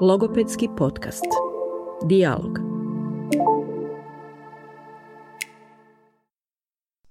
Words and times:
Logopedski 0.00 0.68
podcast. 0.76 1.24
Dialog. 2.04 2.58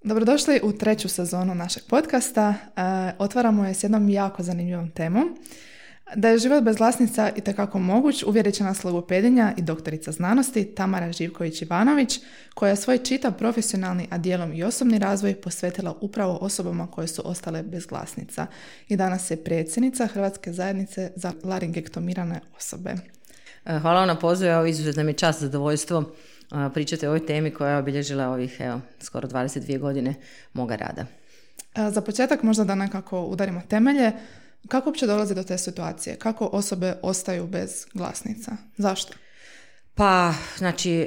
Dobrodošli 0.04 0.60
u 0.62 0.72
treću 0.72 1.08
sezonu 1.08 1.54
našeg 1.54 1.82
podcasta. 1.88 2.54
E, 2.76 2.82
otvaramo 3.18 3.64
je 3.64 3.74
s 3.74 3.82
jednom 3.82 4.08
jako 4.08 4.42
zanimljivom 4.42 4.90
temom. 4.90 5.36
Da 6.14 6.28
je 6.28 6.38
život 6.38 6.64
bez 6.64 6.76
glasnica 6.76 7.30
i 7.36 7.40
tekako 7.40 7.78
moguć, 7.78 8.22
uvjerit 8.22 8.54
će 8.54 8.64
nas 8.64 8.84
logopedinja 8.84 9.54
i 9.56 9.62
doktorica 9.62 10.12
znanosti 10.12 10.64
Tamara 10.64 11.06
Živković-Ivanović, 11.06 12.20
koja 12.54 12.70
je 12.70 12.76
svoj 12.76 12.98
čitav 12.98 13.32
profesionalni, 13.32 14.06
a 14.10 14.18
dijelom 14.18 14.52
i 14.54 14.62
osobni 14.62 14.98
razvoj 14.98 15.34
posvetila 15.34 15.94
upravo 16.00 16.38
osobama 16.40 16.86
koje 16.86 17.08
su 17.08 17.22
ostale 17.24 17.62
bez 17.62 17.86
glasnica. 17.86 18.46
I 18.88 18.96
danas 18.96 19.30
je 19.30 19.44
predsjednica 19.44 20.06
Hrvatske 20.06 20.52
zajednice 20.52 21.12
za 21.16 21.32
laringektomirane 21.44 22.40
osobe. 22.56 22.94
E, 23.64 23.78
hvala 23.78 23.98
vam 23.98 24.08
na 24.08 24.18
pozivu, 24.18 24.50
evo 24.50 24.66
izuzetno 24.66 25.04
mi 25.04 25.10
je 25.10 25.16
čast 25.16 25.40
zadovoljstvo 25.40 26.00
e, 26.00 26.04
pričati 26.74 27.06
o 27.06 27.08
ovoj 27.08 27.26
temi 27.26 27.50
koja 27.50 27.70
je 27.70 27.78
obilježila 27.78 28.28
ovih 28.28 28.56
evo, 28.60 28.80
skoro 29.00 29.28
22 29.28 29.78
godine 29.78 30.14
moga 30.52 30.76
rada. 30.76 31.06
E, 31.74 31.90
za 31.90 32.00
početak 32.00 32.42
možda 32.42 32.64
da 32.64 32.74
nekako 32.74 33.22
udarimo 33.22 33.62
temelje. 33.68 34.12
Kako 34.68 34.88
uopće 34.88 35.06
dolazi 35.06 35.34
do 35.34 35.42
te 35.42 35.58
situacije? 35.58 36.16
Kako 36.16 36.46
osobe 36.52 36.94
ostaju 37.02 37.46
bez 37.46 37.86
glasnica? 37.94 38.56
Zašto? 38.76 39.12
Pa, 39.98 40.34
znači, 40.58 40.92
e, 40.92 41.06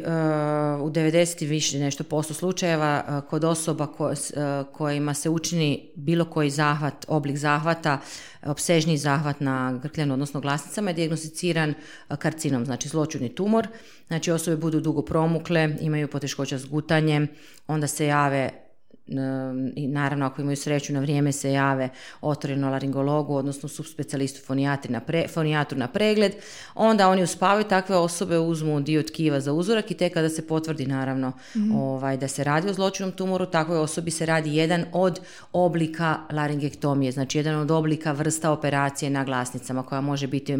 u 0.82 0.90
90 0.90 1.48
više 1.48 1.80
nešto 1.80 2.04
posto 2.04 2.34
slučajeva 2.34 3.04
e, 3.08 3.30
kod 3.30 3.44
osoba 3.44 3.88
e, 3.88 4.64
kojima 4.72 5.14
se 5.14 5.30
učini 5.30 5.92
bilo 5.96 6.26
koji 6.26 6.50
zahvat, 6.50 7.06
oblik 7.08 7.38
zahvata, 7.38 8.00
obsežni 8.46 8.98
zahvat 8.98 9.40
na 9.40 9.80
grkljanu, 9.84 10.14
odnosno 10.14 10.42
glasnicama 10.42 10.90
je 10.90 10.94
dijagnosticiran 10.94 11.74
karcinom, 12.18 12.66
znači 12.66 12.90
zločudni 12.90 13.36
tumor. 13.36 13.68
Znači, 14.08 14.32
osobe 14.32 14.58
budu 14.58 14.80
dugo 14.80 15.02
promukle, 15.02 15.76
imaju 15.82 16.08
poteškoća 16.08 16.58
s 16.58 16.66
gutanjem, 16.66 17.28
onda 17.68 17.88
se 17.88 18.06
jave 18.06 18.50
i 19.76 19.88
naravno 19.88 20.26
ako 20.26 20.42
imaju 20.42 20.58
sreću 20.58 20.94
na 20.94 21.00
vrijeme 21.00 21.32
se 21.32 21.52
jave 21.52 21.90
otvoreno 22.22 22.70
laringologu, 22.70 23.36
odnosno 23.36 23.70
subspecijalistu 23.70 24.56
na 24.90 25.00
pre, 25.00 25.28
fonijatru 25.28 25.78
na 25.78 25.88
pregled, 25.88 26.34
onda 26.76 27.10
oni 27.10 27.24
uspavaju 27.24 27.64
takve 27.64 27.96
osobe, 27.96 28.40
uzmu 28.40 28.80
dio 28.80 29.04
tkiva 29.04 29.40
za 29.40 29.54
uzorak 29.54 29.92
i 29.92 29.94
tek 29.94 30.14
kada 30.14 30.30
se 30.30 30.48
potvrdi 30.48 30.86
naravno 30.86 31.32
mhm. 31.56 31.76
ovaj, 31.76 32.18
da 32.18 32.28
se 32.28 32.44
radi 32.44 32.70
o 32.70 32.74
zločinom 32.74 33.12
tumoru, 33.12 33.46
takvoj 33.46 33.78
osobi 33.78 34.12
se 34.12 34.26
radi 34.26 34.56
jedan 34.56 34.86
od 34.94 35.20
oblika 35.54 36.18
laringektomije, 36.32 37.12
znači 37.12 37.38
jedan 37.38 37.56
od 37.56 37.72
oblika 37.72 38.12
vrsta 38.12 38.52
operacije 38.52 39.10
na 39.10 39.24
glasnicama 39.24 39.84
koja 39.84 40.02
može 40.02 40.28
biti 40.28 40.58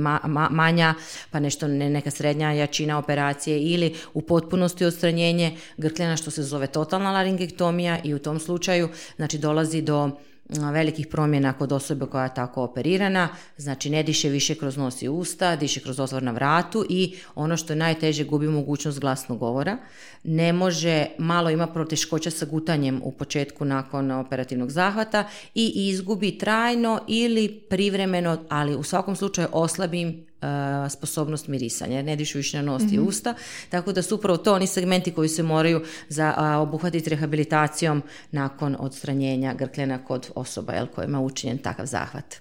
manja, 0.50 0.94
pa 1.32 1.40
nešto 1.40 1.68
neka 1.68 2.12
srednja 2.12 2.52
jačina 2.52 2.98
operacije 2.98 3.62
ili 3.62 3.96
u 4.14 4.22
potpunosti 4.22 4.86
odstranjenje 4.86 5.58
grkljena 5.78 6.18
što 6.18 6.32
se 6.32 6.44
zove 6.44 6.68
totalna 6.68 7.12
laringektomija 7.12 8.00
i 8.04 8.14
u 8.14 8.20
tom 8.20 8.40
slučaju 8.42 8.90
znači 9.16 9.38
dolazi 9.38 9.82
do 9.82 10.12
velikih 10.60 11.08
promjena 11.08 11.54
kod 11.54 11.72
osobe 11.72 12.06
koja 12.06 12.24
je 12.24 12.34
tako 12.36 12.64
operirana, 12.64 13.30
znači 13.58 13.90
ne 13.90 14.04
diše 14.04 14.30
više 14.30 14.56
kroz 14.56 14.78
nos 14.78 15.02
i 15.02 15.10
usta, 15.10 15.56
diše 15.56 15.80
kroz 15.80 16.00
otvor 16.00 16.24
na 16.24 16.32
vratu 16.32 16.86
i 16.90 17.16
ono 17.36 17.58
što 17.58 17.74
je 17.74 17.78
najteže 17.78 18.24
gubi 18.24 18.48
mogućnost 18.48 19.00
glasnog 19.00 19.40
govora, 19.40 19.78
ne 20.24 20.54
može, 20.54 21.06
malo 21.18 21.50
ima 21.50 21.68
proteškoća 21.68 22.32
sa 22.32 22.46
gutanjem 22.46 23.02
u 23.04 23.12
početku 23.12 23.66
nakon 23.66 24.12
operativnog 24.12 24.72
zahvata 24.72 25.28
i 25.56 25.90
izgubi 25.90 26.38
trajno 26.38 27.02
ili 27.08 27.66
privremeno, 27.70 28.38
ali 28.50 28.76
u 28.76 28.84
svakom 28.84 29.16
slučaju 29.16 29.48
oslabim 29.52 30.26
E, 30.42 30.90
sposobnost 30.90 31.48
mirisanja, 31.48 32.02
ne 32.02 32.16
dišu 32.16 32.38
više 32.38 32.58
na 32.58 32.64
nos 32.64 32.84
i 32.84 32.98
mhm. 32.98 33.08
usta, 33.08 33.34
tako 33.70 33.92
da 33.92 34.02
su 34.02 34.16
upravo 34.16 34.38
to 34.38 34.54
oni 34.54 34.68
segmenti 34.68 35.12
koji 35.12 35.30
se 35.30 35.44
moraju 35.44 35.84
za, 36.10 36.58
obuhvatiti 36.62 37.10
rehabilitacijom 37.10 38.04
nakon 38.32 38.76
odstranjenja 38.80 39.54
grkljena 39.54 40.06
kod 40.06 40.30
osoba 40.36 40.74
jel, 40.74 40.88
kojima 40.88 41.18
je 41.18 41.24
učinjen 41.24 41.58
takav 41.58 41.86
zahvat. 41.86 42.36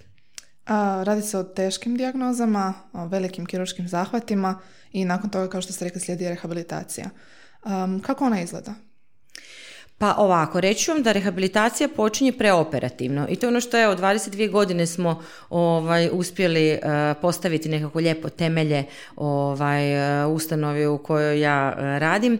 A, 0.65 1.03
radi 1.05 1.21
se 1.21 1.37
o 1.37 1.43
teškim 1.43 1.97
dijagnozama, 1.97 2.73
o 2.93 3.07
velikim 3.07 3.45
kirurškim 3.45 3.87
zahvatima 3.87 4.59
i 4.91 5.05
nakon 5.05 5.29
toga, 5.29 5.49
kao 5.49 5.61
što 5.61 5.73
ste 5.73 5.85
rekli, 5.85 6.01
slijedi 6.01 6.29
rehabilitacija. 6.29 7.09
Како 7.61 8.25
она 8.25 8.41
изгледа? 8.43 8.75
Pa 10.01 10.15
ovako, 10.17 10.61
reći 10.61 10.91
vam 10.91 11.03
da 11.03 11.11
rehabilitacija 11.11 11.89
počinje 11.95 12.31
preoperativno 12.31 13.27
i 13.29 13.35
to 13.35 13.45
je 13.45 13.47
ono 13.47 13.61
što 13.61 13.77
je 13.77 13.87
od 13.87 13.99
22 13.99 14.51
godine 14.51 14.87
smo 14.87 15.23
ovaj, 15.49 16.09
uspjeli 16.11 16.71
uh, 16.73 16.81
postaviti 17.21 17.69
nekako 17.69 17.99
lijepo 17.99 18.29
temelje 18.29 18.83
ovaj, 19.15 20.25
uh, 20.25 20.35
ustanovi 20.35 20.87
u 20.87 20.97
kojoj 20.97 21.41
ja 21.41 21.73
uh, 21.75 21.83
radim. 21.83 22.39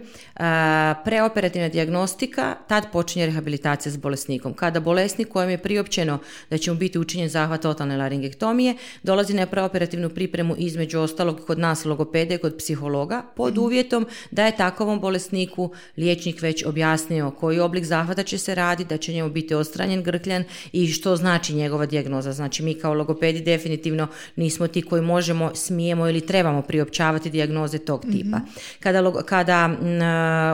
preoperativna 1.05 1.69
dijagnostika, 1.69 2.55
tad 2.67 2.91
počinje 2.91 3.25
rehabilitacija 3.25 3.91
s 3.91 3.97
bolesnikom. 3.97 4.53
Kada 4.53 4.79
bolesnik 4.79 5.27
kojem 5.27 5.49
je 5.49 5.57
priopćeno 5.57 6.19
da 6.49 6.57
će 6.57 6.71
mu 6.71 6.77
biti 6.77 6.99
učinjen 6.99 7.29
zahvat 7.29 7.61
totalne 7.61 7.97
laringektomije, 7.97 8.75
dolazi 9.03 9.33
na 9.33 9.45
preoperativnu 9.45 10.09
pripremu 10.09 10.55
između 10.57 10.99
ostalog 10.99 11.45
kod 11.47 11.59
nas 11.59 11.85
logopede, 11.85 12.37
kod 12.37 12.57
psihologa, 12.57 13.21
pod 13.35 13.53
mhm. 13.53 13.61
uvjetom 13.61 14.07
da 14.31 14.45
je 14.45 14.57
takovom 14.57 14.99
bolesniku 14.99 15.71
liječnik 15.97 16.41
već 16.41 16.65
objasnio 16.65 17.31
koji 17.31 17.50
koji 17.51 17.59
oblik 17.59 17.85
zahvata 17.85 18.23
će 18.23 18.37
se 18.37 18.55
raditi, 18.55 18.89
da 18.89 18.97
će 18.97 19.13
njemu 19.13 19.29
biti 19.29 19.55
ostranjen 19.55 20.03
grkljan 20.03 20.43
i 20.71 20.87
što 20.87 21.15
znači 21.15 21.53
njegova 21.53 21.85
dijagnoza. 21.85 22.31
Znači 22.33 22.63
mi 22.63 22.73
kao 22.73 22.93
logopedi 22.93 23.41
definitivno 23.41 24.07
nismo 24.35 24.67
ti 24.67 24.81
koji 24.81 25.01
možemo, 25.01 25.51
smijemo 25.55 26.07
ili 26.09 26.21
trebamo 26.21 26.61
priopćavati 26.61 27.29
dijagnoze 27.29 27.77
tog 27.77 28.05
tipa. 28.11 28.39
Kada, 28.79 29.11
kada 29.25 29.69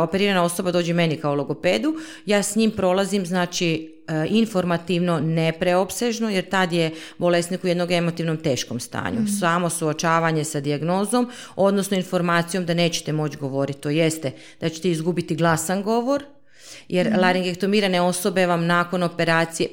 operirana 0.03 0.43
osoba 0.43 0.71
dođe 0.71 0.93
meni 0.93 1.17
kao 1.17 1.35
logopedu, 1.35 1.93
ja 2.25 2.43
s 2.43 2.55
njim 2.55 2.71
prolazim 2.71 3.25
znači 3.25 3.97
e, 4.07 4.25
informativno 4.29 5.19
ne 5.19 5.51
preopsežno 5.59 6.29
jer 6.29 6.49
tad 6.49 6.73
je 6.73 6.91
bolesnik 7.17 7.63
u 7.63 7.67
jednom 7.67 7.91
emotivnom 7.91 8.37
teškom 8.37 8.79
stanju. 8.79 9.19
mm 9.19 9.27
Samo 9.39 9.69
suočavanje 9.69 10.43
sa 10.43 10.59
dijagnozom, 10.59 11.29
odnosno 11.55 11.97
informacijom 11.97 12.65
da 12.65 12.73
nećete 12.73 13.13
moći 13.13 13.37
govoriti. 13.37 13.81
To 13.81 13.89
jeste 13.89 14.31
da 14.61 14.69
ćete 14.69 14.89
izgubiti 14.89 15.35
glasan 15.35 15.83
govor, 15.83 16.23
jer 16.87 17.09
mm. 17.09 17.19
laringektomirane 17.19 18.01
osobe 18.01 18.45
vam 18.45 18.65
nakon 18.65 19.03
operacije 19.03 19.67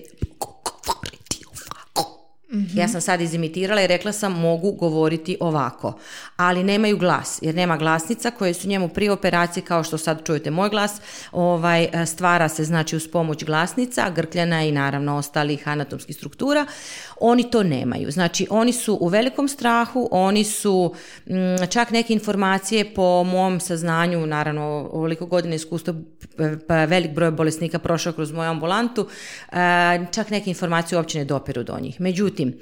Mhm. 2.55 2.79
Ja 2.79 2.89
sam 2.89 3.01
sad 3.01 3.21
izimitirala 3.21 3.83
i 3.83 3.87
rekla 3.87 4.13
sam 4.13 4.33
mogu 4.33 4.73
govoriti 4.73 5.37
ovako, 5.41 5.99
ali 6.37 6.65
nemaju 6.65 6.99
glas, 6.99 7.39
jer 7.43 7.55
nema 7.55 7.77
glasnica 7.77 8.31
koje 8.31 8.55
su 8.55 8.69
njemu 8.69 8.89
prije 8.89 9.13
operacije, 9.13 9.65
kao 9.65 9.85
što 9.85 9.99
sad 9.99 10.27
čujete 10.27 10.51
moj 10.51 10.69
glas, 10.69 10.93
ovaj, 11.33 11.89
stvara 12.07 12.49
se 12.49 12.65
znači 12.65 12.97
uz 12.97 13.09
pomoć 13.13 13.45
glasnica, 13.45 14.11
grkljana 14.11 14.65
i 14.65 14.73
naravno 14.73 15.17
ostalih 15.17 15.69
anatomskih 15.69 16.17
struktura, 16.17 16.67
oni 17.27 17.51
to 17.51 17.63
nemaju. 17.63 18.11
Znači 18.11 18.47
oni 18.51 18.73
su 18.73 18.99
u 19.01 19.09
velikom 19.09 19.49
strahu, 19.49 20.09
oni 20.11 20.45
su 20.45 20.95
mm, 21.27 21.67
čak 21.71 21.91
neke 21.91 22.13
informacije 22.13 22.95
po 22.95 23.25
mom 23.25 23.61
saznanju, 23.61 24.27
naravno 24.27 24.89
ovoliko 24.93 25.27
godine 25.27 25.57
iskustva, 25.57 25.95
pa 26.69 26.85
velik 26.85 27.11
broj 27.11 27.31
bolesnika 27.31 27.79
prošao 27.79 28.13
kroz 28.13 28.33
moju 28.33 28.51
ambulantu, 28.51 29.09
čak 30.11 30.31
neke 30.31 30.51
informacije 30.51 30.99
uopće 30.99 31.19
ne 31.19 31.25
dopiru 31.25 31.63
do 31.63 31.79
njih. 31.81 32.01
Međutim, 32.01 32.61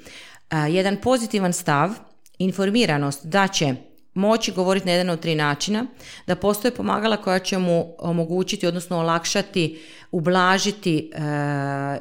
jedan 0.69 0.97
pozitivan 0.97 1.53
stav, 1.53 1.89
informiranost 2.37 3.25
da 3.25 3.47
će 3.47 3.75
moći 4.13 4.51
govoriti 4.51 4.85
na 4.85 4.91
jedan 4.91 5.09
od 5.09 5.19
tri 5.19 5.35
načina, 5.35 5.85
da 6.27 6.35
postoje 6.35 6.71
pomagala 6.71 7.17
koja 7.17 7.39
će 7.39 7.57
mu 7.57 7.95
omogućiti, 7.99 8.67
odnosno 8.67 8.99
olakšati, 8.99 9.79
ublažiti 10.11 11.11
e, 11.13 11.19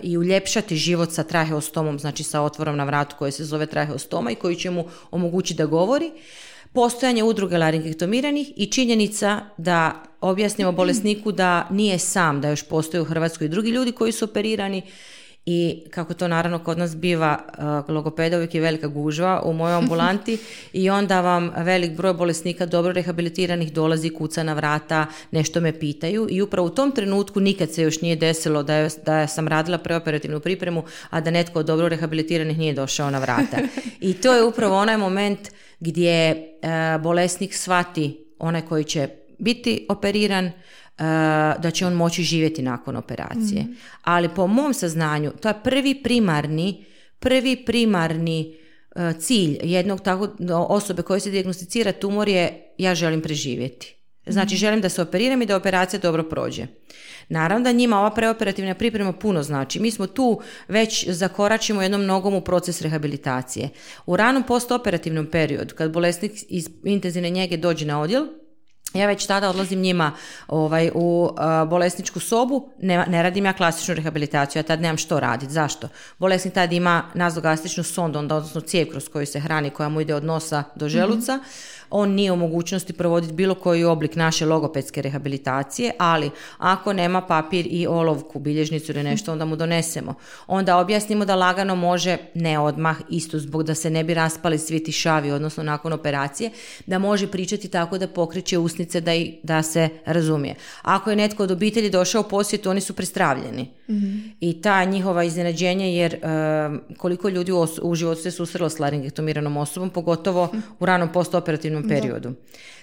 i 0.03 0.19
uljepšati 0.19 0.77
život 0.77 1.13
sa 1.13 1.23
traheostomom, 1.23 1.99
znači 1.99 2.23
sa 2.23 2.41
otvorom 2.41 2.77
na 2.77 2.85
vratu 2.85 3.17
koji 3.19 3.33
se 3.33 3.45
zove 3.45 3.67
traheostoma 3.67 4.31
i 4.31 4.35
koji 4.35 4.57
će 4.57 4.71
mu 4.71 4.85
omogućiti 5.11 5.59
da 5.59 5.67
govori, 5.67 6.13
postojanje 6.73 7.25
udruge 7.25 7.59
laringektomiranih 7.59 8.53
i 8.57 8.67
činjenica 8.67 9.41
da 9.57 10.03
objasnimo 10.21 10.73
bolesniku 10.73 11.33
da 11.33 11.67
nije 11.71 11.99
sam, 11.99 12.41
da 12.41 12.49
još 12.49 12.63
postoje 12.63 13.01
u 13.01 13.05
Hrvatskoj 13.05 13.49
drugi 13.49 13.71
ljudi 13.71 13.93
koji 13.93 14.13
su 14.13 14.25
operirani 14.25 14.83
i 15.47 15.85
kako 15.91 16.15
to 16.15 16.29
naravno 16.29 16.59
kod 16.59 16.79
nas 16.79 16.97
biva, 16.97 17.39
uh, 17.59 17.95
logopeda 17.95 18.37
uvijek 18.37 18.55
je 18.55 18.61
velika 18.61 18.89
gužva 18.89 19.43
u 19.45 19.53
mojoj 19.53 19.75
ambulanti 19.75 20.39
i 20.73 20.91
onda 20.91 21.21
vam 21.21 21.53
velik 21.57 21.97
broj 21.97 22.15
bolesnika 22.15 22.67
dobro 22.67 22.93
rehabilitiranih 22.93 23.73
dolazi, 23.73 24.11
kuca 24.11 24.43
na 24.43 24.55
vrata, 24.55 25.07
nešto 25.31 25.61
me 25.61 25.79
pitaju 25.79 26.27
i 26.31 26.43
upravo 26.43 26.67
u 26.67 26.71
tom 26.71 26.93
trenutku 26.93 27.41
nikad 27.41 27.71
se 27.71 27.83
još 27.83 28.01
nije 28.01 28.17
desilo 28.17 28.63
da, 28.63 28.75
je, 28.75 28.89
da 29.07 29.27
sam 29.27 29.49
radila 29.49 29.79
preoperativnu 29.79 30.41
pripremu, 30.41 30.85
a 31.11 31.21
da 31.21 31.31
netko 31.31 31.59
od 31.59 31.67
dobro 31.67 31.89
rehabilitiranih 31.89 32.59
nije 32.59 32.75
došao 32.75 33.11
na 33.11 33.19
vrata. 33.19 33.59
I 34.01 34.15
to 34.15 34.35
je 34.35 34.45
upravo 34.45 34.77
onaj 34.77 34.97
moment 34.97 35.51
gdje 35.81 36.33
uh, 36.33 37.03
bolesnik 37.03 37.55
shvati 37.55 38.25
onaj 38.39 38.63
koji 38.63 38.85
će 38.85 39.09
biti 39.39 39.87
operiran, 39.89 40.47
E, 40.47 40.82
da 41.59 41.71
će 41.75 41.87
on 41.87 41.93
moći 41.93 42.23
živjeti 42.23 42.63
nakon 42.63 42.97
operacije. 42.97 43.63
Mhm. 43.63 43.73
Ali 44.03 44.29
po 44.29 44.47
mom 44.47 44.75
saznanju, 44.75 45.33
to 45.41 45.49
je 45.49 45.63
prvi 45.65 46.03
primarni, 46.03 46.85
prvi 47.19 47.65
primarni 47.65 48.57
e, 48.97 49.13
cilj 49.19 49.59
jednog 49.63 50.01
tako 50.01 50.29
osobe 50.69 51.03
koje 51.03 51.21
se 51.21 51.31
dijagnosticira 51.31 51.93
tumor 51.93 52.29
je 52.29 52.75
ja 52.79 52.95
želim 52.95 53.21
preživjeti. 53.21 53.97
Znači 54.27 54.57
želim 54.57 54.81
da 54.81 54.89
se 54.89 55.03
operiram 55.03 55.43
i 55.43 55.47
da 55.47 55.57
operacija 55.57 56.01
dobro 56.01 56.23
prođe. 56.23 56.67
Naravno 57.29 57.65
da 57.65 57.73
njima 57.73 57.99
ova 57.99 58.11
preoperativna 58.11 58.75
priprema 58.75 59.13
puno 59.13 59.43
znači. 59.43 59.81
Mi 59.81 59.91
smo 59.91 60.07
tu 60.07 60.41
već 60.69 61.09
zakoračimo 61.09 61.83
jednom 61.83 62.07
nogom 62.07 62.35
u 62.35 62.41
proces 62.41 62.83
rehabilitacije. 62.83 63.69
U 64.07 64.17
ranom 64.17 64.43
postoperativnom 64.43 65.27
periodu, 65.27 65.75
kad 65.75 65.93
bolesnik 65.93 66.33
iz 66.49 66.71
intenzivne 66.85 67.31
njege 67.31 67.57
dođe 67.57 67.87
na 67.87 68.01
odjel, 68.01 68.27
ja 68.95 69.07
već 69.07 69.27
tada 69.27 69.51
odlazim 69.51 69.81
njima 69.81 70.13
ovaj, 70.49 70.91
u 70.95 71.31
bolesničku 71.67 72.21
sobu, 72.21 72.69
ne, 72.81 73.05
ne 73.09 73.23
radim 73.23 73.45
ja 73.45 73.53
klasičnu 73.53 73.95
rehabilitaciju, 73.95 74.61
ja 74.61 74.65
tad 74.65 74.81
nemam 74.81 74.97
što 74.97 75.21
raditi. 75.21 75.53
Zašto? 75.53 75.89
Bolesnik 76.19 76.55
tad 76.55 76.73
ima 76.73 77.03
nazogastričnu 77.15 77.85
sondu, 77.85 78.19
onda, 78.19 78.37
odnosno 78.37 78.61
cijev 78.61 78.91
kroz 78.91 79.09
koju 79.09 79.27
se 79.27 79.41
hrani, 79.41 79.71
koja 79.71 79.89
mu 79.89 80.01
ide 80.01 80.15
od 80.15 80.25
nosa 80.25 80.65
do 80.75 80.89
želuca 80.89 81.39
on 81.93 82.11
nije 82.11 82.33
u 82.33 82.37
mogućnosti 82.37 82.93
provoditi 82.93 83.33
bilo 83.33 83.55
koji 83.55 83.85
oblik 83.85 84.17
naše 84.17 84.47
logopedske 84.47 85.03
rehabilitacije, 85.03 85.93
ali 85.99 86.31
ako 86.59 86.93
nema 86.93 87.21
papir 87.21 87.67
i 87.71 87.87
olovku, 87.87 88.39
bilježnicu 88.39 88.93
ili 88.93 89.03
nešto, 89.03 89.33
onda 89.33 89.45
mu 89.45 89.57
donesemo. 89.57 90.15
Onda 90.47 90.79
objasnimo 90.79 91.25
da 91.25 91.35
lagano 91.35 91.75
može, 91.75 92.17
ne 92.35 92.59
odmah, 92.59 92.97
isto 93.11 93.39
zbog 93.39 93.63
da 93.63 93.75
se 93.75 93.91
ne 93.91 94.05
bi 94.05 94.15
raspali 94.15 94.59
svi 94.59 94.85
ti 94.85 94.93
šavi, 94.93 95.31
odnosno 95.31 95.63
nakon 95.63 95.93
operacije, 95.93 96.51
da 96.87 96.99
može 96.99 97.27
pričati 97.27 97.69
tako 97.69 97.99
da 97.99 98.09
pokreće 98.09 98.59
usnice 98.59 99.01
da, 99.01 99.15
i, 99.15 99.39
da 99.43 99.63
se 99.63 99.89
razumije. 100.05 100.55
Ako 100.83 101.11
je 101.11 101.17
netko 101.17 101.43
od 101.43 101.51
obitelji 101.51 101.91
došao 101.91 102.21
u 102.21 102.29
posjetu, 102.29 102.71
oni 102.71 102.81
su 102.81 102.95
prestravljeni. 102.95 103.71
I 104.41 104.63
ta 104.63 104.85
njihova 104.85 105.25
iznenađenje, 105.25 105.97
jer 105.97 106.17
koliko 106.99 107.29
ljudi 107.29 107.53
u, 107.53 107.67
u 107.83 107.95
životu 107.95 108.23
se 108.23 108.31
susrelo 108.31 108.69
s 108.69 108.79
laringektomiranom 108.79 109.57
osobom, 109.57 109.91
pogotovo 109.91 110.49
u 110.79 110.87
ranom 110.87 111.13
postoperativnom 111.13 111.89
periodu. 111.89 112.33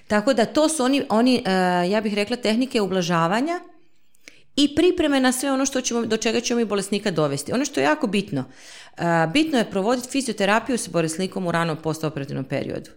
Tako 0.08 0.34
da 0.34 0.46
to 0.46 0.70
su 0.70 0.84
oni, 0.84 1.04
oni 1.10 1.44
e, 1.46 1.52
ja 1.90 2.02
bih 2.02 2.14
rekla, 2.14 2.36
tehnike 2.36 2.82
ublažavanja 2.82 3.60
i 4.56 4.76
pripreme 4.76 5.20
na 5.20 5.32
sve 5.32 5.52
ono 5.52 5.66
što 5.66 5.82
ćemo, 5.82 6.06
do 6.06 6.18
čega 6.18 6.42
ćemo 6.42 6.58
mi 6.58 6.66
bolesnika 6.66 7.12
dovesti. 7.12 7.54
Ono 7.54 7.66
što 7.66 7.80
je 7.80 7.84
jako 7.84 8.08
bitno, 8.08 8.44
bitno 9.34 9.58
je 9.58 9.72
provoditi 9.72 10.10
fizioterapiju 10.10 10.78
s 10.78 10.88
bolesnikom 10.88 11.48
u 11.48 11.52
ranom 11.52 11.78
postoperativnom 11.78 12.46
periodu. 12.46 12.90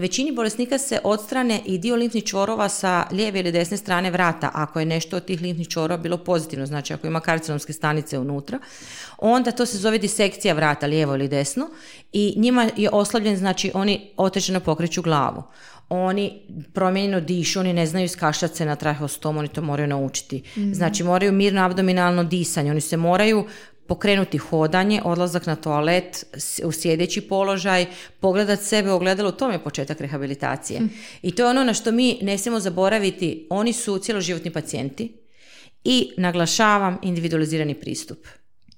Većini 0.00 0.32
bolesnika 0.32 0.78
se 0.78 0.98
odstrane 1.04 1.60
i 1.64 1.78
dio 1.78 1.96
limfnih 1.96 2.24
čvorova 2.24 2.68
sa 2.68 3.06
lijeve 3.10 3.40
ili 3.40 3.52
desne 3.52 3.76
strane 3.76 4.10
vrata, 4.10 4.50
ako 4.54 4.80
je 4.80 4.86
nešto 4.86 5.16
od 5.16 5.24
tih 5.24 5.40
limfnih 5.40 5.68
čvorova 5.68 6.02
bilo 6.02 6.18
pozitivno, 6.18 6.66
znači 6.66 6.94
ako 6.94 7.06
ima 7.06 7.20
karcinomske 7.20 7.72
stanice 7.72 8.18
unutra, 8.18 8.58
onda 9.18 9.50
to 9.52 9.66
se 9.66 9.78
zove 9.78 9.98
disekcija 9.98 10.54
vrata, 10.54 10.86
lijevo 10.86 11.14
ili 11.14 11.28
desno, 11.28 11.68
i 12.12 12.34
njima 12.36 12.70
je 12.76 12.90
oslabljen, 12.92 13.36
znači 13.36 13.70
oni 13.74 14.10
oteženo 14.16 14.60
pokreću 14.60 15.02
glavu 15.02 15.42
oni 15.88 16.42
promijenjeno 16.72 17.20
dišu, 17.20 17.60
oni 17.60 17.72
ne 17.72 17.86
znaju 17.86 18.04
iskašljati 18.04 18.56
se 18.56 18.64
na 18.64 18.76
trahostom, 18.76 19.36
oni 19.36 19.48
to 19.48 19.62
moraju 19.62 19.88
naučiti. 19.88 20.42
Mhm. 20.56 20.72
Znači 20.72 21.04
moraju 21.04 21.32
mirno 21.32 21.62
abdominalno 21.62 22.24
disanje, 22.24 22.70
oni 22.70 22.80
se 22.80 22.96
moraju 22.96 23.46
pokrenuti 23.88 24.38
hodanje, 24.38 25.02
odlazak 25.04 25.46
na 25.46 25.56
toalet, 25.56 26.24
u 26.64 26.72
sjedeći 26.72 27.20
položaj, 27.20 27.86
pogledat 28.20 28.60
sebe 28.60 28.92
u 28.92 28.94
ogledalu, 28.94 29.32
to 29.32 29.50
je 29.50 29.64
početak 29.64 30.00
rehabilitacije. 30.00 30.80
Mhm. 30.80 30.88
I 31.22 31.30
to 31.30 31.42
je 31.42 31.48
ono 31.48 31.64
na 31.64 31.74
što 31.74 31.92
mi 31.92 32.18
ne 32.22 32.38
smijemo 32.38 32.60
zaboraviti, 32.60 33.46
oni 33.50 33.72
su 33.72 33.98
cjeloživotni 33.98 34.50
pacijenti 34.50 35.12
i 35.84 36.10
naglašavam 36.16 36.98
individualizirani 37.02 37.74
pristup. 37.74 38.18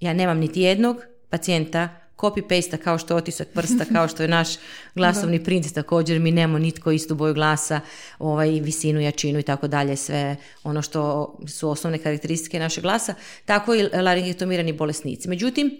Ja 0.00 0.12
nemam 0.12 0.38
niti 0.38 0.60
jednog 0.60 0.96
pacijenta 1.31 1.88
copy-paste 2.19 2.76
kao 2.76 2.99
što 2.99 3.15
je 3.15 3.19
otisak 3.19 3.49
prsta, 3.49 3.85
kao 3.94 4.09
što 4.09 4.23
je 4.23 4.29
naš 4.29 4.49
glasovni 4.94 5.44
print 5.44 5.75
također, 5.75 6.20
mi 6.20 6.31
nemamo 6.31 6.59
nitko 6.59 6.91
istu 6.91 7.15
boju 7.15 7.35
glasa, 7.35 7.81
ovaj, 8.19 8.50
visinu, 8.50 9.00
jačinu 9.00 9.38
i 9.38 9.43
tako 9.43 9.69
dalje, 9.69 9.97
sve 9.97 10.37
ono 10.65 10.82
što 10.82 11.32
su 11.47 11.70
osnovne 11.70 11.99
karakteristike 11.99 12.59
našeg 12.59 12.82
glasa, 12.82 13.15
tako 13.44 13.75
i 13.75 13.82
laringektomirani 13.82 14.73
bolesnici. 14.73 15.29
Međutim, 15.29 15.70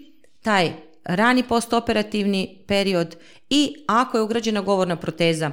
taj 0.41 0.71
rani 1.03 1.43
postoperativni 1.43 2.63
period 2.67 3.15
i 3.49 3.75
ako 3.87 4.17
je 4.17 4.23
ugrađena 4.23 4.61
govorna 4.61 4.95
proteza, 4.95 5.51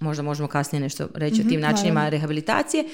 možda 0.00 0.22
možemo 0.22 0.48
kasnije 0.48 0.80
nešto 0.80 1.08
reći 1.14 1.40
o 1.40 1.48
tim 1.48 1.60
mhm, 1.60 1.70
načinima 1.70 2.08
rehabilitacije, 2.08 2.84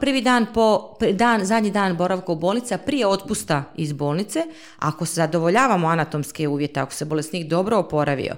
prvi 0.00 0.20
dan 0.20 0.46
po 0.54 0.94
dan, 1.12 1.44
zadnji 1.44 1.70
dan 1.70 1.96
boravka 1.96 2.32
u 2.32 2.36
bolnici, 2.36 2.74
a 2.74 2.78
prije 2.78 3.06
otpusta 3.06 3.64
iz 3.76 3.92
bolnice, 3.92 4.42
ako 4.78 5.06
se 5.06 5.14
zadovoljavamo 5.14 5.88
anatomske 5.88 6.48
uvjete, 6.48 6.80
ako 6.80 6.92
se 6.92 7.04
bolesnik 7.04 7.46
dobro 7.46 7.78
oporavio, 7.78 8.34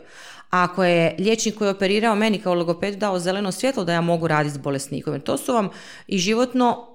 ako 0.50 0.84
je 0.84 1.16
liječnik 1.18 1.58
koji 1.58 1.68
je 1.68 1.72
operirao 1.72 2.14
meni 2.14 2.38
kao 2.38 2.54
logopedu 2.54 2.96
dao 2.96 3.18
zeleno 3.18 3.52
svjetlo 3.52 3.84
da 3.84 3.92
ja 3.92 4.00
mogu 4.00 4.28
raditi 4.28 4.54
s 4.54 4.58
bolesnikom. 4.58 5.20
to 5.20 5.36
su 5.36 5.52
vam 5.52 5.68
i 6.06 6.18
životno 6.18 6.92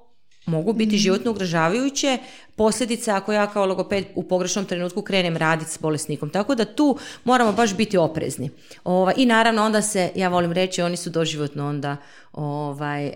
mogu 0.47 0.73
biti 0.73 0.95
mm. 0.95 0.99
životno 0.99 1.31
ugrožavajuće 1.31 2.17
posljedice 2.55 3.11
ako 3.11 3.33
ja 3.33 3.47
kao 3.47 3.65
logoped 3.65 4.05
u 4.15 4.23
pogrešnom 4.23 4.65
trenutku 4.65 5.01
krenem 5.01 5.37
raditi 5.37 5.71
s 5.71 5.77
bolesnikom. 5.77 6.29
Tako 6.29 6.55
da 6.55 6.65
tu 6.65 6.97
moramo 7.23 7.51
baš 7.51 7.75
biti 7.75 7.97
oprezni. 7.97 8.49
Ovaj, 8.83 9.13
I 9.17 9.25
naravno 9.25 9.63
onda 9.63 9.81
se, 9.81 10.11
ja 10.15 10.29
volim 10.29 10.51
reći, 10.51 10.81
oni 10.81 10.97
su 10.97 11.09
doživotno 11.09 11.67
onda 11.67 11.97
ovaj, 12.37 13.07
e, 13.07 13.13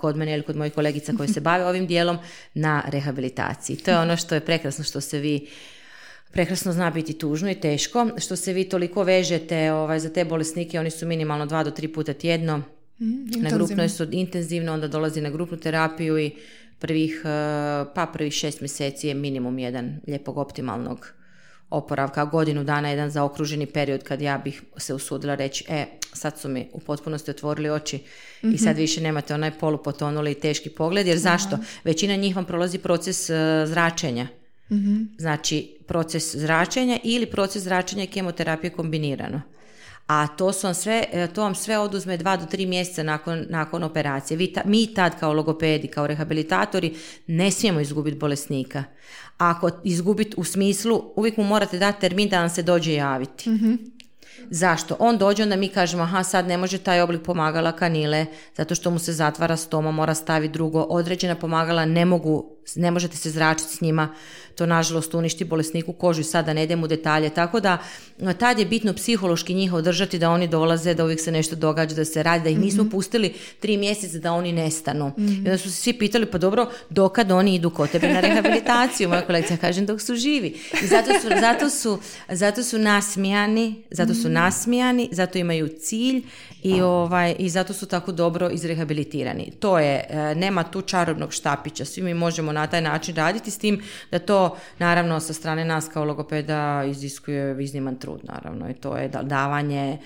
kod 0.00 0.16
mene 0.16 0.34
ili 0.34 0.42
kod 0.42 0.56
mojih 0.56 0.74
kolegica 0.74 1.12
koji 1.16 1.28
se 1.28 1.40
bave 1.40 1.66
ovim 1.66 1.86
dijelom 1.86 2.18
na 2.54 2.82
rehabilitaciji. 2.86 3.76
To 3.76 3.90
je 3.90 3.98
ono 3.98 4.16
što 4.16 4.34
je 4.34 4.40
prekrasno 4.40 4.84
što 4.84 5.00
se 5.00 5.18
vi 5.18 5.46
prekrasno 6.30 6.72
zna 6.72 6.90
biti 6.90 7.12
tužno 7.12 7.50
i 7.50 7.54
teško, 7.54 8.08
što 8.16 8.36
se 8.36 8.52
vi 8.52 8.64
toliko 8.64 9.02
vežete 9.02 9.72
ovaj, 9.72 10.00
za 10.00 10.12
te 10.12 10.24
bolesnike, 10.24 10.80
oni 10.80 10.90
su 10.90 11.06
minimalno 11.06 11.46
dva 11.46 11.64
do 11.64 11.70
tri 11.70 11.88
puta 11.88 12.12
tjedno, 12.12 12.58
mm, 12.58 13.42
na 13.42 13.50
grupnoj 13.50 13.88
su 13.88 14.06
intenzivno, 14.10 14.72
onda 14.72 14.88
dolazi 14.88 15.20
na 15.20 15.30
grupnu 15.30 15.56
terapiju 15.56 16.18
i 16.18 16.30
prvih, 16.78 17.22
e, 17.24 17.28
pa 17.94 18.06
prvih 18.12 18.32
šest 18.32 18.60
mjeseci 18.60 19.08
je 19.08 19.14
minimum 19.14 19.58
jedan 19.58 20.00
lijepog 20.06 20.38
optimalnog 20.38 21.12
oporavka, 21.70 22.24
godinu 22.24 22.64
dana 22.64 22.90
jedan 22.90 23.10
zaokruženi 23.10 23.66
period 23.66 24.02
kad 24.02 24.20
ja 24.22 24.38
bih 24.38 24.62
se 24.76 24.94
usudila 24.94 25.34
reći, 25.34 25.64
e, 25.68 25.86
sad 26.12 26.38
su 26.38 26.48
mi 26.48 26.68
u 26.72 26.80
potpunosti 26.80 27.30
otvorili 27.30 27.70
oči 27.70 27.98
i 28.42 28.58
sad 28.58 28.72
mhm. 28.72 28.80
više 28.80 29.00
nemate 29.00 29.34
onaj 29.34 29.50
polupotonuli 29.50 30.32
i 30.32 30.40
teški 30.40 30.70
pogled, 30.70 31.06
jer 31.06 31.18
zašto? 31.18 31.58
Većina 31.84 32.16
njih 32.16 32.36
vam 32.36 32.44
prolazi 32.44 32.78
proces 32.78 33.30
e, 33.30 33.34
zračenja. 33.66 34.26
mm 34.70 35.16
Znači, 35.18 35.76
proces 35.86 36.36
zračenja 36.36 36.98
ili 37.04 37.26
proces 37.26 37.62
zračenja 37.62 38.04
i 38.04 38.06
kemoterapije 38.06 38.70
kombinirano 38.70 39.42
a 40.08 40.26
to, 40.26 40.52
su 40.52 40.66
vam 40.66 40.74
sve, 40.74 41.04
e, 41.12 41.26
to 41.26 41.42
vam 41.42 41.54
sve 41.54 41.78
oduzme 41.78 42.16
dva 42.16 42.36
do 42.36 42.46
tri 42.46 42.66
mjeseca 42.66 43.02
nakon, 43.02 43.46
nakon 43.48 43.82
operacije. 43.82 44.36
Vi 44.36 44.54
mi 44.64 44.94
tad 44.94 45.20
kao 45.20 45.32
logopedi, 45.32 45.88
kao 45.88 46.06
rehabilitatori 46.06 46.94
ne 47.26 47.50
smijemo 47.50 47.80
izgubiti 47.80 48.16
bolesnika. 48.16 48.84
Ako 49.38 49.70
izgubiti 49.84 50.34
u 50.36 50.44
smislu, 50.44 51.12
uvijek 51.16 51.36
mu 51.36 51.44
morate 51.44 51.78
dati 51.78 52.00
termin 52.00 52.28
da 52.28 52.40
vam 52.40 52.50
se 52.50 52.62
dođe 52.62 52.92
javiti. 52.92 53.50
mm 53.50 53.97
Zašto? 54.50 54.96
On 54.98 55.18
dođe, 55.18 55.42
onda 55.42 55.56
mi 55.56 55.68
kažemo, 55.68 56.02
aha, 56.02 56.22
sad 56.22 56.46
ne 56.46 56.56
može 56.56 56.78
taj 56.78 57.00
oblik 57.00 57.22
pomagala 57.22 57.72
kanile, 57.72 58.26
zato 58.56 58.74
što 58.74 58.90
mu 58.90 58.98
se 58.98 59.12
zatvara 59.12 59.56
stoma, 59.56 59.90
mora 59.90 60.14
staviti 60.14 60.52
drugo. 60.52 60.82
Određena 60.82 61.34
pomagala 61.34 61.84
ne 61.84 62.04
mogu, 62.04 62.57
ne 62.76 62.90
možete 62.90 63.16
se 63.16 63.30
zračiti 63.30 63.76
s 63.76 63.80
njima, 63.80 64.14
to 64.58 64.66
nažalost 64.66 65.14
uništi 65.14 65.44
bolesniku 65.44 65.92
kožu 65.92 66.20
i 66.20 66.24
sada 66.24 66.52
ne 66.52 66.64
idem 66.64 66.82
u 66.82 66.86
detalje. 66.86 67.30
Tako 67.30 67.60
da 67.60 67.78
tad 68.38 68.58
je 68.58 68.66
bitno 68.66 68.92
psihološki 68.92 69.54
njih 69.54 69.72
održati 69.72 70.18
da 70.18 70.30
oni 70.30 70.48
dolaze, 70.48 70.94
da 70.94 71.04
uvijek 71.04 71.20
se 71.20 71.32
nešto 71.32 71.56
događa, 71.56 71.94
da 71.94 72.04
se 72.04 72.22
radi, 72.22 72.44
da 72.44 72.50
ih 72.50 72.58
nismo 72.58 72.82
mhm. 72.82 72.90
pustili 72.90 73.34
tri 73.60 73.76
mjeseca 73.76 74.18
da 74.18 74.32
oni 74.32 74.52
nestanu. 74.52 75.12
mm 75.18 75.28
I 75.28 75.38
onda 75.38 75.58
su 75.58 75.70
se 75.70 75.76
svi 75.76 75.92
pitali, 75.92 76.26
pa 76.26 76.38
dobro, 76.38 76.70
dokad 76.90 77.30
oni 77.30 77.54
idu 77.54 77.70
kod 77.70 77.90
tebe 77.90 78.08
na 78.12 78.20
rehabilitaciju? 78.20 79.08
Moja 79.08 79.26
kolekcija 79.26 79.56
kažem 79.56 79.86
dok 79.86 80.00
su 80.00 80.16
živi. 80.16 80.56
I 80.82 80.86
zato 80.86 81.12
su, 81.20 81.28
zato 81.40 81.70
su, 81.70 81.98
zato 82.28 82.62
su 82.62 82.78
nasmijani, 82.78 83.82
zato 83.90 84.14
su 84.14 84.28
mhm. 84.28 84.32
nasmijani, 84.32 85.08
zato 85.12 85.38
imaju 85.38 85.68
cilj 85.80 86.22
i, 86.62 86.80
ovaj, 86.80 87.34
i 87.38 87.48
zato 87.48 87.72
su 87.72 87.86
tako 87.86 88.12
dobro 88.12 88.50
izrehabilitirani. 88.50 89.52
To 89.60 89.78
je, 89.78 90.06
e, 90.08 90.34
nema 90.34 90.64
tu 90.64 90.82
čarobnog 90.82 91.32
štapića, 91.32 91.84
svi 91.84 92.02
mi 92.02 92.14
možemo 92.14 92.52
na 92.60 92.66
taj 92.66 92.80
način 92.80 93.16
raditi 93.16 93.50
s 93.50 93.58
tim 93.58 93.82
da 94.10 94.18
to 94.18 94.56
naravno 94.78 95.20
sa 95.20 95.32
strane 95.32 95.64
nas 95.64 95.88
kao 95.92 96.04
logopeda 96.04 96.84
iziskuje 96.84 97.64
izniman 97.64 97.96
trud 97.96 98.20
naravno 98.24 98.70
i 98.70 98.74
to 98.74 98.96
je 98.96 99.08
davanje, 99.08 99.98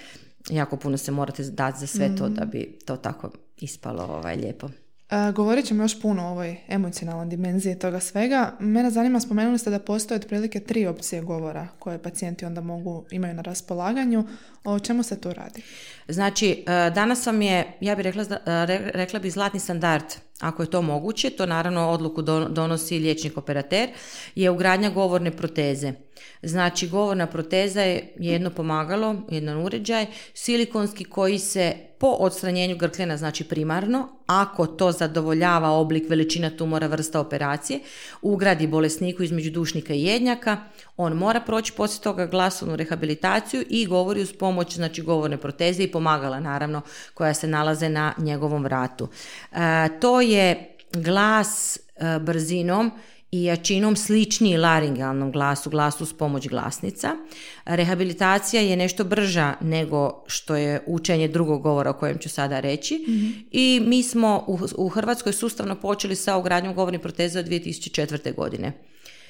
jako 0.51 0.77
puno 0.77 0.97
se 0.97 1.13
morate 1.13 1.43
dati 1.43 1.81
za 1.81 1.87
sve 1.87 2.17
to 2.17 2.29
da 2.29 2.45
bi 2.45 2.79
to 2.87 2.97
tako 2.97 3.31
ispalo 3.57 4.03
ovaj, 4.03 4.37
lijepo. 4.37 4.69
E, 5.13 5.33
govorit 5.33 5.67
ćemo 5.67 5.85
još 5.85 6.01
puno 6.01 6.23
o 6.23 6.31
ovoj 6.31 6.57
emocionalnoj 6.69 7.27
dimenziji 7.27 7.79
toga 7.79 8.01
svega. 8.01 8.53
Mene 8.61 8.91
zanima, 8.91 9.21
spomenuli 9.21 9.59
ste 9.59 9.71
da 9.71 9.79
postoje 9.79 10.17
otprilike 10.17 10.61
tri 10.61 10.87
opcije 10.87 11.23
govora 11.23 11.69
koje 11.79 12.03
pacijenti 12.03 12.45
onda 12.45 12.61
mogu, 12.61 13.05
imaju 13.11 13.35
na 13.35 13.43
raspolaganju. 13.43 14.25
O 14.65 14.79
čemu 14.79 15.03
se 15.03 15.21
tu 15.21 15.33
radi? 15.33 15.63
Znači, 16.09 16.51
e, 16.51 16.91
danas 16.91 17.27
vam 17.27 17.43
je, 17.43 17.77
ja 17.81 17.95
bih 17.95 18.03
rekla, 18.03 18.23
e, 18.23 18.37
rekla 18.95 19.19
bi 19.19 19.31
zlatni 19.31 19.61
standard 19.61 20.05
ako 20.41 20.63
je 20.63 20.71
to 20.71 20.83
moguće, 20.83 21.31
to 21.31 21.47
naravno 21.47 21.91
odluku 21.91 22.23
donosi 22.49 22.99
liječnik 22.99 23.37
operater, 23.37 23.89
je 24.35 24.51
ugradnja 24.51 24.91
govorne 24.91 25.31
proteze. 25.31 25.93
Znači, 26.43 26.89
govorna 26.89 27.27
proteza 27.27 27.83
je 27.83 28.13
jedno 28.17 28.51
pomagalo, 28.51 29.17
jedan 29.31 29.65
uređaj, 29.65 30.07
silikonski 30.35 31.05
koji 31.05 31.39
se 31.39 31.73
po 32.03 32.09
odstranjenju 32.09 32.77
grkljena, 32.77 33.17
znači 33.17 33.45
primarno, 33.45 34.09
ako 34.27 34.67
to 34.67 34.93
zadovoljava 34.93 35.71
oblik, 35.71 36.11
veličina 36.11 36.51
tumora, 36.51 36.87
vrsta 36.87 37.21
operacije, 37.21 37.81
ugradi 38.23 38.67
bolesniku 38.67 39.23
između 39.23 39.51
dušnika 39.51 39.95
i 39.95 40.03
jednjaka, 40.03 40.57
on 40.97 41.13
mora 41.13 41.41
proći 41.41 41.73
poslije 41.73 42.03
toga 42.03 42.27
glasovnu 42.27 42.77
rehabilitaciju 42.77 43.65
i 43.69 43.87
govori 43.87 44.23
uz 44.23 44.33
pomoć 44.33 44.75
znači, 44.75 45.03
govorne 45.03 45.37
proteze 45.37 45.83
i 45.83 45.93
pomagala 45.93 46.41
naravno 46.41 46.81
koja 47.15 47.35
se 47.35 47.47
nalaze 47.47 47.89
na 47.89 48.15
njegovom 48.19 48.65
vratu. 48.65 49.09
E, 49.53 49.57
to 50.01 50.21
je 50.21 50.77
glas 50.93 51.77
e, 51.77 52.19
brzinom 52.19 52.91
i 53.33 53.45
jačinom 53.45 53.97
sličniji 53.97 54.57
laringalnom 54.57 55.33
glasu, 55.33 55.71
glasu 55.71 56.07
s 56.07 56.13
pomoć 56.13 56.49
glasnica. 56.49 57.11
Rehabilitacija 57.65 58.63
je 58.63 58.77
nešto 58.77 59.05
brža 59.05 59.55
nego 59.61 60.25
što 60.27 60.57
je 60.57 60.83
učenje 60.87 61.29
drugog 61.29 61.63
govora 61.63 61.91
o 61.91 61.99
kojem 61.99 62.19
ću 62.19 62.29
sada 62.29 62.61
reći 62.61 63.05
mhm. 63.09 63.31
i 63.51 63.83
mi 63.87 64.03
smo 64.03 64.45
u, 64.47 64.59
u 64.77 64.89
Hrvatskoj 64.89 65.33
sustavno 65.33 65.75
počeli 65.75 66.17
sa 66.17 66.37
ugradnjom 66.37 66.75
govornih 66.75 67.01
proteza 67.01 67.41
od 67.41 67.47
2004. 67.47 68.35
godine. 68.35 68.73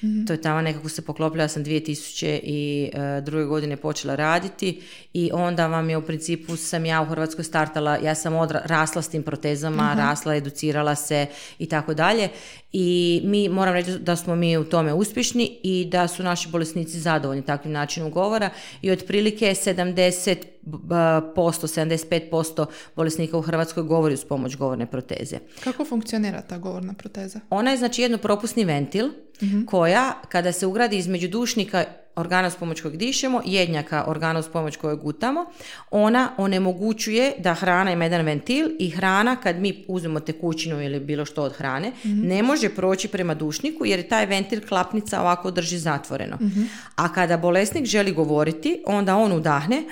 Mhm. 0.03 0.25
To 0.25 0.33
je 0.33 0.41
tamo 0.41 0.61
nekako 0.61 0.89
se 0.89 1.01
poklopila, 1.01 1.43
ja 1.43 1.47
sam 1.47 1.63
2002. 1.63 3.47
godine 3.47 3.77
počela 3.77 4.15
raditi 4.15 4.81
i 5.13 5.29
onda 5.33 5.67
vam 5.67 5.89
je 5.89 5.97
u 5.97 6.01
principu 6.01 6.57
sam 6.57 6.85
ja 6.85 7.01
u 7.01 7.05
Hrvatskoj 7.05 7.43
startala, 7.43 7.97
ja 7.97 8.15
sam 8.15 8.35
odra, 8.35 8.61
rasla 8.65 9.01
s 9.01 9.09
tim 9.09 9.23
protezama, 9.23 9.93
rasla, 9.97 10.35
educirala 10.35 10.95
se 10.95 11.25
i 11.59 11.65
tako 11.65 11.93
dalje 11.93 12.29
i 12.73 13.21
mi 13.23 13.49
moram 13.49 13.73
reći 13.73 13.99
da 13.99 14.15
smo 14.15 14.35
mi 14.35 14.57
u 14.57 14.63
tome 14.63 14.93
uspješni 14.93 15.57
i 15.63 15.87
da 15.91 16.07
su 16.07 16.23
naši 16.23 16.49
bolesnici 16.49 16.99
zadovoljni 16.99 17.45
takvim 17.45 17.73
načinom 17.73 18.11
govora 18.11 18.49
i 18.81 18.91
otprilike 18.91 19.45
70 19.45 20.35
posto, 20.35 20.52
75% 20.65 22.65
bolesnika 22.95 23.37
u 23.37 23.41
Hrvatskoj 23.41 23.83
govori 23.83 24.13
uz 24.13 24.25
pomoć 24.25 24.55
govorne 24.55 24.85
proteze. 24.85 25.37
Kako 25.63 25.85
funkcionira 25.85 26.41
ta 26.41 26.57
govorna 26.57 26.93
proteza? 26.93 27.39
Ona 27.49 27.71
je 27.71 27.77
znači 27.77 28.01
jedno 28.01 28.17
propusni 28.17 28.65
ventil 28.65 29.09
mhm. 29.43 29.65
koja 29.65 30.13
kada 30.29 30.51
se 30.51 30.65
ugradi 30.65 30.97
između 30.97 31.27
dušnika 31.27 31.85
organa 32.15 32.49
s 32.49 32.55
pomoć 32.55 32.81
kojeg 32.81 32.97
dišemo, 32.97 33.41
jednjaka 33.45 34.03
organa 34.07 34.41
s 34.41 34.47
pomoć 34.47 34.77
kojeg 34.77 34.99
gutamo, 34.99 35.45
ona 35.91 36.29
onemogućuje 36.37 37.33
da 37.39 37.53
hrana 37.53 37.91
ima 37.91 38.03
jedan 38.03 38.25
ventil 38.25 38.69
i 38.79 38.89
hrana 38.89 39.35
kad 39.35 39.59
mi 39.59 39.85
uzmemo 39.87 40.19
tekućinu 40.19 40.81
ili 40.81 40.99
bilo 40.99 41.25
što 41.25 41.43
od 41.43 41.53
hrane, 41.53 41.91
mhm. 42.05 42.27
ne 42.27 42.43
može 42.43 42.69
proći 42.69 43.07
prema 43.07 43.33
dušniku 43.33 43.85
jer 43.85 43.99
je 43.99 44.07
taj 44.07 44.25
ventil 44.25 44.61
klapnica 44.67 45.21
ovako 45.21 45.51
drži 45.51 45.77
zatvoreno. 45.77 46.37
Mhm. 46.41 46.61
A 46.95 47.13
kada 47.13 47.37
bolesnik 47.37 47.85
želi 47.85 48.11
govoriti, 48.11 48.83
onda 48.85 49.15
on 49.15 49.31
udahne 49.31 49.83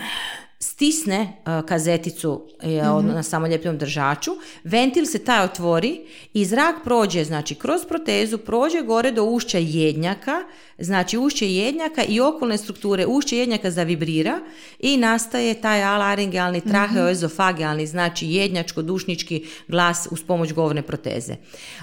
stisne 0.63 1.21
uh, 1.21 1.65
kazeticu 1.65 2.31
uh, 2.31 3.05
na 3.05 3.23
samoljepljom 3.23 3.77
držaču, 3.77 4.31
ventil 4.63 5.05
se 5.05 5.19
taj 5.19 5.45
otvori 5.45 6.01
i 6.33 6.45
zrak 6.45 6.75
prođe, 6.83 7.23
znači 7.23 7.55
kroz 7.55 7.81
protezu, 7.85 8.37
prođe 8.37 8.81
gore 8.81 9.11
do 9.11 9.23
ušća 9.23 9.57
jednjaka, 9.57 10.43
znači 10.79 11.17
ušće 11.17 11.53
jednjaka 11.53 12.03
i 12.03 12.19
okolne 12.19 12.57
strukture 12.57 13.05
ušće 13.05 13.37
jednjaka 13.37 13.71
zavibrira 13.71 14.39
i 14.79 14.97
nastaje 14.97 15.61
taj 15.61 15.83
alaringealni 15.83 16.57
mhm. 16.57 16.69
traheoezofagealni, 16.69 17.87
znači 17.87 18.27
jednjačko-dušnički 18.27 19.45
glas 19.67 20.07
uz 20.11 20.23
pomoć 20.23 20.53
govorne 20.53 20.81
proteze. 20.81 21.35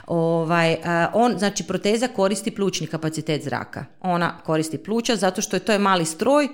Ovaj, 0.06 0.72
uh, 0.72 0.78
on, 1.12 1.38
znači 1.38 1.64
proteza 1.64 2.08
koristi 2.08 2.50
plućni 2.50 2.86
kapacitet 2.86 3.44
zraka. 3.44 3.84
Ona 4.00 4.38
koristi 4.38 4.78
pluća 4.78 5.16
zato 5.16 5.42
što 5.42 5.56
je 5.56 5.60
to 5.60 5.72
je 5.72 5.78
mali 5.78 6.04
stroj 6.04 6.48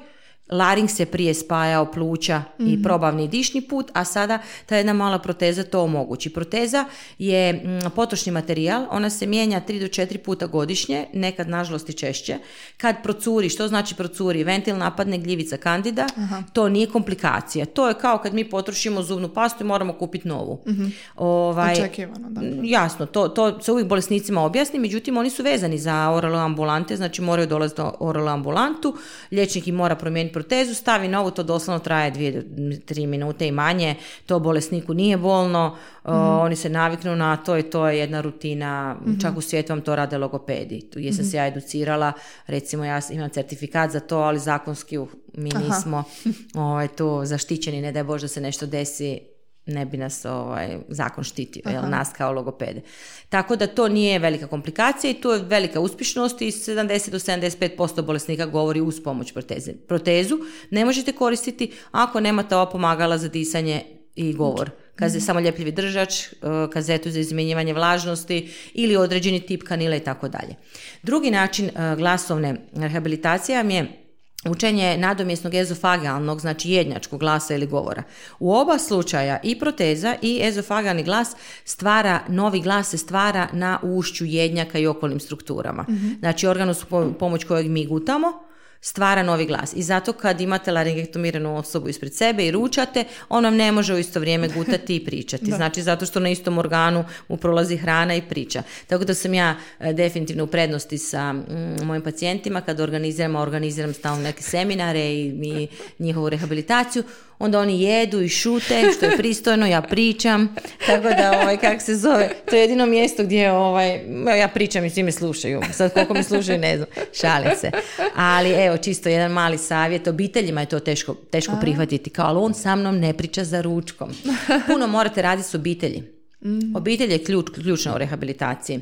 Laring 0.51 0.91
se 0.91 1.07
prije 1.07 1.35
spajao 1.35 1.93
pluća 1.93 2.43
i 2.59 2.73
mhm. 2.73 2.83
probavni 2.83 3.29
dišni 3.29 3.61
put, 3.61 3.91
a 3.93 4.05
sada 4.05 4.39
ta 4.67 4.77
jedna 4.77 4.93
mala 4.93 5.19
proteza 5.19 5.63
to 5.63 5.83
omogući. 5.83 6.31
Proteza 6.31 6.85
je 7.19 7.53
mm, 7.53 7.91
potrošni 7.97 8.33
materijal, 8.33 8.87
ona 8.91 9.11
se 9.11 9.27
mijenja 9.27 9.63
3 9.69 9.81
do 9.81 9.87
4 9.87 10.19
puta 10.19 10.47
godišnje, 10.47 11.07
nekad 11.13 11.49
nažalost 11.49 11.89
i 11.89 11.93
češće. 11.93 12.39
Kad 12.77 13.03
procuri, 13.03 13.49
što 13.49 13.69
znači 13.69 13.95
procuri? 13.95 14.45
Ventil 14.45 14.77
napadne 14.77 15.19
gljivica 15.19 15.57
kandida, 15.57 16.07
to 16.53 16.69
nije 16.69 16.87
komplikacija. 16.87 17.67
To 17.67 17.89
je 17.89 17.95
kao 17.95 18.19
kad 18.19 18.35
mi 18.35 18.51
potrošimo 18.51 19.03
zubnu 19.03 19.29
pastu 19.29 19.65
i 19.65 19.67
moramo 19.67 19.93
kupiti 19.93 20.29
novu. 20.29 20.63
mm 20.67 20.85
Ovaj, 21.17 21.73
Očekivano, 21.73 22.31
da. 22.31 22.41
Jasno, 22.63 23.07
to, 23.07 23.29
to 23.29 23.61
se 23.61 23.73
uvijek 23.73 23.89
bolesnicima 23.89 24.45
objasni, 24.45 24.79
međutim 24.79 25.17
oni 25.17 25.31
su 25.31 25.43
vezani 25.43 25.79
za 25.79 26.11
oralo 26.11 26.39
ambulante, 26.39 26.97
znači 26.97 27.23
moraju 27.23 27.49
dolaziti 27.49 27.81
do 27.83 27.93
oralo 28.01 28.31
ambulantu, 28.31 28.97
liječnik 29.31 29.69
im 29.69 29.75
mora 29.75 29.97
promijeniti 29.97 30.34
protezu, 30.35 30.75
stavi 30.75 31.09
novu, 31.09 31.31
to 31.31 31.43
doslovno 31.43 31.79
traje 31.79 32.11
dvije 32.11 32.33
do 32.33 32.76
tri 32.87 33.07
minute 33.07 33.49
i 33.49 33.53
manje, 33.53 33.95
to 34.26 34.38
bolesniku 34.38 34.95
nije 34.95 35.17
bolno, 35.17 35.76
mhm. 36.09 36.17
oni 36.17 36.57
se 36.57 36.69
naviknu 36.69 37.17
na 37.17 37.37
to 37.37 37.59
i 37.59 37.62
to 37.62 37.88
je 37.88 37.99
jedna 37.99 38.21
rutina, 38.21 38.97
mm 39.07 39.14
čak 39.21 39.37
u 39.37 39.41
svijetu 39.41 39.73
vam 39.73 39.81
to 39.81 39.97
rade 39.97 40.19
logopedi. 40.19 40.81
Tu 40.91 40.99
jesam 40.99 41.25
mm 41.25 41.29
se 41.29 41.37
ja 41.37 41.47
educirala, 41.47 42.12
recimo 42.47 42.85
ja 42.85 43.00
imam 43.11 43.31
certifikat 43.31 43.91
za 43.91 44.00
to, 44.00 44.19
ali 44.19 44.38
zakonski 44.38 44.99
mi 45.35 45.50
nismo 45.50 46.05
ovaj, 46.55 46.88
tu 46.88 47.21
zaštićeni, 47.25 47.83
ne 47.83 47.93
daj 47.93 48.05
Bože 48.05 48.25
da 48.25 48.29
se 48.29 48.41
nešto 48.41 48.67
desi, 48.67 49.34
ne 49.66 49.87
bi 49.87 49.97
nas 49.97 50.25
ovaj, 50.25 50.78
zakon 50.88 51.25
štitio, 51.25 51.62
jel, 51.71 51.83
nas 51.88 52.12
kao 52.16 52.33
logopede. 52.33 52.80
Tako 53.28 53.56
da 53.56 53.66
to 53.66 53.88
nije 53.88 54.18
velika 54.18 54.47
komplikacija 54.47 55.11
i 55.11 55.21
tu 55.21 55.30
je 55.30 55.42
velika 55.42 55.80
uspješnost 55.80 56.42
i 56.42 56.50
70 56.50 57.11
do 57.11 57.18
75% 57.18 58.02
bolesnika 58.02 58.47
govori 58.47 58.80
uz 58.80 59.02
pomoć 59.02 59.33
proteze. 59.33 59.73
Protezu 59.88 60.38
ne 60.71 60.85
možete 60.85 61.12
koristiti 61.12 61.73
ako 61.90 62.21
nemate 62.21 62.56
ova 62.56 62.71
pomagala 62.71 63.18
za 63.18 63.28
disanje 63.28 63.83
i 64.14 64.33
govor. 64.33 64.71
Kad 64.97 65.12
je 65.12 65.18
mhm. 65.18 65.25
samo 65.25 65.40
ljepljivi 65.40 65.73
držač, 65.73 66.23
eh, 66.23 66.37
kazetu 66.73 67.11
za 67.11 67.21
izmjenjivanje 67.21 67.75
vlažnosti 67.75 68.50
ili 68.75 68.97
određeni 68.97 69.40
tip 69.40 69.62
kanila 69.62 69.97
i 69.97 70.00
tako 70.00 70.28
dalje. 70.28 70.54
Drugi 71.02 71.30
način 71.30 71.66
eh, 71.66 71.97
glasovne 71.97 72.56
rehabilitacije 72.73 73.59
vam 73.59 73.71
je 73.71 74.04
učenje 74.51 74.97
nadomjesnog 74.99 75.55
ezofagalnog, 75.55 76.41
znači 76.41 76.71
jednjačkog 76.71 77.21
glasa 77.21 77.55
ili 77.55 77.67
govora. 77.67 78.03
U 78.39 78.55
oba 78.55 78.79
slučaja 78.79 79.41
i 79.43 79.59
proteza 79.59 80.17
i 80.23 80.41
ezofagalni 80.43 81.03
glas 81.03 81.37
stvara, 81.65 82.21
novi 82.29 82.61
glas 82.61 82.89
se 82.89 82.99
stvara 82.99 83.49
na 83.53 83.79
ušću 83.83 84.25
jednjaka 84.25 84.79
i 84.79 84.87
okolnim 84.87 85.21
strukturama. 85.21 85.83
mm 85.89 86.15
Znači 86.19 86.47
organu 86.47 86.75
su 86.75 86.87
pomoć 87.19 87.45
kojeg 87.45 87.71
mi 87.71 87.87
gutamo, 87.87 88.45
stvara 88.85 89.23
novi 89.23 89.47
glas. 89.47 89.73
I 89.76 89.83
zato 89.83 90.12
kad 90.12 90.41
imate 90.41 90.73
laringektomiranu 90.73 91.57
osobu 91.57 91.88
ispred 91.88 92.14
sebe 92.14 92.47
i 92.47 92.50
ručate, 92.50 93.05
on 93.29 93.45
vam 93.45 93.57
ne 93.57 93.73
može 93.73 93.95
u 93.95 93.99
isto 93.99 94.21
vrijeme 94.21 94.49
gutati 94.49 94.97
i 94.97 95.05
pričati. 95.05 95.53
Znači 95.64 95.83
zato 95.83 96.07
što 96.07 96.21
na 96.21 96.29
istom 96.29 96.59
organu 96.59 97.05
mu 97.29 97.37
prolazi 97.37 97.76
hrana 97.76 98.14
i 98.14 98.23
priča. 98.23 98.62
Tako 98.87 99.05
da 99.05 99.14
sam 99.14 99.35
ja 99.35 99.57
e, 99.81 99.93
definitivno 99.93 100.45
u 100.45 100.47
prednosti 100.47 100.99
sa 100.99 101.33
mm, 101.33 101.45
mojim 101.83 102.03
pacijentima 102.03 102.61
kad 102.61 102.81
organiziram, 102.81 103.37
organiziram 103.37 103.95
stalno 103.95 104.23
neke 104.23 104.43
seminare 104.43 105.14
i 105.14 105.33
mi 105.33 105.69
njihovu 105.99 106.29
rehabilitaciju 106.29 107.03
onda 107.38 107.59
oni 107.59 107.83
jedu 107.83 108.23
i 108.23 108.29
šute, 108.29 108.93
što 108.97 109.07
je 109.07 109.17
pristojno, 109.23 109.67
ja 109.67 109.83
pričam, 109.83 110.57
tako 110.87 111.09
da, 111.09 111.41
ovaj, 111.43 111.57
kak 111.57 111.83
se 111.83 111.97
zove, 111.97 112.31
to 112.50 112.57
je 112.57 112.62
jedino 112.62 112.87
mjesto 112.87 113.25
gdje, 113.25 113.53
ovaj, 113.53 114.00
ja 114.38 114.49
pričam 114.49 114.85
i 114.85 114.91
svi 114.91 115.03
me 115.03 115.12
slušaju, 115.12 115.61
sad 115.73 115.93
koliko 115.93 116.14
me 116.14 116.23
slušaju, 116.23 116.59
ne 116.59 116.76
znam, 116.76 116.88
šalim 117.12 117.50
se, 117.61 117.71
ali 118.14 118.50
evo, 118.50 118.74
čisto 118.76 119.09
jedan 119.09 119.33
mali 119.33 119.59
savjet, 119.59 120.09
obiteljima 120.09 120.61
je 120.61 120.66
to 120.66 120.81
teško, 120.81 121.14
teško 121.14 121.52
prihvatiti, 121.61 122.11
kao, 122.11 122.26
ali 122.26 122.38
on 122.38 122.54
sa 122.54 122.76
mnom 122.76 122.99
ne 122.99 123.12
priča 123.12 123.45
za 123.45 123.61
ručkom. 123.61 124.11
Puno 124.69 124.87
morate 124.87 125.23
raditi 125.23 125.49
s 125.49 125.54
obitelji. 125.54 126.02
Mhm. 126.45 126.76
Obitelj 126.76 127.12
je 127.12 127.25
ključ, 127.25 127.47
ključna 127.54 127.95
u 127.95 127.99
rehabilitaciji. 127.99 128.81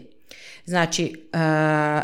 Znači, 0.67 1.13
uh, 1.33 2.03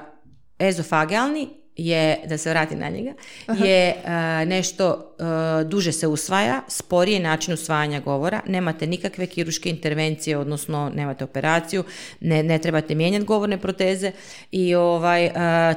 ezofagialni 0.58 1.48
je, 1.78 2.20
da 2.26 2.38
se 2.38 2.50
vrati 2.50 2.76
na 2.76 2.88
njega, 2.88 3.12
je 3.58 3.88
e, 3.88 4.46
nešto 4.46 5.14
e, 5.18 5.64
duže 5.64 5.92
se 5.92 6.06
usvaja, 6.06 6.62
sporije 6.68 7.20
način 7.20 7.54
usvajanja 7.54 8.00
govora, 8.00 8.40
nemate 8.46 8.86
nikakve 8.86 9.26
kiruške 9.26 9.70
intervencije, 9.70 10.38
odnosno 10.38 10.90
nemate 10.94 11.24
operaciju, 11.24 11.84
ne, 12.20 12.42
ne 12.42 12.58
trebate 12.58 12.94
mijenjati 12.94 13.24
govorne 13.24 13.58
proteze 13.58 14.12
i 14.50 14.74
ovaj, 14.74 15.30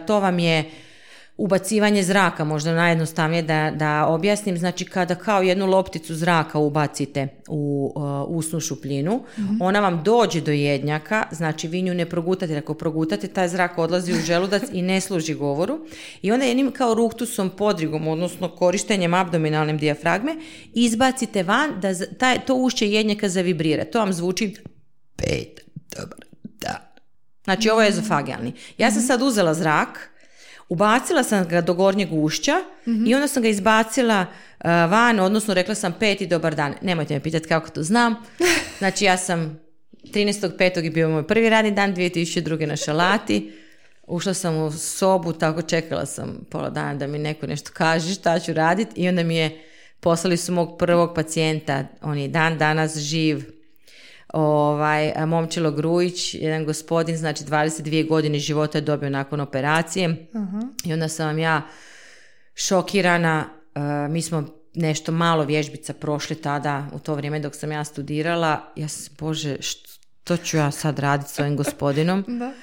to 0.08 0.20
vam 0.20 0.40
je 0.40 0.64
ubacivanje 1.42 2.04
zraka, 2.04 2.44
možda 2.44 2.74
najjednostavnije 2.74 3.42
da, 3.42 3.72
da 3.76 4.06
objasnim, 4.08 4.58
znači 4.58 4.86
kada 4.86 5.16
kao 5.16 5.42
jednu 5.42 5.66
lopticu 5.66 6.16
zraka 6.16 6.60
ubacite 6.60 7.28
u 7.48 7.94
uh, 7.96 8.38
usnu 8.38 8.60
šupljinu, 8.60 9.24
mhm. 9.40 9.56
ona 9.60 9.80
vam 9.80 10.04
dođe 10.04 10.42
do 10.42 10.52
jednjaka, 10.52 11.24
znači 11.32 11.68
vi 11.68 11.82
nju 11.82 11.94
ne 11.94 12.06
progutate, 12.06 12.58
ako 12.58 12.74
progutate 12.74 13.28
taj 13.28 13.48
zrak 13.48 13.78
odlazi 13.78 14.14
u 14.14 14.16
želudac 14.16 14.64
i 14.72 14.82
ne 14.82 15.02
služi 15.02 15.34
govoru 15.34 15.80
i 16.22 16.32
onda 16.32 16.46
jednim 16.46 16.72
kao 16.72 16.94
ruktusom 16.94 17.50
podrigom, 17.50 18.08
odnosno 18.08 18.50
korištenjem 18.50 19.14
abdominalne 19.14 19.74
dijafragme, 19.74 20.36
izbacite 20.74 21.44
van 21.44 21.80
da 21.80 22.06
taj, 22.06 22.40
to 22.46 22.56
ušće 22.56 22.88
jednjaka 22.88 23.30
zavibrira. 23.30 23.86
To 23.86 24.00
vam 24.00 24.14
zvuči 24.14 24.56
pet, 25.16 25.60
dobar 25.98 26.20
dan. 26.44 26.82
Znači 27.44 27.70
ovo 27.70 27.82
je 27.82 27.90
ezofagijalni. 27.90 28.54
Ja 28.78 28.92
sam 28.92 29.02
sad 29.02 29.22
uzela 29.22 29.54
zrak, 29.54 30.11
ubacila 30.72 31.24
sam 31.24 31.48
ga 31.48 31.62
do 31.62 31.74
gornjeg 31.74 32.14
ušća 32.14 32.56
i 33.08 33.16
onda 33.16 33.28
sam 33.28 33.44
ga 33.44 33.50
izbacila 33.50 34.26
uh, 34.60 34.66
van, 34.66 35.20
odnosno 35.20 35.54
rekla 35.54 35.76
sam 35.76 35.94
peti 36.00 36.28
dobar 36.28 36.56
dan. 36.56 36.74
Nemojte 36.82 37.14
me 37.14 37.20
pitati 37.20 37.48
kako 37.48 37.70
to 37.70 37.84
znam. 37.84 38.16
Znači 38.80 39.06
ja 39.06 39.18
sam 39.18 39.60
13.5. 40.04 40.84
je 40.84 40.90
bio 40.90 41.10
moj 41.10 41.28
prvi 41.28 41.50
radni 41.50 41.72
dan, 41.72 41.96
2002. 41.96 42.66
na 42.66 42.76
šalati. 42.76 43.52
Ušla 44.08 44.34
sam 44.34 44.58
u 44.58 44.72
sobu, 44.72 45.34
tako 45.34 45.62
čekala 45.62 46.06
sam 46.06 46.48
pola 46.50 46.70
dana 46.70 46.94
da 46.94 47.08
mi 47.08 47.20
neko 47.20 47.48
nešto 47.48 47.72
kaže 47.74 48.14
šta 48.14 48.40
ću 48.40 48.54
raditi 48.54 49.02
i 49.02 49.10
onda 49.10 49.24
mi 49.24 49.36
je 49.36 49.62
poslali 50.00 50.38
su 50.38 50.52
mog 50.52 50.78
prvog 50.78 51.16
pacijenta, 51.16 51.86
on 52.02 52.18
je 52.18 52.28
dan 52.28 52.58
danas 52.58 52.98
živ, 52.98 53.44
ovaj, 54.34 55.14
Momčilo 55.26 55.72
Grujić, 55.72 56.34
jedan 56.34 56.66
gospodin, 56.66 57.18
znači 57.18 57.44
22 57.44 58.08
godine 58.08 58.40
života 58.40 58.78
je 58.78 58.82
dobio 58.82 59.10
nakon 59.10 59.40
operacije 59.40 60.28
i 60.86 60.94
onda 60.94 61.08
sam 61.08 61.28
vam 61.28 61.40
ja 61.40 61.62
šokirana, 62.56 63.46
e, 63.76 63.80
mi 64.10 64.22
smo 64.22 64.44
nešto 64.74 65.12
malo 65.12 65.44
vježbica 65.44 65.94
prošli 65.94 66.36
tada 66.36 66.88
u 66.94 67.00
to 67.00 67.16
vrijeme 67.16 67.40
dok 67.40 67.56
sam 67.56 67.72
ja 67.72 67.84
studirala, 67.84 68.72
ja 68.76 68.88
sam, 68.88 69.16
bože, 69.20 69.58
što 69.62 70.38
ću 70.38 70.58
ja 70.58 70.72
sad 70.72 71.00
raditi 71.00 71.30
s 71.30 71.40
ovim 71.40 71.58
gospodinom? 71.58 72.26
Da. 72.40 72.54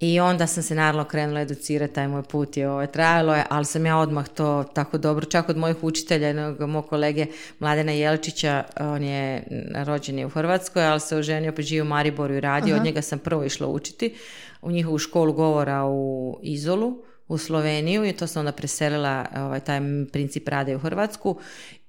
I 0.00 0.20
onda 0.20 0.46
sam 0.46 0.62
se 0.62 0.74
naravno 0.74 1.04
krenula 1.04 1.40
educirati, 1.40 1.94
taj 1.94 2.08
moj 2.08 2.22
put 2.22 2.56
je 2.56 2.70
ovaj, 2.70 2.86
trajalo 2.86 3.34
je, 3.34 3.44
ali 3.50 3.64
sam 3.64 3.86
ja 3.86 3.98
odmah 3.98 4.28
to 4.28 4.64
tako 4.74 4.98
dobro, 4.98 5.26
čak 5.26 5.48
od 5.48 5.56
mojih 5.56 5.84
učitelja, 5.84 6.26
jednog 6.26 6.60
mog 6.60 6.88
kolege 6.88 7.26
Mladena 7.58 7.92
Jelčića, 7.92 8.64
on 8.80 9.02
je 9.02 9.42
rođen 9.84 10.18
je 10.18 10.26
u 10.26 10.28
Hrvatskoj, 10.28 10.86
ali 10.86 11.00
se 11.00 11.16
oženio 11.16 11.52
pa 11.52 11.62
živi 11.62 11.80
u 11.80 11.84
Mariboru 11.84 12.34
i 12.34 12.40
radi, 12.40 12.72
od 12.72 12.84
njega 12.84 13.02
sam 13.02 13.18
prvo 13.18 13.44
išla 13.44 13.66
učiti 13.66 14.14
u 14.62 14.70
njihovu 14.70 14.98
školu 14.98 15.32
govora 15.32 15.84
u 15.84 16.38
Izolu, 16.42 17.02
u 17.28 17.38
Sloveniju 17.38 18.04
i 18.04 18.12
to 18.12 18.26
sam 18.26 18.40
onda 18.40 18.52
preselila 18.52 19.26
ovaj, 19.36 19.60
taj 19.60 19.80
princip 20.12 20.48
rade 20.48 20.76
u 20.76 20.78
Hrvatsku 20.78 21.38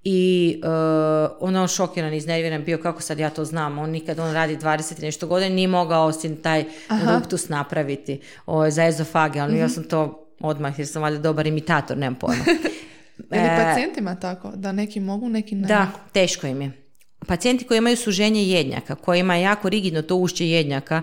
i 0.09 0.61
uh, 0.63 1.37
ono 1.39 1.67
šokiran, 1.67 2.13
iznerviran 2.13 2.63
bio 2.63 2.77
kako 2.77 3.01
sad 3.01 3.19
ja 3.19 3.29
to 3.29 3.45
znam, 3.45 3.77
on 3.77 3.89
nikad, 3.89 4.19
on 4.19 4.33
radi 4.33 4.57
20 4.57 4.99
i 4.99 5.05
nešto 5.05 5.27
godina, 5.27 5.55
nije 5.55 5.67
mogao 5.67 6.05
osim 6.05 6.41
taj 6.41 6.65
ruktus 6.89 7.49
napraviti 7.49 8.21
o, 8.45 8.69
za 8.69 8.85
ezofage, 8.85 9.39
ali 9.39 9.57
ja 9.57 9.69
sam 9.69 9.83
to 9.83 10.27
odmah 10.39 10.79
jer 10.79 10.87
sam 10.87 11.01
valjda 11.01 11.19
dobar 11.19 11.47
imitator, 11.47 11.97
nemam 11.97 12.19
pojma. 12.19 12.43
Je 13.31 13.41
li 13.41 13.49
pacijentima 13.63 14.15
tako? 14.15 14.51
Da 14.55 14.71
neki 14.71 14.99
mogu, 14.99 15.29
neki 15.29 15.55
ne 15.55 15.67
Da, 15.67 15.87
teško 16.11 16.47
im 16.47 16.61
je. 16.61 16.86
Pacijenti 17.25 17.65
koji 17.65 17.77
imaju 17.77 17.97
suženje 17.97 18.43
jednjaka, 18.43 18.95
kojima 18.95 19.35
je 19.35 19.41
jako 19.41 19.69
rigidno 19.69 20.01
to 20.01 20.15
ušće 20.15 20.47
jednjaka, 20.47 21.01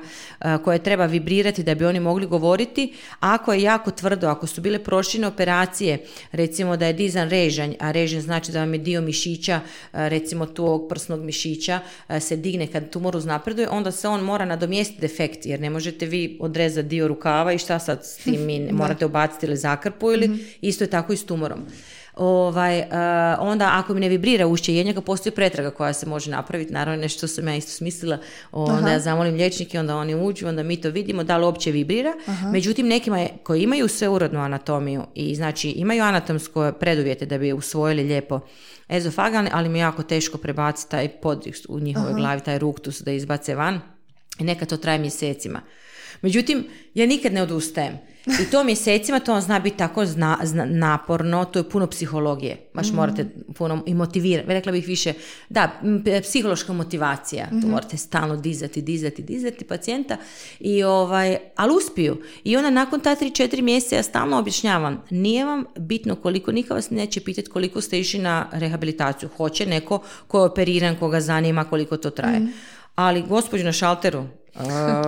koje 0.64 0.78
treba 0.78 1.06
vibrirati 1.06 1.62
da 1.62 1.75
bi 1.75 1.85
oni 1.85 2.00
mogli 2.00 2.26
govoriti, 2.26 2.92
ako 3.21 3.52
je 3.52 3.62
jako 3.62 3.90
tvrdo, 3.90 4.28
ako 4.28 4.47
su 4.47 4.61
bile 4.61 4.78
proširene 4.78 5.26
operacije, 5.26 5.99
recimo 6.33 6.76
da 6.76 6.87
je 6.87 6.92
dizan 6.92 7.30
režanj, 7.30 7.75
a 7.80 7.90
režanj 7.90 8.21
znači 8.21 8.52
da 8.52 8.61
vam 8.61 8.75
je 8.75 8.78
dio 8.78 9.00
mišića, 9.00 9.61
recimo 9.92 10.47
tu 10.47 10.66
ovog 10.66 10.88
prsnog 10.88 11.21
mišića, 11.21 11.80
se 12.21 12.37
digne 12.37 12.66
kad 12.66 12.90
tumor 12.90 13.16
uznapreduje, 13.16 13.68
onda 13.68 13.90
se 13.92 14.09
on 14.09 14.21
mora 14.21 14.44
nadomjestiti 14.44 15.00
defekt, 15.00 15.47
jer 15.47 15.61
ne 15.61 15.71
možete 15.71 16.06
vi 16.06 16.38
odrezati 16.40 16.88
dio 16.88 17.09
rukava 17.09 17.52
i 17.52 17.59
šta 17.59 17.78
sad 17.78 18.04
s 18.04 18.16
tim 18.16 18.40
morate 18.80 19.06
ubaciti 19.06 19.47
ili 19.47 19.56
zakrpu 19.56 20.12
ili 20.12 20.44
isto 20.61 20.85
je 20.85 20.90
tako 20.90 21.12
i 21.12 21.16
s 21.16 21.26
tumorom 21.26 21.61
ovaj, 22.16 22.78
uh, 22.78 22.87
onda 23.38 23.71
ako 23.73 23.94
mi 23.94 24.00
ne 24.00 24.09
vibrira 24.09 24.47
ušće 24.47 24.75
jednjaka, 24.75 25.00
postoji 25.00 25.33
pretraga 25.33 25.71
koja 25.71 25.92
se 25.92 26.06
može 26.06 26.30
napraviti, 26.30 26.73
naravno 26.73 27.02
nešto 27.02 27.18
što 27.18 27.26
sam 27.26 27.49
ja 27.49 27.56
isto 27.56 27.73
smislila, 27.73 28.18
onda 28.52 28.90
ja 28.90 29.00
zamolim 29.00 29.35
liječnike, 29.35 29.80
onda 29.80 29.97
oni 29.97 30.14
uđu, 30.14 30.49
onda 30.49 30.62
mi 30.62 30.76
to 30.76 30.90
vidimo 30.90 31.25
da 31.25 31.37
li 31.37 31.44
uopće 31.44 31.71
vibrira, 31.71 32.12
međutim 32.52 32.88
nekima 32.88 33.21
je, 33.21 33.28
koji 33.42 33.62
imaju 33.62 33.88
sveurodnu 33.88 34.40
anatomiju 34.40 35.02
i 35.14 35.35
znači 35.35 35.71
imaju 35.71 36.02
anatomsko 36.02 36.73
preduvjete 36.80 37.26
da 37.26 37.38
bi 37.38 37.52
usvojili 37.52 38.02
lijepo 38.02 38.40
ezofagalni, 38.88 39.50
ali 39.52 39.68
mi 39.68 39.78
je 39.78 39.83
jako 39.83 40.02
teško 40.02 40.38
prebaciti 40.38 40.90
taj 40.90 41.09
podrih 41.09 41.56
u 41.68 41.80
njihovoj 41.80 42.12
glavi, 42.12 42.41
taj 42.41 42.58
ruktus 42.58 43.00
da 43.00 43.12
izbace 43.12 43.54
van 43.54 43.80
i 44.38 44.45
neka 44.45 44.67
to 44.67 44.76
traje 44.76 44.99
mjesecima. 44.99 45.60
Međutim, 46.23 46.67
ja 46.95 47.06
nikad 47.06 47.32
ne 47.32 47.43
odustajem. 47.43 47.99
I 48.26 48.50
to 48.50 48.65
mjesecima, 48.65 49.21
to 49.21 49.41
zna 49.41 49.58
biti 49.58 49.76
tako 49.76 50.06
zna, 50.06 50.39
zna- 50.43 50.65
naporno, 50.65 51.45
to 51.45 51.58
je 51.58 51.71
puno 51.71 51.87
psihologije. 51.87 52.56
Baš 52.75 52.93
morate 52.93 53.26
puno 53.54 53.82
i 53.87 53.95
motivirati. 53.95 54.49
Rekla 54.49 54.73
bih 54.73 54.87
više, 54.87 55.13
da, 55.49 55.80
psihološka 56.23 56.73
motivacija. 56.73 57.47
To 57.63 57.69
morate 57.69 57.97
stalno 57.97 58.37
dizati, 58.37 58.82
dizati, 58.82 59.23
dizati 59.23 59.65
pacijenta. 59.65 60.17
I 60.60 60.82
ovaj, 60.82 61.37
ali 61.56 61.75
uspiju. 61.75 62.23
I 62.45 62.56
onda 62.56 62.71
nakon 62.71 63.00
ta 63.00 63.17
3-4 63.17 63.63
mjeseca 63.63 63.97
ja 63.97 64.02
stalno 64.02 64.39
objašnjavam, 64.39 65.02
nije 65.10 65.45
vam 65.45 65.65
bitno 65.78 66.17
koliko, 66.17 66.52
nikad 66.52 66.75
vas 66.75 66.91
neće 66.91 67.21
pitati 67.21 67.50
koliko 67.50 67.80
ste 67.80 68.00
išli 68.00 68.21
na 68.21 68.47
rehabilitaciju. 68.52 69.28
Hoće 69.37 69.67
neko 69.67 70.02
ko 70.26 70.39
je 70.39 70.45
operiran, 70.45 70.97
koga 70.97 71.21
zanima 71.21 71.65
koliko 71.65 71.97
to 71.97 72.10
traje. 72.10 72.41
Ali 72.95 73.23
gospođu 73.23 73.65
na 73.65 73.73
šalteru, 73.73 74.25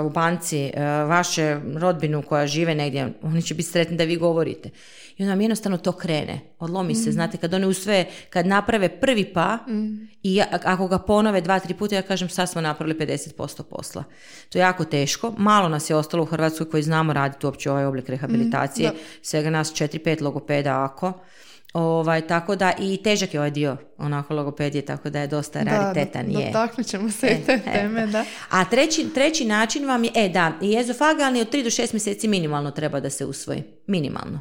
u 0.06 0.10
banci, 0.10 0.72
uh, 0.74 0.80
vaše 1.08 1.60
rodbinu 1.74 2.22
koja 2.22 2.46
žive 2.46 2.74
negdje, 2.74 3.12
oni 3.22 3.42
će 3.42 3.54
biti 3.54 3.68
sretni 3.68 3.96
da 3.96 4.04
vi 4.04 4.16
govorite. 4.16 4.70
I 5.16 5.22
onda 5.22 5.32
vam 5.32 5.40
jednostavno 5.40 5.78
to 5.78 5.92
krene. 5.92 6.40
Odlomi 6.58 6.94
se, 6.94 7.12
znate, 7.12 7.36
kad 7.38 7.54
oni 7.54 7.66
usvoje, 7.66 8.06
kad 8.30 8.46
naprave 8.46 8.88
prvi 9.00 9.24
pa 9.24 9.58
i 10.22 10.34
ja- 10.34 10.46
ako 10.64 10.88
ga 10.88 10.98
ponove 10.98 11.40
dva, 11.40 11.58
tri 11.58 11.74
puta, 11.74 11.94
ja 11.94 12.02
kažem 12.02 12.28
sad 12.28 12.50
smo 12.50 12.60
napravili 12.60 12.98
50% 12.98 13.62
posla. 13.62 14.04
To 14.48 14.58
je 14.58 14.62
jako 14.62 14.84
teško. 14.84 15.34
Malo 15.38 15.68
nas 15.68 15.90
je 15.90 15.96
ostalo 15.96 16.22
u 16.22 16.26
Hrvatskoj 16.26 16.70
koji 16.70 16.82
znamo 16.82 17.12
raditi 17.12 17.46
uopće 17.46 17.70
ovaj 17.70 17.84
oblik 17.84 18.08
rehabilitacije. 18.08 18.90
Svega 19.22 19.50
nas 19.50 19.72
4-5 19.72 20.22
logopeda 20.22 20.84
ako. 20.84 21.12
Ovaj, 21.76 22.26
tako 22.26 22.56
da 22.56 22.72
i 22.78 22.96
težak 22.96 23.34
je 23.34 23.40
ovaj 23.40 23.50
dio 23.50 23.76
onako 23.98 24.34
logopedije, 24.34 24.82
tako 24.82 25.10
da 25.10 25.20
je 25.20 25.26
dosta 25.26 25.62
raritetan. 25.62 26.32
da, 26.32 26.40
dotaknut 26.40 26.86
ćemo 26.86 27.10
se 27.10 27.26
i 27.26 27.46
te 27.46 27.52
E, 27.52 27.72
teme, 27.72 28.06
da. 28.06 28.24
A 28.50 28.64
treći, 28.64 29.06
treći 29.14 29.44
način 29.44 29.86
vam 29.86 30.04
je, 30.04 30.10
e 30.14 30.28
da, 30.28 30.52
i 30.62 30.76
ezofagalni 30.76 31.40
od 31.40 31.52
3 31.52 31.62
do 31.62 31.70
6 31.70 31.92
mjeseci 31.92 32.28
minimalno 32.28 32.70
treba 32.70 33.00
da 33.00 33.10
se 33.10 33.24
usvoji. 33.26 33.62
Minimalno. 33.86 34.40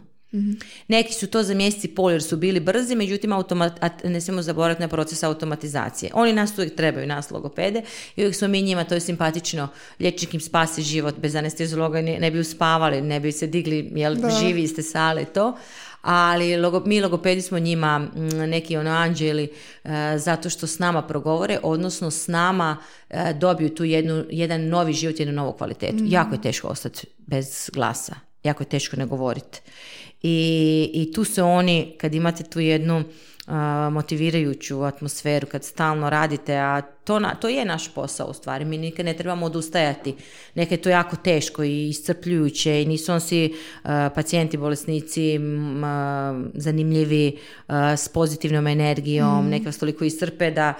Neki 0.88 1.13
su 1.13 1.28
to 1.28 1.43
za 1.43 1.54
mjesec 1.54 1.84
i 1.84 1.88
pol 1.88 2.12
jer 2.12 2.24
su 2.24 2.38
bili 2.38 2.60
brzi, 2.60 2.95
međutim 2.95 3.34
automat, 3.34 4.04
ne 4.04 4.21
smijemo 4.21 4.41
zaboraviti 4.41 4.82
na 4.82 4.88
proces 4.88 5.24
automatizacije. 5.24 6.12
Oni 6.13 6.34
nas 6.34 6.58
uvijek 6.58 6.76
trebaju, 6.76 7.08
nas 7.08 7.32
logopede, 7.32 7.82
i 8.15 8.21
uvijek 8.21 8.36
smo 8.36 8.48
mi 8.48 8.62
njima, 8.62 8.84
to 8.84 8.95
je 8.95 9.00
simpatično, 9.00 9.67
liječnik 10.00 10.34
im 10.34 10.39
spasi 10.39 10.82
život, 10.82 11.15
bez 11.19 11.36
anesteziologa 11.36 12.02
ne, 12.02 12.19
ne 12.19 12.32
bi 12.32 12.39
uspavali, 12.39 13.02
ne 13.02 13.19
bi 13.19 13.32
se 13.32 13.48
digli, 13.48 13.91
jel, 13.95 14.15
živi 14.39 14.67
ste 14.67 14.84
sale 14.84 15.21
i 15.21 15.26
to. 15.26 15.58
Ali 16.06 16.58
logo, 16.58 16.84
mi 16.86 17.02
logopedi 17.02 17.41
smo 17.41 17.60
njima 17.60 18.00
mm, 18.00 18.10
neki 18.50 18.78
ono 18.78 18.91
anđeli 18.91 19.50
e, 19.84 19.89
zato 20.18 20.50
što 20.50 20.68
s 20.68 20.80
nama 20.80 21.02
progovore, 21.02 21.60
odnosno 21.63 22.12
s 22.12 22.28
nama 22.28 22.78
e, 23.10 23.34
dobiju 23.34 23.70
tu 23.70 23.84
jednu, 23.84 24.26
jedan 24.30 24.68
novi 24.68 24.94
život, 24.94 25.20
jednu 25.20 25.34
novu 25.34 25.54
kvalitetu. 25.54 26.04
Jako 26.04 26.36
je 26.36 26.41
teško 26.41 26.68
ostati 26.68 27.08
bez 27.18 27.70
glasa, 27.74 28.15
jako 28.44 28.63
je 28.63 28.70
teško 28.70 28.96
ne 28.96 29.06
govoriti. 29.06 29.62
I, 30.22 30.91
I 30.94 31.12
tu 31.13 31.24
se 31.24 31.44
oni, 31.44 31.96
kad 31.98 32.15
imate 32.15 32.44
tu 32.44 32.60
jednu 32.60 33.04
motivirajuću 33.92 34.84
atmosferu, 34.84 35.48
kad 35.48 35.64
stalno 35.64 36.10
radite, 36.10 36.58
a 36.58 36.82
to, 36.82 37.20
na, 37.20 37.36
to 37.36 37.48
je 37.50 37.66
naš 37.66 37.94
posao 37.94 38.28
u 38.28 38.34
stvari, 38.34 38.66
mi 38.66 38.78
nikad 38.78 39.06
ne 39.06 39.14
trebamo 39.14 39.46
odustajati. 39.46 40.16
Nekad 40.56 40.72
je 40.72 40.82
to 40.82 40.90
jako 40.90 41.16
teško 41.16 41.64
i 41.64 41.90
iscrpljujuće 41.90 42.82
i 42.82 42.86
nisu 42.86 43.14
on 43.14 43.22
svi 43.22 43.56
a, 43.84 44.10
pacijenti, 44.16 44.58
bolesnici 44.58 45.36
m, 45.36 45.84
a, 45.84 46.44
zanimljivi, 46.54 47.38
a, 47.68 47.98
s 47.98 48.08
pozitivnom 48.08 48.68
energijom, 48.68 49.50
neka 49.50 49.66
vas 49.66 49.78
toliko 49.78 50.06
iscrpe 50.06 50.52
da 50.52 50.74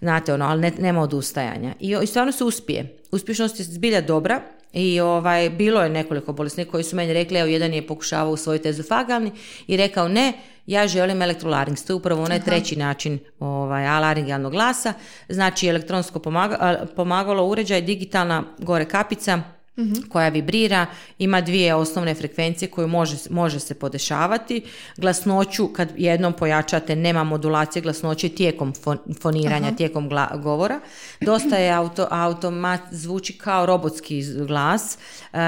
znate 0.00 0.34
ono, 0.34 0.44
ali 0.44 0.60
ne, 0.60 0.72
nema 0.78 1.00
odustajanja. 1.00 1.74
I, 1.80 1.96
I 2.02 2.06
stvarno 2.06 2.32
se 2.32 2.44
uspije. 2.44 2.96
Uspješnost 3.10 3.58
je 3.58 3.64
zbilja 3.64 4.00
dobra, 4.00 4.40
i 4.76 5.00
ovaj, 5.00 5.50
bilo 5.50 5.82
je 5.82 5.88
nekoliko 5.88 6.32
bolesnika 6.32 6.70
koji 6.70 6.84
su 6.84 6.96
meni 6.96 7.12
rekli, 7.12 7.38
evo 7.38 7.48
jedan 7.48 7.74
je 7.74 7.86
pokušavao 7.86 8.32
usvojiti 8.32 8.68
ezofagalni 8.68 9.32
i 9.66 9.76
rekao 9.76 10.08
ne, 10.08 10.32
ja 10.66 10.88
želim 10.88 11.22
elektrolarinks. 11.22 11.84
To 11.84 11.92
je 11.92 11.94
upravo 11.94 12.22
onaj 12.22 12.40
treći 12.42 12.76
način 12.76 13.18
ovaj, 13.40 13.86
alaringalnog 13.86 14.52
glasa. 14.52 14.92
Znači 15.28 15.68
elektronsko 15.68 16.18
pomaga- 16.18 16.56
a, 16.60 16.86
pomagalo, 16.96 17.46
uređaj, 17.46 17.80
digitalna 17.80 18.42
gore 18.58 18.84
kapica, 18.84 19.42
koja 20.08 20.28
vibrira, 20.28 20.86
ima 21.18 21.40
dvije 21.40 21.74
osnovne 21.74 22.14
frekvencije 22.14 22.68
koje 22.68 22.86
može, 22.86 23.16
može 23.30 23.60
se 23.60 23.74
podešavati. 23.74 24.62
Glasnoću, 24.96 25.68
kad 25.68 25.88
jednom 25.96 26.32
pojačate, 26.32 26.96
nema 26.96 27.24
modulacije 27.24 27.82
glasnoće 27.82 28.28
tijekom 28.28 28.72
fon- 28.74 29.20
foniranja, 29.20 29.76
tijekom 29.76 30.10
gla- 30.10 30.42
govora. 30.42 30.80
Dosta 31.20 31.56
je 31.56 31.70
auto, 31.72 32.06
automat, 32.10 32.80
zvuči 32.90 33.38
kao 33.38 33.66
robotski 33.66 34.22
glas. 34.46 34.98
E, 35.32 35.38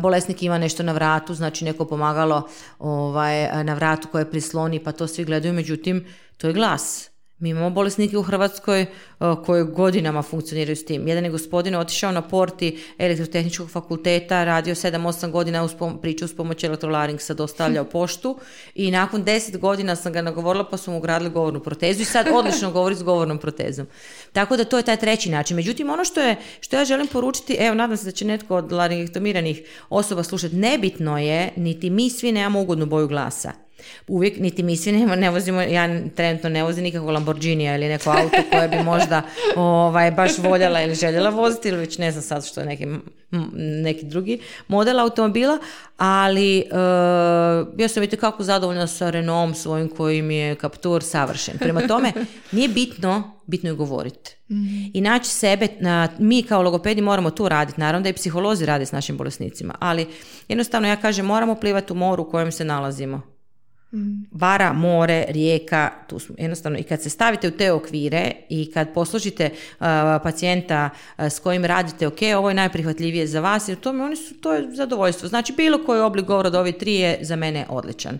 bolesnik 0.00 0.42
ima 0.42 0.58
nešto 0.58 0.82
na 0.82 0.92
vratu, 0.92 1.34
znači 1.34 1.64
neko 1.64 1.84
pomagalo 1.84 2.48
ovaj, 2.78 3.64
na 3.64 3.74
vratu 3.74 4.08
koje 4.08 4.30
prisloni, 4.30 4.78
pa 4.78 4.92
to 4.92 5.06
svi 5.06 5.24
gledaju, 5.24 5.54
međutim, 5.54 6.06
to 6.36 6.46
je 6.46 6.52
glas. 6.52 7.10
Mi 7.40 7.50
imamo 7.50 7.70
bolesnike 7.70 8.18
u 8.18 8.22
Hrvatskoj 8.22 8.82
uh, 8.82 9.44
koji 9.46 9.64
godinama 9.64 10.22
funkcioniraju 10.22 10.76
s 10.76 10.84
tim. 10.84 11.08
Jedan 11.08 11.24
je 11.24 11.30
gospodin 11.30 11.74
otišao 11.74 12.12
na 12.12 12.22
porti 12.22 12.78
elektrotehničkog 12.98 13.70
fakulteta, 13.70 14.44
radio 14.44 14.74
7-8 14.74 15.30
godina 15.30 15.64
uz 15.64 15.74
pom- 15.78 16.00
priču 16.00 16.28
s 16.28 16.36
pomoći 16.36 16.66
elektrolaringsa, 16.66 17.34
dostavljao 17.34 17.84
poštu 17.94 18.38
i 18.74 18.90
nakon 18.90 19.24
10 19.24 19.58
godina 19.58 19.96
sam 19.96 20.12
ga 20.12 20.22
nagovorila 20.22 20.64
pa 20.64 20.76
su 20.76 20.90
mu 20.90 20.98
ugradili 20.98 21.30
govornu 21.30 21.60
protezu 21.60 22.02
i 22.02 22.04
sad 22.04 22.26
odlično 22.38 22.70
govori 22.70 22.94
s 22.94 23.02
govornom 23.02 23.38
protezom. 23.38 23.86
Tako 24.32 24.56
da 24.56 24.64
to 24.64 24.76
je 24.76 24.82
taj 24.82 24.96
treći 24.96 25.30
način. 25.30 25.56
Međutim, 25.56 25.90
ono 25.90 26.04
što, 26.04 26.20
je, 26.20 26.36
što 26.60 26.76
ja 26.76 26.84
želim 26.84 27.06
poručiti, 27.06 27.56
evo 27.60 27.74
nadam 27.74 27.96
se 27.96 28.04
da 28.04 28.10
će 28.10 28.24
netko 28.24 28.56
od 28.56 28.72
laringektomiranih 28.72 29.62
osoba 29.90 30.22
slušati, 30.22 30.56
nebitno 30.56 31.18
je, 31.18 31.52
niti 31.56 31.90
mi 31.90 32.10
svi 32.10 32.32
nemamo 32.32 32.60
ugodnu 32.60 32.86
boju 32.86 33.08
glasa. 33.08 33.69
Uvijek, 34.08 34.38
niti 34.38 34.62
mi 34.62 34.76
svi 34.76 34.92
ne, 34.92 35.16
ne 35.16 35.30
vozimo, 35.30 35.60
ja 35.60 35.88
trenutno 36.14 36.48
ne 36.48 36.62
vozim 36.62 36.84
nikakvo 36.84 37.10
Lamborghinija 37.10 37.74
ili 37.74 37.88
neko 37.88 38.10
auto 38.10 38.36
koje 38.50 38.68
bi 38.68 38.82
možda 38.82 39.22
ovaj, 39.56 40.10
baš 40.10 40.38
voljela 40.38 40.82
ili 40.82 40.94
željela 40.94 41.30
voziti 41.30 41.68
ili 41.68 41.78
već 41.78 41.98
ne 41.98 42.10
znam 42.10 42.22
sad 42.22 42.46
što 42.46 42.60
je 42.60 42.66
neki, 42.66 42.86
neki 43.82 44.06
drugi 44.06 44.40
model 44.68 45.00
automobila, 45.00 45.58
ali 45.96 46.64
uh, 46.72 46.78
ja 47.78 47.88
sam 47.88 48.00
vidite 48.00 48.16
kako 48.16 48.42
zadovoljna 48.42 48.86
sa 48.86 49.10
Renaultom 49.10 49.54
svojim 49.54 49.88
koji 49.88 50.22
mi 50.22 50.36
je 50.36 50.54
kaptur 50.54 51.02
savršen. 51.02 51.58
Prema 51.58 51.80
tome, 51.80 52.12
nije 52.52 52.68
bitno, 52.68 53.40
bitno 53.46 53.70
je 53.70 53.74
govoriti. 53.74 54.36
I 54.92 55.00
naći 55.00 55.30
sebe, 55.30 55.68
na, 55.80 56.08
mi 56.18 56.42
kao 56.42 56.62
logopedi 56.62 57.02
moramo 57.02 57.30
tu 57.30 57.48
raditi, 57.48 57.80
naravno 57.80 58.02
da 58.02 58.08
i 58.08 58.12
psiholozi 58.12 58.66
rade 58.66 58.86
s 58.86 58.92
našim 58.92 59.16
bolesnicima, 59.16 59.74
ali 59.78 60.06
jednostavno 60.48 60.88
ja 60.88 60.96
kažem 60.96 61.26
moramo 61.26 61.54
plivati 61.54 61.92
u 61.92 61.96
moru 61.96 62.22
u 62.22 62.30
kojem 62.30 62.52
se 62.52 62.64
nalazimo. 62.64 63.39
Bara, 64.30 64.72
more, 64.72 65.24
rijeka, 65.28 65.90
tu 66.08 66.18
smo. 66.18 66.34
Jednostavno, 66.38 66.78
i 66.78 66.82
kad 66.82 67.02
se 67.02 67.10
stavite 67.10 67.48
u 67.48 67.50
te 67.50 67.72
okvire 67.72 68.32
i 68.48 68.70
kad 68.72 68.94
poslužite 68.94 69.50
uh, 69.52 69.86
pacijenta 70.22 70.90
uh, 71.18 71.24
s 71.24 71.38
kojim 71.38 71.64
radite, 71.64 72.06
ok, 72.06 72.18
ovo 72.36 72.48
je 72.48 72.54
najprihvatljivije 72.54 73.26
za 73.26 73.40
vas, 73.40 73.68
jer 73.68 73.78
tome 73.78 74.04
oni 74.04 74.16
su, 74.16 74.34
to 74.34 74.52
je 74.54 74.74
zadovoljstvo. 74.74 75.28
Znači, 75.28 75.52
bilo 75.52 75.84
koji 75.84 76.00
oblik 76.00 76.26
govora 76.26 76.46
od 76.46 76.54
ove 76.54 76.72
tri 76.72 76.94
je 76.94 77.18
za 77.20 77.36
mene 77.36 77.66
odličan. 77.68 78.18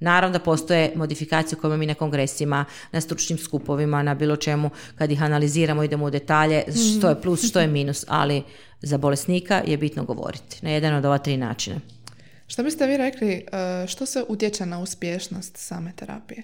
Naravno 0.00 0.38
da 0.38 0.44
postoje 0.44 0.92
modifikacije 0.96 1.58
koje 1.58 1.76
mi 1.76 1.86
na 1.86 1.94
kongresima, 1.94 2.64
na 2.92 3.00
stručnim 3.00 3.38
skupovima, 3.38 4.02
na 4.02 4.14
bilo 4.14 4.36
čemu, 4.36 4.70
kad 4.98 5.10
ih 5.10 5.22
analiziramo, 5.22 5.82
idemo 5.82 6.04
u 6.04 6.10
detalje, 6.10 6.64
što 6.98 7.08
je 7.08 7.20
plus, 7.20 7.48
što 7.48 7.60
je 7.60 7.66
minus, 7.66 8.04
ali 8.08 8.42
za 8.82 8.98
bolesnika 8.98 9.62
je 9.66 9.76
bitno 9.76 10.04
govoriti 10.04 10.58
na 10.62 10.70
jedan 10.70 10.94
od 10.94 11.04
ova 11.04 11.18
tri 11.18 11.36
načina. 11.36 11.80
Što 12.50 12.62
biste 12.62 12.86
vi 12.86 12.96
rekli, 12.96 13.32
e, 13.32 13.86
što 13.86 14.06
se 14.06 14.24
utječe 14.28 14.66
na 14.66 14.80
uspješnost 14.80 15.56
same 15.56 15.92
terapije? 15.96 16.42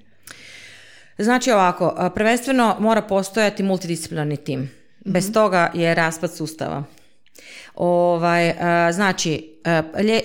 Znači 1.18 1.50
ovako, 1.50 1.94
a, 1.96 2.10
prvenstveno 2.10 2.76
mora 2.80 3.02
postojati 3.02 3.62
multidisciplinarni 3.62 4.36
tim. 4.36 4.70
Bez 5.04 5.32
toga 5.32 5.70
je 5.74 5.94
raspad 5.94 6.34
sustava. 6.36 6.84
Ovaj, 7.74 8.50
a, 8.50 8.92
znači, 8.92 9.50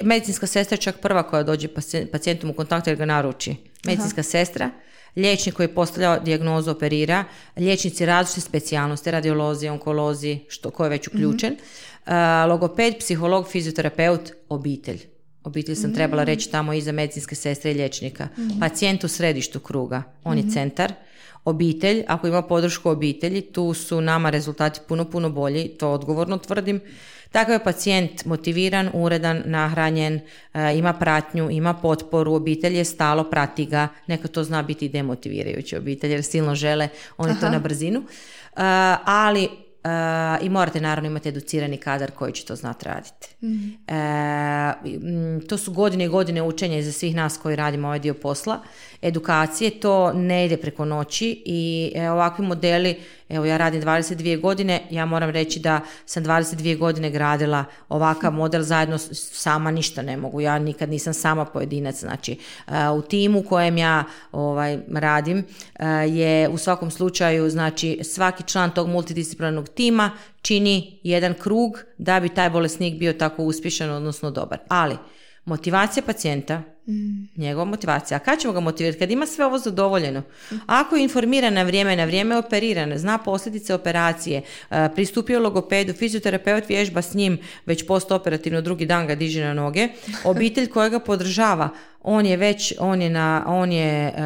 medicinska 0.02 0.48
sestra 0.48 0.76
je 0.76 0.82
čak 0.82 1.00
prva 1.00 1.24
koja 1.24 1.44
dođe 1.44 1.68
paci- 1.68 2.06
pacijentom 2.06 2.50
u 2.50 2.54
kontakt 2.54 2.88
jer 2.88 2.96
ga 2.96 3.06
naruči. 3.06 3.56
Medicinska 3.86 4.24
sestra, 4.24 4.70
liječnik 5.16 5.56
koji 5.56 5.68
postavlja 5.68 6.20
dijagnozu, 6.20 6.72
operira, 6.72 7.24
liječnici 7.58 8.06
različite 8.06 8.42
specijalnosti, 8.42 9.12
radiolozi, 9.12 9.70
onkolozi, 9.70 10.40
što, 10.48 10.72
ko 10.72 10.84
je 10.84 10.90
već 10.90 11.08
uključen, 11.08 11.56
a, 12.06 12.46
logoped, 12.50 12.98
psiholog, 13.00 13.48
fizioterapeut, 13.48 14.32
obitelj. 14.50 15.11
Obitelj 15.44 15.76
sam 15.76 15.94
trebala 15.94 16.24
reći 16.24 16.52
tamo 16.52 16.74
iza 16.74 16.92
medicinske 16.92 17.36
sestre 17.36 17.72
i 17.72 17.74
liječnika. 17.74 18.28
Pacijent 18.60 19.04
u 19.04 19.08
središtu 19.08 19.60
kruga, 19.60 20.04
on 20.24 20.38
je 20.38 20.50
centar. 20.54 20.94
Obitelj, 21.46 22.04
ako 22.08 22.28
ima 22.28 22.42
podršku 22.42 22.90
obitelji, 22.90 23.42
tu 23.42 23.74
su 23.74 24.02
nama 24.02 24.30
rezultati 24.30 24.80
puno, 24.88 25.06
puno 25.06 25.30
bolji, 25.30 25.68
to 25.68 25.92
odgovorno 25.92 26.38
tvrdim. 26.38 26.82
Takav 27.32 27.54
je 27.54 27.64
pacijent 27.64 28.26
motiviran, 28.26 28.90
uredan, 28.94 29.44
nahranjen, 29.46 30.20
e, 30.54 30.78
ima 30.78 30.94
pratnju, 30.94 31.50
ima 31.52 31.74
potporu, 31.74 32.34
obitelj 32.34 32.78
je 32.78 32.86
stalo, 32.86 33.24
prati 33.24 33.66
ga. 33.66 33.88
Neka 34.08 34.28
to 34.28 34.44
zna 34.44 34.62
biti 34.62 34.86
i 34.86 34.90
demotivirajuće 34.90 35.78
obitelj 35.78 36.12
jer 36.12 36.24
silno 36.24 36.56
žele, 36.56 36.90
oni 37.18 37.40
to 37.40 37.50
na 37.50 37.60
brzinu. 37.60 38.00
E, 38.00 38.04
ali 39.06 39.50
e, 39.84 39.90
i 40.42 40.50
morate 40.50 40.82
naravno 40.82 41.10
imati 41.10 41.30
educirani 41.30 41.78
kadar 41.78 42.12
koji 42.12 42.34
će 42.34 42.46
to 42.46 42.56
znati 42.56 42.86
raditi. 42.86 43.28
E, 43.88 43.96
m, 45.02 45.42
to 45.48 45.58
su 45.58 45.72
godine 45.72 46.06
i 46.06 46.08
godine 46.08 46.42
učenja 46.42 46.78
i 46.78 46.84
za 46.84 46.92
svih 46.92 47.16
nas 47.16 47.38
koji 47.38 47.56
radimo 47.56 47.88
ovaj 47.88 48.00
dio 48.00 48.14
posla. 48.14 48.60
Edukacije, 49.02 49.80
to 49.80 50.14
ne 50.14 50.46
ide 50.46 50.58
preko 50.58 50.86
noći 50.86 51.44
i 51.46 51.92
e, 51.96 52.10
ovakvi 52.10 52.46
modeli, 52.46 52.96
evo 53.32 53.46
ja 53.46 53.58
radim 53.58 53.82
22 53.82 54.42
godine, 54.42 54.82
ja 54.90 55.06
moram 55.06 55.30
reći 55.30 55.60
da 55.60 55.82
sam 56.06 56.24
22 56.24 56.78
godine 56.78 57.10
gradila 57.10 57.66
ovakav 57.90 58.34
model 58.34 58.62
zajedno 58.62 58.98
sama 59.14 59.72
ništa 59.72 60.02
ne 60.02 60.18
mogu, 60.18 60.42
ja 60.42 60.60
nikad 60.60 60.90
nisam 60.90 61.14
sama 61.14 61.46
pojedinac, 61.46 62.00
znači 62.00 62.38
e, 62.68 62.90
u 62.90 63.02
timu 63.02 63.40
u 63.40 63.44
kojem 63.44 63.78
ja 63.78 64.04
ovaj, 64.32 64.80
radim 64.94 65.46
e, 65.80 65.86
je 65.88 66.50
u 66.50 66.58
svakom 66.58 66.92
slučaju, 66.92 67.50
znači 67.50 68.00
svaki 68.04 68.44
član 68.44 68.72
tog 68.72 68.88
multidisciplinarnog 68.88 69.70
tima 69.70 70.12
čini 70.42 71.00
jedan 71.04 71.34
krug 71.34 71.80
da 71.98 72.20
bi 72.20 72.30
taj 72.30 72.50
bolesnik 72.50 73.00
bio 73.00 73.14
tako 73.14 73.44
uspješan, 73.44 73.90
odnosno 73.90 74.32
dobar. 74.32 74.60
Ali, 74.68 74.98
motivacija 75.46 76.04
pacijenta, 76.04 76.64
njegova 77.38 77.66
motivacija. 77.66 78.18
A 78.18 78.20
kad 78.20 78.40
ćemo 78.40 78.54
ga 78.54 78.60
motivirati? 78.60 79.00
Kad 79.00 79.12
ima 79.12 79.26
sve 79.26 79.46
ovo 79.46 79.60
zadovoljeno. 79.60 80.22
Ako 80.66 80.96
je 80.96 81.04
informiran 81.04 81.54
na 81.54 81.64
vrijeme, 81.64 81.96
na 81.96 82.06
vrijeme 82.06 82.36
je 82.36 82.40
operiran, 82.40 82.98
zna 82.98 83.18
posljedice 83.18 83.74
operacije, 83.74 84.42
e, 84.70 84.90
pristupio 84.96 85.40
logopedu, 85.40 85.94
fizioterapeut 85.94 86.70
vježba 86.70 87.02
s 87.02 87.14
njim, 87.14 87.38
već 87.66 87.88
postoperativno 87.88 88.62
drugi 88.62 88.86
dan 88.86 89.08
ga 89.08 89.16
diže 89.16 89.44
na 89.44 89.54
noge, 89.54 89.88
obitelj 90.24 90.70
koja 90.70 90.90
ga 90.90 91.00
podržava, 91.00 91.70
on 92.04 92.26
je 92.26 92.38
već, 92.38 92.74
on 92.80 93.02
je 93.02 93.10
na, 93.10 93.44
on 93.48 93.72
je 93.72 94.08
e, 94.08 94.22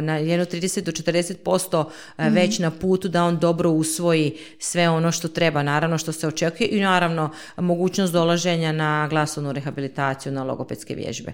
na 0.00 0.16
jedno 0.16 0.44
30 0.44 0.80
do 0.80 0.92
40% 0.92 1.84
e, 2.18 2.30
već 2.30 2.58
na 2.58 2.70
putu 2.70 3.08
da 3.08 3.24
on 3.24 3.38
dobro 3.38 3.70
usvoji 3.70 4.36
sve 4.58 4.88
ono 4.88 5.12
što 5.12 5.28
treba, 5.28 5.62
naravno 5.62 5.98
što 5.98 6.12
se 6.12 6.28
očekuje 6.28 6.68
i 6.68 6.80
naravno 6.80 7.30
mogućnost 7.56 8.12
dolaženja 8.12 8.72
na 8.72 9.06
glasovnu 9.10 9.52
rehabilitaciju, 9.52 10.32
na 10.32 10.44
logopedske 10.44 10.94
vježbe. 10.94 11.32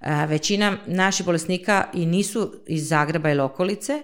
E, 0.00 0.26
većina 0.26 0.76
naših 0.86 1.26
bolesnika 1.26 1.84
i 1.94 2.06
nisu 2.06 2.54
iz 2.66 2.88
Zagreba 2.88 3.30
ili 3.30 3.40
okolice 3.40 4.02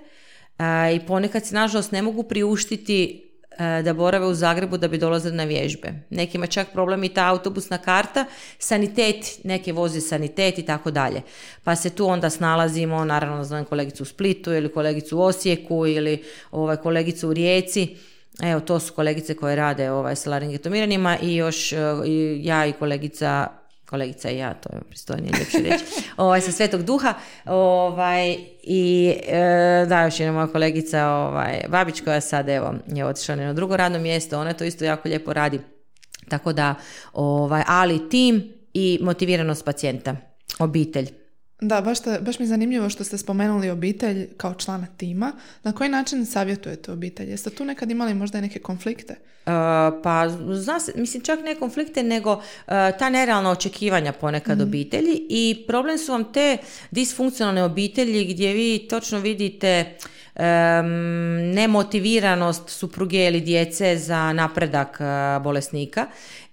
i 0.95 1.07
ponekad 1.07 1.47
se 1.47 1.55
nažalost 1.55 1.93
ne 1.93 2.03
mogu 2.03 2.23
priuštiti 2.23 3.31
da 3.59 3.93
borave 3.93 4.27
u 4.27 4.35
Zagrebu 4.35 4.77
da 4.77 4.89
bi 4.89 4.99
dolazili 4.99 5.37
na 5.37 5.45
vježbe. 5.45 5.93
Nekima 6.11 6.47
čak 6.47 6.69
problem 6.73 7.05
i 7.05 7.09
ta 7.09 7.29
autobusna 7.29 7.79
karta, 7.79 8.25
sanitet, 8.59 9.39
neke 9.45 9.73
vozi 9.73 10.01
sanitet 10.01 10.59
i 10.59 10.63
tako 10.63 10.91
dalje. 10.91 11.23
Pa 11.65 11.77
se 11.77 11.91
tu 11.91 12.07
onda 12.07 12.31
snalazimo, 12.31 13.05
naravno 13.05 13.45
zovem 13.45 13.65
kolegicu 13.65 14.03
u 14.03 14.07
Splitu 14.07 14.53
ili 14.53 14.73
kolegicu 14.73 15.19
u 15.19 15.23
Osijeku 15.23 15.87
ili 15.87 16.23
ovaj, 16.51 16.77
kolegicu 16.77 17.29
u 17.29 17.33
Rijeci. 17.33 17.97
Evo, 18.43 18.61
to 18.61 18.81
su 18.81 18.93
kolegice 18.93 19.35
koje 19.35 19.57
rade 19.57 19.91
ovaj, 19.91 20.17
sa 20.17 20.31
laringetomiranima 20.31 21.19
i 21.23 21.37
još 21.37 21.73
e, 21.73 21.77
i 22.07 22.41
ja 22.43 22.67
i 22.67 22.73
kolegica 22.73 23.49
kolegica 23.95 24.31
i 24.31 24.39
ja, 24.39 24.55
to 24.55 24.69
je 24.77 24.81
pristojnije 24.89 25.33
ljepše 25.39 25.59
reći, 25.59 25.85
ovaj, 26.17 26.41
sa 26.41 26.53
Svetog 26.53 26.83
Duha, 26.83 27.15
ovaj, 27.45 28.37
i 28.63 29.15
e, 29.27 29.87
da, 29.89 30.03
još 30.03 30.21
jedna 30.21 30.33
moja 30.33 30.47
kolegica 30.47 31.07
ovaj, 31.07 31.61
Babić 31.69 32.01
koja 32.01 32.21
sad 32.21 32.49
evo 32.49 32.75
je 32.87 33.07
otišla 33.07 33.35
na 33.35 33.43
jedno 33.43 33.55
drugo 33.55 33.77
radno 33.77 33.99
mjesto, 33.99 34.41
ona 34.41 34.53
to 34.53 34.65
isto 34.65 34.85
jako 34.85 35.09
lijepo 35.09 35.33
radi, 35.33 35.61
tako 36.29 36.53
da, 36.53 36.75
ovaj, 37.13 37.63
ali 37.67 38.09
tim 38.09 38.53
i 38.75 38.99
motiviranost 39.03 39.65
pacijenta, 39.65 40.17
obitelj. 40.59 41.24
Da, 41.69 41.81
baš, 41.81 42.01
te- 42.01 42.19
baš 42.21 42.39
mi 42.39 42.43
je 42.43 42.49
zanimljivo 42.49 42.89
što 42.89 43.05
ste 43.05 43.19
spomenuli 43.19 43.71
obitelj 43.71 44.29
kao 44.37 44.55
člana 44.55 44.87
tima. 44.97 45.33
Na 45.63 45.73
koji 45.73 45.91
način 45.91 46.27
savjetujete 46.27 46.93
obitelj? 46.93 47.31
Jeste 47.31 47.51
tu 47.51 47.65
nekad 47.65 47.91
imali 47.91 48.15
možda 48.15 48.39
i 48.39 48.43
neke 48.43 48.59
konflikte? 48.59 49.13
E, 49.13 49.51
pa 50.03 50.29
zna 50.53 50.81
se, 50.81 50.93
mislim 50.97 51.23
čak 51.23 51.41
ne 51.45 51.55
konflikte 51.55 52.03
nego 52.03 52.33
e, 52.67 52.93
ta 52.99 53.11
nerealna 53.11 53.51
očekivanja 53.51 54.13
ponekad 54.13 54.61
obitelji 54.61 55.27
i 55.29 55.65
problem 55.67 55.99
su 55.99 56.13
vam 56.13 56.33
te 56.33 56.57
disfunkcionalne 56.91 57.65
obitelji 57.65 58.25
gdje 58.25 58.53
vi 58.53 58.87
točno 58.91 59.19
vidite 59.19 59.85
em, 60.35 60.87
nemotiviranost 61.55 62.69
supruge 62.69 63.27
ili 63.27 63.41
djece 63.41 63.97
za 63.97 64.33
napredak 64.33 64.99
e, 65.01 65.05
bolesnika 65.41 66.07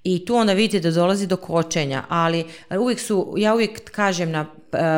I 0.04 0.26
tu 0.26 0.36
onda 0.36 0.54
vidite 0.54 0.80
da 0.80 0.95
dolazi 0.95 1.28
do 1.28 1.38
kočenja, 1.38 2.04
ali 2.10 2.45
uvijek 2.80 3.00
su, 3.00 3.34
ja 3.38 3.54
uvijek 3.54 3.91
kažem 3.91 4.32
na 4.32 4.45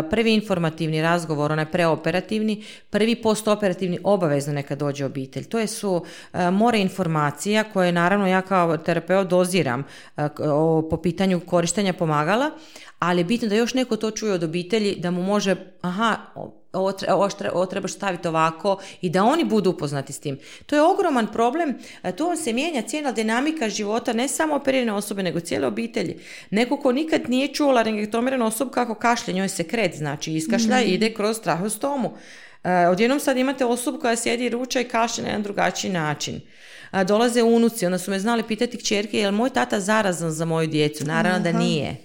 prvi 0.10 0.34
informativni 0.34 1.02
razgovor, 1.02 1.52
onaj 1.52 1.66
preoperativni, 1.66 2.64
prvi 2.90 3.16
postoperativni 3.16 4.00
obavezno 4.04 4.54
neka 4.54 4.76
dođe 4.76 5.06
obitelj. 5.06 5.44
To 5.44 5.60
je 5.60 5.68
su 5.68 6.06
e, 6.34 6.52
more 6.52 6.80
informacija 6.80 7.64
koje 7.64 7.92
naravno 7.92 8.28
ja 8.28 8.42
kao 8.42 8.78
terapeut 8.78 9.28
doziram 9.28 9.84
e, 10.18 10.30
po 10.90 11.00
pitanju 11.04 11.40
korištenja 11.40 11.94
pomagala, 11.94 12.52
ali 13.00 13.20
je 13.20 13.26
bitno 13.26 13.48
da 13.48 13.56
još 13.56 13.74
neko 13.74 13.96
to 13.96 14.12
čuje 14.12 14.34
od 14.34 14.44
obitelji, 14.44 14.96
da 14.96 15.12
mu 15.12 15.24
može, 15.24 15.56
aha, 15.82 16.18
ovo, 16.74 17.66
trebaš 17.66 17.94
staviti 17.94 18.28
ovako 18.28 18.78
i 19.02 19.10
da 19.10 19.24
oni 19.24 19.44
budu 19.44 19.70
upoznati 19.70 20.14
s 20.14 20.20
tim. 20.20 20.38
To 20.66 20.76
je 20.76 20.82
ogroman 20.82 21.28
problem, 21.28 21.78
tu 22.18 22.28
on 22.28 22.38
se 22.38 22.54
mijenja 22.54 22.82
cijela 22.82 23.12
dinamika 23.12 23.70
života 23.70 24.14
ne 24.14 24.28
samo 24.28 24.56
operirane 24.56 24.94
osobe, 24.94 25.24
nego 25.24 25.40
cijele 25.40 25.68
obitelji. 25.68 26.20
Neko 26.50 26.78
ko 26.78 26.92
nikad 26.92 27.30
nije 27.30 27.54
čuo 27.54 27.72
laringektomiranu 27.72 28.46
osobu 28.46 28.72
kako 28.72 28.96
kašlje, 28.96 29.34
njoj 29.34 29.50
se 29.50 29.63
kret, 29.68 29.96
znači 29.96 30.34
iskašlja 30.34 30.82
i 30.82 30.86
mhm. 30.86 30.94
ide 30.94 31.14
kroz 31.14 31.40
trahostomu. 31.42 32.14
Odjednom 32.92 33.20
sad 33.20 33.38
imate 33.38 33.66
osobu 33.66 34.00
koja 34.00 34.16
sjedi 34.16 34.50
ruča 34.50 34.82
i 34.82 34.88
kašlje 34.88 35.24
na 35.24 35.30
jedan 35.30 35.44
drugačiji 35.44 35.92
način. 35.92 36.42
Dolaze 37.08 37.44
unuci, 37.44 37.86
onda 37.86 37.98
su 37.98 38.12
me 38.12 38.20
znali 38.20 38.44
pitati 38.44 38.78
kćerke, 38.78 39.18
je 39.18 39.28
li 39.28 39.38
moj 39.38 39.50
tata 39.50 39.80
zarazan 39.80 40.32
za 40.32 40.46
moju 40.46 40.68
djecu? 40.68 41.06
Naravno 41.06 41.40
da 41.40 41.52
nije 41.52 41.96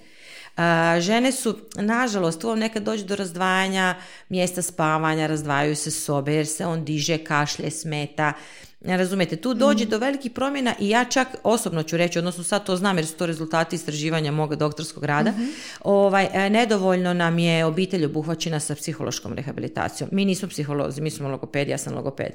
žene 1.00 1.32
su, 1.32 1.58
nažalost, 1.76 2.40
tu 2.40 2.56
nekad 2.56 2.82
dođe 2.82 3.04
do 3.04 3.16
razdvajanja 3.16 3.94
mjesta 4.28 4.62
spavanja, 4.62 5.26
razdvajaju 5.26 5.76
se 5.76 5.90
sobe 5.90 6.34
jer 6.34 6.46
se 6.46 6.66
on 6.66 6.84
diže, 6.84 7.18
kašlje, 7.18 7.70
smeta. 7.70 8.32
Razumijete, 8.80 9.36
tu 9.36 9.54
dođe 9.54 9.84
mm. 9.84 9.88
do 9.88 9.98
velikih 9.98 10.32
promjena 10.32 10.74
i 10.80 10.88
ja 10.88 11.04
čak 11.04 11.28
osobno 11.42 11.82
ću 11.82 11.96
reći, 11.96 12.18
odnosno 12.18 12.44
sad 12.44 12.64
to 12.64 12.76
znam 12.76 12.96
jer 12.96 13.06
su 13.06 13.16
to 13.16 13.26
rezultati 13.26 13.76
istraživanja 13.76 14.32
moga 14.32 14.56
doktorskog 14.56 15.04
rada, 15.04 15.30
mhm. 15.30 15.44
ovaj, 15.84 16.28
e, 16.32 16.50
nedovoljno 16.50 17.14
nam 17.14 17.38
je 17.38 17.64
obitelj 17.64 18.04
obuhvaćena 18.04 18.60
sa 18.60 18.74
psihološkom 18.74 19.32
rehabilitacijom. 19.32 20.10
Mi 20.12 20.24
nismo 20.24 20.48
psiholozi, 20.48 21.00
mi 21.00 21.10
smo 21.10 21.28
logopedi, 21.28 21.70
ja 21.70 21.78
sam 21.78 21.94
logoped. 21.94 22.32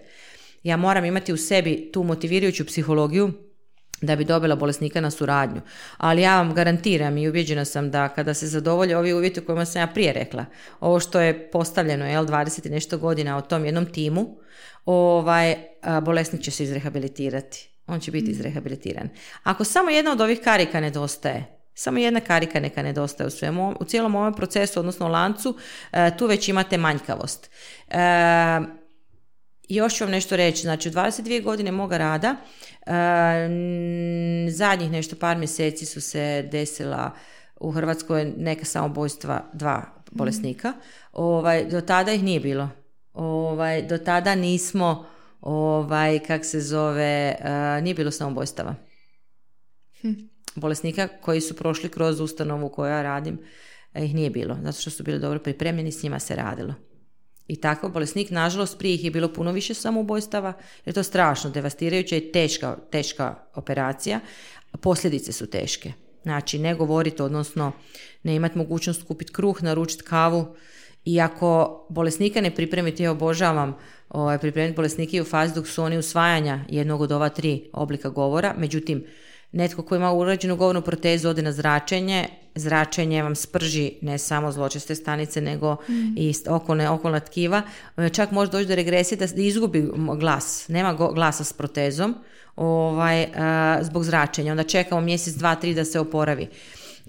Ja 0.63 0.77
moram 0.77 1.05
imati 1.05 1.33
u 1.33 1.37
sebi 1.37 1.89
tu 1.93 2.03
motivirajuću 2.03 2.65
psihologiju 2.65 3.31
da 4.01 4.15
bi 4.15 4.25
dobila 4.25 4.55
bolesnika 4.55 5.01
na 5.01 5.11
suradnju. 5.11 5.61
Ali 5.97 6.21
ja 6.21 6.37
vam 6.37 6.53
garantiram 6.53 7.17
i 7.17 7.29
ubjeđena 7.29 7.65
sam 7.65 7.91
da 7.91 8.09
kada 8.09 8.33
se 8.33 8.47
zadovolje 8.47 8.97
ovi 8.97 9.13
uvjeti 9.13 9.39
o 9.39 9.43
kojima 9.43 9.65
sam 9.65 9.81
ja 9.81 9.87
prije 9.87 10.13
rekla, 10.13 10.45
ovo 10.79 10.99
što 10.99 11.19
je 11.19 11.51
postavljeno, 11.51 12.05
jel, 12.05 12.25
20 12.25 12.67
i 12.67 12.69
nešto 12.69 12.97
godina 12.97 13.37
o 13.37 13.41
tom 13.41 13.65
jednom 13.65 13.85
timu, 13.85 14.37
ovaj, 14.85 15.72
bolesnik 16.01 16.41
će 16.41 16.51
se 16.51 16.63
izrehabilitirati. 16.63 17.69
On 17.87 17.99
će 17.99 18.11
biti 18.11 18.31
izrehabilitiran. 18.31 19.09
Ako 19.43 19.63
samo 19.63 19.89
jedna 19.89 20.11
od 20.11 20.21
ovih 20.21 20.39
karika 20.43 20.79
nedostaje, 20.79 21.45
samo 21.73 21.99
jedna 21.99 22.19
karika 22.19 22.59
neka 22.59 22.83
nedostaje 22.83 23.27
u 23.27 23.31
svemu, 23.31 23.75
u 23.79 23.85
cijelom 23.85 24.15
ovom 24.15 24.33
procesu, 24.33 24.79
odnosno 24.79 25.07
lancu, 25.07 25.57
e, 25.91 26.17
tu 26.17 26.27
već 26.27 26.47
imate 26.47 26.77
manjkavost. 26.77 27.49
E, 27.89 27.97
još 29.69 29.95
ću 29.95 30.03
vam 30.03 30.11
nešto 30.11 30.35
reći, 30.35 30.61
znači 30.61 30.89
u 30.89 30.91
22 30.91 31.43
godine 31.43 31.71
moga 31.71 31.97
rada 31.97 32.35
zadnjih 34.49 34.91
nešto 34.91 35.15
par 35.15 35.37
mjeseci 35.37 35.85
su 35.85 36.01
se 36.01 36.49
desila 36.51 37.11
u 37.59 37.71
Hrvatskoj 37.71 38.33
neka 38.37 38.65
samobojstva 38.65 39.43
dva 39.53 39.83
bolesnika. 40.11 40.73
Ovaj, 41.11 41.65
do 41.65 41.81
tada 41.81 42.11
ih 42.11 42.23
nije 42.23 42.39
bilo. 42.39 42.69
Ovaj, 43.13 43.81
do 43.81 43.97
tada 43.97 44.35
nismo, 44.35 45.05
ovaj, 45.43 46.19
kak 46.19 46.45
se 46.45 46.61
zove, 46.61 47.35
nije 47.81 47.93
bilo 47.93 48.11
samobojstava. 48.11 48.75
Hm. 50.01 50.11
Bolesnika 50.55 51.07
koji 51.07 51.41
su 51.41 51.55
prošli 51.55 51.89
kroz 51.89 52.19
ustanovu 52.19 52.69
koju 52.69 52.89
ja 52.89 53.01
radim, 53.01 53.39
ih 53.95 54.15
nije 54.15 54.29
bilo, 54.29 54.57
zato 54.63 54.81
što 54.81 54.89
su 54.89 55.03
bili 55.03 55.19
dobro 55.19 55.39
pripremljeni, 55.39 55.91
s 55.91 56.03
njima 56.03 56.19
se 56.19 56.35
radilo. 56.35 56.73
I 57.47 57.55
takav 57.55 57.89
bolesnik, 57.89 58.29
nažalost, 58.31 58.77
prije 58.77 58.95
ih 58.95 59.03
je 59.03 59.11
bilo 59.11 59.33
puno 59.33 59.51
više 59.51 59.73
samoubojstava, 59.73 60.53
jer 60.85 60.91
je 60.91 60.93
to 60.93 61.03
strašno, 61.03 61.49
devastirajuća 61.49 62.15
i 62.15 62.31
teška, 62.31 62.77
teška 62.91 63.35
operacija. 63.55 64.19
Posljedice 64.81 65.31
su 65.31 65.47
teške. 65.47 65.93
Znači, 66.23 66.59
ne 66.59 66.75
govoriti, 66.75 67.21
odnosno 67.21 67.71
ne 68.23 68.35
imati 68.35 68.57
mogućnost 68.57 69.03
kupiti 69.03 69.33
kruh, 69.33 69.63
naručiti 69.63 70.03
kavu. 70.03 70.55
I 71.05 71.21
ako 71.21 71.85
bolesnika 71.89 72.41
ne 72.41 72.55
pripremite, 72.55 73.03
ja 73.03 73.11
obožavam 73.11 73.77
ovaj, 74.09 74.37
pripremiti 74.37 74.75
bolesnike 74.75 75.21
u 75.21 75.25
fazi 75.25 75.53
dok 75.55 75.67
su 75.67 75.83
oni 75.83 75.97
usvajanja 75.97 76.59
jednog 76.69 77.01
od 77.01 77.11
ova 77.11 77.29
tri 77.29 77.69
oblika 77.73 78.09
govora. 78.09 78.53
Međutim, 78.57 79.05
netko 79.51 79.81
koji 79.81 79.97
ima 79.97 80.13
urađenu 80.13 80.55
govornu 80.55 80.81
protezu 80.81 81.29
ode 81.29 81.41
na 81.41 81.51
zračenje, 81.51 82.27
zračenje 82.55 83.23
vam 83.23 83.35
sprži 83.35 83.91
ne 84.01 84.17
samo 84.17 84.51
zločeste 84.51 84.95
stanice, 84.95 85.41
nego 85.41 85.73
mm. 85.73 86.17
i 86.17 86.33
okolne, 86.47 86.89
okolna 86.89 87.19
tkiva. 87.19 87.61
E, 87.97 88.09
čak 88.09 88.31
može 88.31 88.51
doći 88.51 88.65
do 88.65 88.75
regresije 88.75 89.17
da 89.17 89.41
izgubi 89.41 89.91
glas. 90.19 90.67
Nema 90.67 90.93
glasa 90.93 91.43
s 91.43 91.53
protezom 91.53 92.15
ovaj, 92.55 93.27
zbog 93.81 94.03
zračenja. 94.03 94.51
Onda 94.51 94.63
čekamo 94.63 95.01
mjesec, 95.01 95.33
dva, 95.33 95.55
tri 95.55 95.73
da 95.73 95.85
se 95.85 95.99
oporavi 95.99 96.47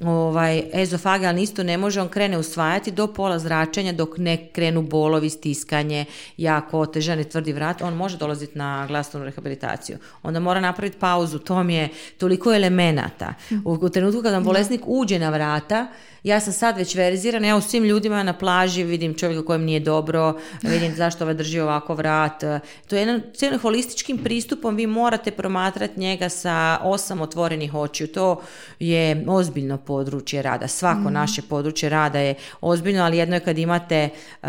ovaj, 0.00 0.62
ezofagealni 0.72 1.42
isto 1.42 1.62
ne 1.62 1.78
može, 1.78 2.00
on 2.00 2.08
krene 2.08 2.38
usvajati 2.38 2.90
do 2.90 3.06
pola 3.06 3.38
zračenja 3.38 3.92
dok 3.92 4.18
ne 4.18 4.48
krenu 4.52 4.82
bolovi, 4.82 5.30
stiskanje, 5.30 6.04
jako 6.36 6.80
otežan 6.80 7.20
i 7.20 7.28
tvrdi 7.28 7.52
vrat, 7.52 7.82
on 7.82 7.94
može 7.94 8.16
dolaziti 8.16 8.58
na 8.58 8.86
glasovnu 8.86 9.24
rehabilitaciju. 9.24 9.98
Onda 10.22 10.40
mora 10.40 10.60
napraviti 10.60 10.98
pauzu, 10.98 11.38
to 11.38 11.62
mi 11.62 11.74
je 11.74 11.88
toliko 12.18 12.54
elemenata. 12.54 13.34
U, 13.64 13.72
u 13.72 13.88
trenutku 13.88 14.22
kada 14.22 14.40
bolesnik 14.40 14.80
uđe 14.86 15.18
na 15.18 15.30
vrata, 15.30 15.86
ja 16.24 16.40
sam 16.40 16.52
sad 16.52 16.76
već 16.76 16.94
verzirana, 16.94 17.46
ja 17.46 17.56
u 17.56 17.60
svim 17.60 17.84
ljudima 17.84 18.22
na 18.22 18.32
plaži 18.32 18.84
vidim 18.84 19.14
čovjeka 19.14 19.44
kojem 19.44 19.64
nije 19.64 19.80
dobro, 19.80 20.38
vidim 20.62 20.94
zašto 21.02 21.24
ovaj 21.24 21.34
drži 21.34 21.60
ovako 21.60 21.94
vrat. 21.94 22.40
To 22.88 22.96
je 22.96 23.00
jedan 23.00 23.22
cijelim 23.34 23.60
holističkim 23.60 24.18
pristupom, 24.18 24.76
vi 24.76 24.86
morate 24.86 25.30
promatrati 25.30 26.00
njega 26.00 26.28
sa 26.28 26.78
osam 26.82 27.20
otvorenih 27.20 27.74
očiju. 27.74 28.06
To 28.06 28.40
je 28.78 29.24
ozbiljno 29.28 29.78
područje 29.86 30.42
rada. 30.42 30.68
Svako 30.68 31.10
mm. 31.10 31.12
naše 31.12 31.42
područje 31.42 31.88
rada 31.88 32.18
je 32.18 32.34
ozbiljno, 32.60 33.04
ali 33.04 33.16
jedno 33.16 33.36
je 33.36 33.40
kad 33.40 33.58
imate 33.58 34.08
uh, 34.42 34.48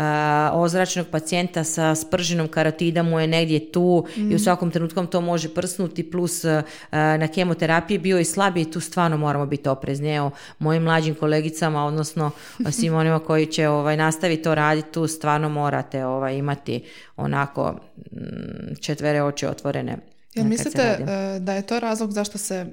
ozračnog 0.52 1.06
pacijenta 1.06 1.64
sa 1.64 1.94
sprženom 1.94 2.48
karotida 2.48 3.02
mu 3.02 3.20
je 3.20 3.26
negdje 3.26 3.72
tu 3.72 4.06
i 4.16 4.32
u 4.32 4.36
mm. 4.36 4.38
svakom 4.38 4.70
trenutku 4.70 5.06
to 5.06 5.20
može 5.20 5.54
prsnuti 5.54 6.10
plus 6.10 6.44
na 6.92 7.28
kemoterapiji 7.28 7.98
bio 7.98 8.18
i 8.18 8.24
slabiji, 8.24 8.70
tu 8.70 8.80
stvarno 8.80 9.16
moramo 9.16 9.46
biti 9.46 9.68
oprezni. 9.68 10.14
Evo, 10.14 10.30
mojim 10.58 10.82
mlađim 10.82 11.14
kolegicama 11.14 11.84
odnosno 11.84 12.30
svim 12.70 12.94
onima 13.00 13.18
koji 13.18 13.46
će 13.46 13.68
ovaj, 13.68 13.96
nastaviti 13.96 14.42
to 14.42 14.54
raditi, 14.54 14.92
tu 14.92 15.06
stvarno 15.06 15.48
morate 15.48 16.04
ovaj, 16.04 16.36
imati 16.36 16.84
onako 17.16 17.72
mm, 17.72 18.74
četvere 18.80 19.22
oči 19.22 19.46
otvorene. 19.46 19.98
Jel 20.34 20.46
mislite 20.46 20.82
e, 20.82 21.40
da 21.40 21.54
je 21.54 21.66
to 21.66 21.80
razlog 21.80 22.12
zašto 22.12 22.38
se 22.38 22.66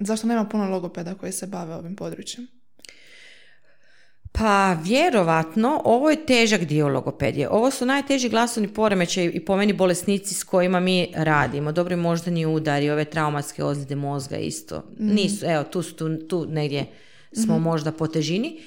zašto 0.00 0.26
nema 0.26 0.44
puno 0.44 0.68
logopeda 0.68 1.14
koji 1.14 1.32
se 1.32 1.46
bave 1.46 1.74
ovim 1.74 1.96
područjem? 1.96 2.46
Pa 4.38 4.76
vjerovatno 4.82 5.82
ovo 5.84 6.10
je 6.10 6.26
težak 6.26 6.64
dio 6.64 6.88
logopedije. 6.88 7.48
Ovo 7.48 7.70
su 7.70 7.86
najteži 7.86 8.28
glasovni 8.28 8.68
poremećaj 8.68 9.30
i 9.34 9.44
po 9.44 9.56
meni 9.56 9.72
bolesnici 9.72 10.34
s 10.34 10.44
kojima 10.44 10.80
mi 10.80 11.12
radimo. 11.14 11.72
Dobri 11.72 11.96
moždani 11.96 12.46
udari, 12.46 12.90
ove 12.90 13.04
traumatske 13.04 13.64
ozljede 13.64 13.96
mozga 13.96 14.36
isto. 14.36 14.82
Mhm. 15.00 15.14
Nisu, 15.14 15.46
evo 15.46 15.64
tu 15.64 15.82
su 15.82 15.94
tu, 15.94 16.16
tu 16.28 16.46
negdje 16.46 16.86
smo 17.32 17.54
mhm. 17.54 17.64
možda 17.64 17.92
po 17.92 18.06
težini, 18.06 18.60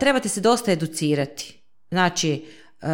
trebate 0.00 0.28
se 0.28 0.40
dosta 0.40 0.72
educirati. 0.72 1.60
Znači, 1.90 2.44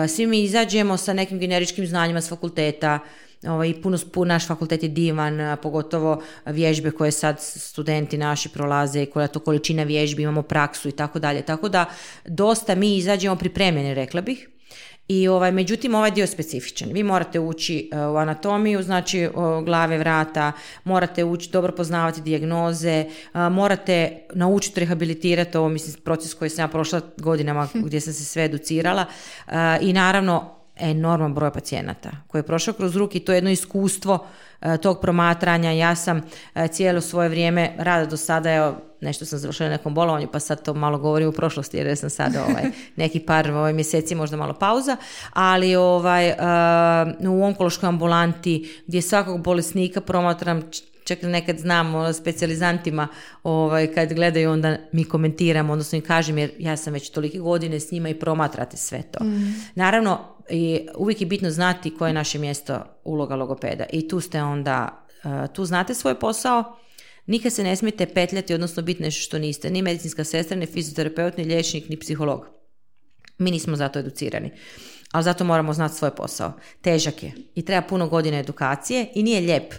svi 0.08 0.26
mi 0.26 0.42
izađemo 0.42 0.96
sa 0.96 1.12
nekim 1.12 1.38
generičkim 1.38 1.86
znanjima 1.86 2.20
s 2.20 2.28
fakulteta, 2.28 2.98
ovaj, 3.46 3.74
puno, 3.82 3.98
naš 4.26 4.46
fakultet 4.46 4.82
je 4.82 4.88
divan, 4.88 5.56
pogotovo 5.62 6.22
vježbe 6.46 6.90
koje 6.90 7.10
sad 7.10 7.36
studenti 7.40 8.18
naši 8.18 8.48
prolaze, 8.48 9.06
koja 9.06 9.28
to 9.28 9.40
količina 9.40 9.82
vježbi, 9.82 10.22
imamo 10.22 10.42
praksu 10.42 10.88
i 10.88 10.92
tako 10.92 11.18
dalje. 11.18 11.42
Tako 11.42 11.68
da 11.68 11.84
dosta 12.26 12.74
mi 12.74 12.96
izađemo 12.96 13.36
pripremljeni, 13.36 13.94
rekla 13.94 14.20
bih. 14.20 14.48
I 15.08 15.28
ovaj, 15.28 15.52
međutim, 15.52 15.94
ovaj 15.94 16.10
dio 16.10 16.22
je 16.22 16.26
specifičan. 16.26 16.88
Vi 16.92 17.02
morate 17.02 17.40
ući 17.40 17.90
e, 17.92 17.98
u 17.98 18.16
anatomiju, 18.16 18.82
znači 18.82 19.28
glave, 19.64 19.98
vrata, 19.98 20.52
morate 20.84 21.24
ući, 21.24 21.50
dobro 21.50 21.72
poznavati 21.72 22.20
dijagnoze, 22.20 22.90
e, 22.90 23.08
morate 23.50 24.18
naučiti 24.34 24.80
rehabilitirati, 24.80 25.58
ovo 25.58 25.68
mislim 25.68 26.02
proces 26.04 26.34
koji 26.34 26.50
sam 26.50 26.62
ja 26.62 26.68
prošla 26.68 27.00
godinama 27.16 27.68
gdje 27.86 28.00
sam 28.00 28.12
se 28.12 28.24
sve 28.24 28.44
educirala 28.44 29.04
e, 29.48 29.52
i 29.80 29.92
naravno 29.92 30.59
enorman 30.80 31.34
broj 31.34 31.52
pacijenata 31.52 32.10
koji 32.26 32.38
je 32.38 32.46
prošao 32.46 32.74
kroz 32.74 32.96
ruke 32.96 33.18
i 33.18 33.24
to 33.24 33.32
je 33.32 33.36
jedno 33.36 33.50
iskustvo 33.50 34.26
tog 34.82 35.00
promatranja. 35.00 35.70
Ja 35.70 35.94
sam 35.94 36.22
cijelo 36.70 37.00
svoje 37.00 37.28
vrijeme 37.28 37.72
rada 37.78 38.06
do 38.06 38.16
sada, 38.16 38.52
evo, 38.52 38.76
nešto 39.00 39.24
sam 39.24 39.38
završila 39.38 39.68
na 39.68 39.76
nekom 39.76 39.94
bolovanju, 39.94 40.28
pa 40.32 40.40
sad 40.40 40.64
to 40.64 40.74
malo 40.74 40.98
govorim 40.98 41.28
u 41.28 41.32
prošlosti 41.32 41.76
jer 41.76 41.96
sam 41.96 42.10
sad 42.10 42.36
ovaj, 42.36 42.64
neki 42.96 43.20
par 43.20 43.50
ovaj, 43.50 43.72
mjeseci, 43.72 44.14
možda 44.14 44.36
malo 44.36 44.54
pauza, 44.54 44.96
ali 45.32 45.76
ovaj, 45.76 46.30
uh, 46.30 47.30
u 47.30 47.44
onkološkoj 47.44 47.88
ambulanti 47.88 48.82
gdje 48.86 49.02
svakog 49.02 49.42
bolesnika 49.42 50.00
promatram 50.00 50.62
čak 51.04 51.22
nekad 51.22 51.58
znam 51.58 51.94
ono, 51.94 52.12
specijalizantima 52.12 53.08
ovaj, 53.42 53.94
kad 53.94 54.12
gledaju 54.12 54.50
onda 54.50 54.76
mi 54.92 55.04
komentiramo, 55.04 55.72
odnosno 55.72 55.96
im 55.96 56.04
kažem 56.04 56.38
jer 56.38 56.50
ja 56.58 56.76
sam 56.76 56.92
već 56.92 57.10
tolike 57.10 57.38
godine 57.38 57.80
s 57.80 57.90
njima 57.90 58.08
i 58.08 58.14
promatrate 58.14 58.76
sve 58.76 59.02
to. 59.02 59.24
Naravno, 59.74 60.39
i 60.50 60.88
uvijek 60.96 61.20
je 61.20 61.26
bitno 61.26 61.50
znati 61.50 61.94
koje 61.96 62.08
je 62.08 62.14
naše 62.14 62.38
mjesto 62.38 62.84
uloga 63.04 63.34
logopeda 63.34 63.84
i 63.92 64.08
tu 64.08 64.20
ste 64.20 64.42
onda, 64.42 65.06
eh, 65.24 65.52
tu 65.52 65.64
znate 65.64 65.94
svoj 65.94 66.18
posao, 66.18 66.76
nikad 67.26 67.52
se 67.52 67.64
ne 67.64 67.76
smijete 67.76 68.06
petljati, 68.06 68.54
odnosno 68.54 68.82
biti 68.82 69.02
nešto 69.02 69.22
što 69.22 69.38
niste, 69.38 69.70
ni 69.70 69.82
medicinska 69.82 70.24
sestra, 70.24 70.56
ni 70.56 70.66
fizioterapeut, 70.66 71.36
ni 71.36 71.44
liječnik, 71.44 71.88
ni 71.88 71.96
psiholog. 71.96 72.46
Mi 73.38 73.50
nismo 73.50 73.76
zato 73.76 73.98
educirani. 73.98 74.50
Ali 75.12 75.24
zato 75.24 75.44
moramo 75.44 75.72
znati 75.72 75.94
svoj 75.94 76.14
posao. 76.14 76.52
Težak 76.82 77.22
je 77.22 77.32
i 77.54 77.64
treba 77.64 77.86
puno 77.86 78.08
godina 78.08 78.38
edukacije 78.38 79.08
i 79.14 79.22
nije 79.22 79.40
lijep. 79.40 79.74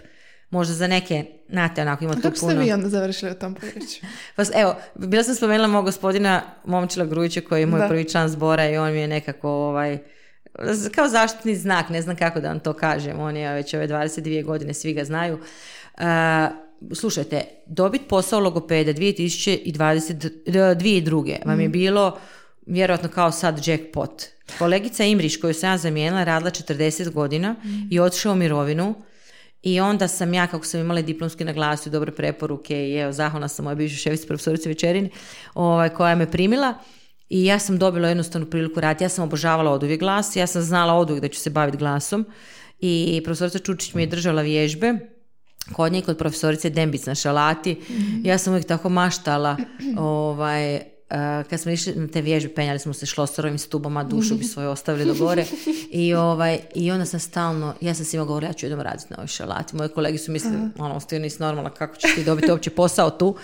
Možda 0.50 0.74
za 0.74 0.86
neke, 0.86 1.24
znate, 1.48 1.82
onako 1.82 2.04
ima 2.04 2.12
A 2.12 2.16
tu 2.16 2.22
kako 2.22 2.36
ste 2.36 2.46
puno... 2.46 2.60
vi 2.60 2.72
onda 2.72 2.88
završili 2.88 3.32
u 3.32 3.34
tom 3.34 3.54
području? 3.54 4.00
Pa, 4.36 4.42
evo, 4.54 4.76
bila 4.94 5.22
sam 5.22 5.34
spomenula 5.34 5.68
mog 5.68 5.84
gospodina 5.84 6.42
Momčila 6.64 7.06
Grujića 7.06 7.40
koji 7.40 7.60
je 7.60 7.66
moj 7.66 7.80
Da. 7.80 7.88
prvi 7.88 8.08
član 8.08 8.28
zbora 8.28 8.68
i 8.68 8.76
on 8.76 8.92
mi 8.92 9.00
je 9.00 9.08
nekako 9.08 9.48
ovaj, 9.50 9.98
kao 10.94 11.08
zaštitni 11.08 11.56
znak, 11.56 11.88
ne 11.88 12.02
znam 12.02 12.16
kako 12.16 12.40
da 12.40 12.48
vam 12.48 12.60
to 12.60 12.72
kažem, 12.72 13.20
on 13.20 13.36
je 13.36 13.54
već 13.54 13.74
ove 13.74 13.88
22 13.88 14.44
godine, 14.44 14.74
svi 14.74 14.92
ga 14.92 15.04
znaju. 15.04 15.38
Uh, 15.98 16.02
slušajte, 16.94 17.44
dobit 17.66 18.02
posao 18.08 18.40
logopeda 18.40 18.92
2020, 18.92 20.30
2002. 20.46 21.46
vam 21.46 21.60
je 21.60 21.68
bilo 21.68 22.18
vjerojatno 22.66 23.08
kao 23.08 23.30
sad 23.30 23.66
jackpot. 23.66 24.22
Kolegica 24.58 25.04
Imriš 25.04 25.40
koju 25.40 25.54
sam 25.54 25.70
ja 25.70 25.78
zamijenila 25.78 26.24
radila 26.24 26.50
40 26.50 27.10
godina 27.10 27.56
i 27.90 28.00
otišla 28.00 28.32
u 28.32 28.36
mirovinu 28.36 28.94
i 29.62 29.80
onda 29.80 30.08
sam 30.08 30.34
ja, 30.34 30.46
kako 30.46 30.64
sam 30.64 30.80
imala 30.80 31.02
diplomski 31.02 31.44
naglasio, 31.44 31.92
dobre 31.92 32.12
preporuke 32.12 32.88
i 32.88 32.96
evo, 32.96 33.12
zahvalna 33.12 33.48
sam 33.48 33.64
mojoj 33.64 33.76
bivšoj 33.76 33.96
šefici 33.96 34.26
profesorici 34.26 34.68
Večerini, 34.68 35.10
ovaj, 35.54 35.88
koja 35.88 36.14
me 36.14 36.30
primila 36.30 36.74
i 37.32 37.44
ja 37.44 37.58
sam 37.58 37.78
dobila 37.78 38.08
jednostavnu 38.08 38.46
priliku 38.46 38.80
raditi. 38.80 39.04
Ja 39.04 39.08
sam 39.08 39.24
obožavala 39.24 39.70
oduvijek 39.70 40.00
glas, 40.00 40.36
ja 40.36 40.46
sam 40.46 40.62
znala 40.62 40.94
oduvijek 40.94 41.22
da 41.22 41.28
ću 41.28 41.40
se 41.40 41.50
baviti 41.50 41.78
glasom 41.78 42.26
i 42.80 43.20
profesorica 43.24 43.58
Čučić 43.58 43.94
mi 43.94 44.02
je 44.02 44.06
držala 44.06 44.42
vježbe 44.42 44.94
kod 45.72 45.92
nje 45.92 46.02
kod 46.02 46.18
profesorice 46.18 46.70
Dembic 46.70 47.06
na 47.06 47.14
šalati. 47.14 47.80
Ja 48.24 48.38
sam 48.38 48.52
uvijek 48.52 48.66
tako 48.66 48.88
maštala 48.88 49.56
ovaj, 49.98 50.74
eh, 50.74 50.84
kad 51.50 51.60
smo 51.60 51.72
išli 51.72 51.94
na 51.94 52.08
te 52.08 52.20
vježbe, 52.20 52.54
penjali 52.54 52.78
smo 52.78 52.92
se 52.92 53.06
šlosorovim 53.06 53.58
stubama, 53.58 54.04
dušu 54.04 54.34
bi 54.34 54.44
svoju 54.44 54.70
ostavili 54.70 55.04
do 55.04 55.14
gore. 55.14 55.44
I, 55.90 56.14
ovaj, 56.14 56.58
I 56.74 56.90
onda 56.90 57.04
sam 57.04 57.20
stalno, 57.20 57.74
ja 57.80 57.94
sam 57.94 58.04
svima 58.04 58.24
govorila, 58.24 58.48
ja 58.48 58.52
ću 58.52 58.66
jednom 58.66 58.80
raditi 58.80 59.06
na 59.10 59.16
ovoj 59.16 59.28
šalati. 59.28 59.76
Moji 59.76 59.88
kolegi 59.88 60.18
su 60.18 60.32
mislili, 60.32 60.56
ono, 60.78 61.00
ti 61.00 61.18
nisi 61.18 61.42
normalna, 61.42 61.70
kako 61.70 61.96
ćeš 61.96 62.14
ti 62.14 62.24
dobiti 62.24 62.50
uopće 62.50 62.70
posao 62.70 63.10
tu. 63.10 63.36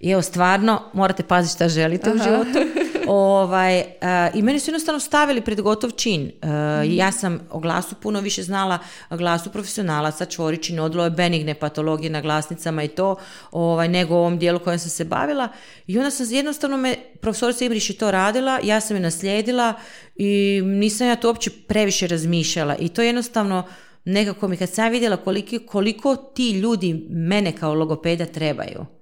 I 0.00 0.10
evo, 0.10 0.22
stvarno, 0.22 0.82
morate 0.92 1.22
paziti 1.22 1.54
šta 1.54 1.68
želite 1.68 2.10
u 2.10 2.18
životu. 2.18 2.58
Ovaj, 3.12 3.78
e, 3.78 3.86
I 4.34 4.42
meni 4.42 4.60
su 4.60 4.70
jednostavno 4.70 5.00
stavili 5.00 5.40
pred 5.40 5.60
gotov 5.60 5.90
čin. 5.90 6.30
E, 6.42 6.46
Ja 6.86 7.12
sam 7.12 7.40
o 7.50 7.58
glasu 7.58 7.94
puno 7.94 8.20
više 8.20 8.42
znala, 8.42 8.78
glasu 9.10 9.50
profesionalaca, 9.50 10.24
čvoričin, 10.24 10.80
odloje, 10.80 11.10
benigne 11.10 11.54
patologije 11.54 12.10
na 12.10 12.20
glasnicama 12.20 12.82
i 12.82 12.88
to, 12.88 13.16
ovaj, 13.50 13.88
nego 13.88 14.14
u 14.14 14.18
ovom 14.18 14.38
dijelu 14.38 14.58
kojem 14.58 14.78
sam 14.78 14.90
se 14.90 15.04
bavila. 15.04 15.48
I 15.86 15.98
onda 15.98 16.10
sam 16.10 16.26
jednostavno 16.30 16.76
me, 16.76 16.94
profesorica 17.20 17.64
Imriš 17.64 17.90
je 17.90 17.96
to 17.96 18.10
radila, 18.10 18.58
ja 18.62 18.80
sam 18.80 18.96
je 18.96 19.02
naslijedila 19.02 19.74
i 20.16 20.60
nisam 20.64 21.06
ja 21.06 21.16
to 21.16 21.28
uopće 21.28 21.50
previše 21.68 22.06
razmišljala. 22.06 22.76
I 22.76 22.88
to 22.88 23.02
jednostavno 23.02 23.64
nekako 24.04 24.48
mi 24.48 24.56
kad 24.56 24.70
sam 24.70 24.84
ja 24.84 24.90
vidjela 24.90 25.16
koliki, 25.16 25.58
koliko 25.58 26.16
ti 26.16 26.50
ljudi 26.50 27.06
mene 27.10 27.52
kao 27.52 27.74
logopeda 27.74 28.26
trebaju 28.26 28.99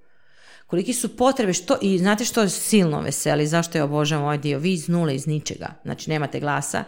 koliki 0.69 0.93
su 0.93 1.15
potrebe, 1.15 1.53
što, 1.53 1.77
i 1.81 1.97
znate 1.97 2.25
što 2.25 2.41
je 2.41 2.49
silno 2.49 3.01
veseli, 3.01 3.47
zašto 3.47 3.77
je 3.77 3.83
obožavam 3.83 4.25
ovaj 4.25 4.37
dio, 4.37 4.59
vi 4.59 4.73
iz 4.73 4.89
nule, 4.89 5.15
iz 5.15 5.27
ničega, 5.27 5.67
znači 5.83 6.09
nemate 6.09 6.39
glasa, 6.39 6.83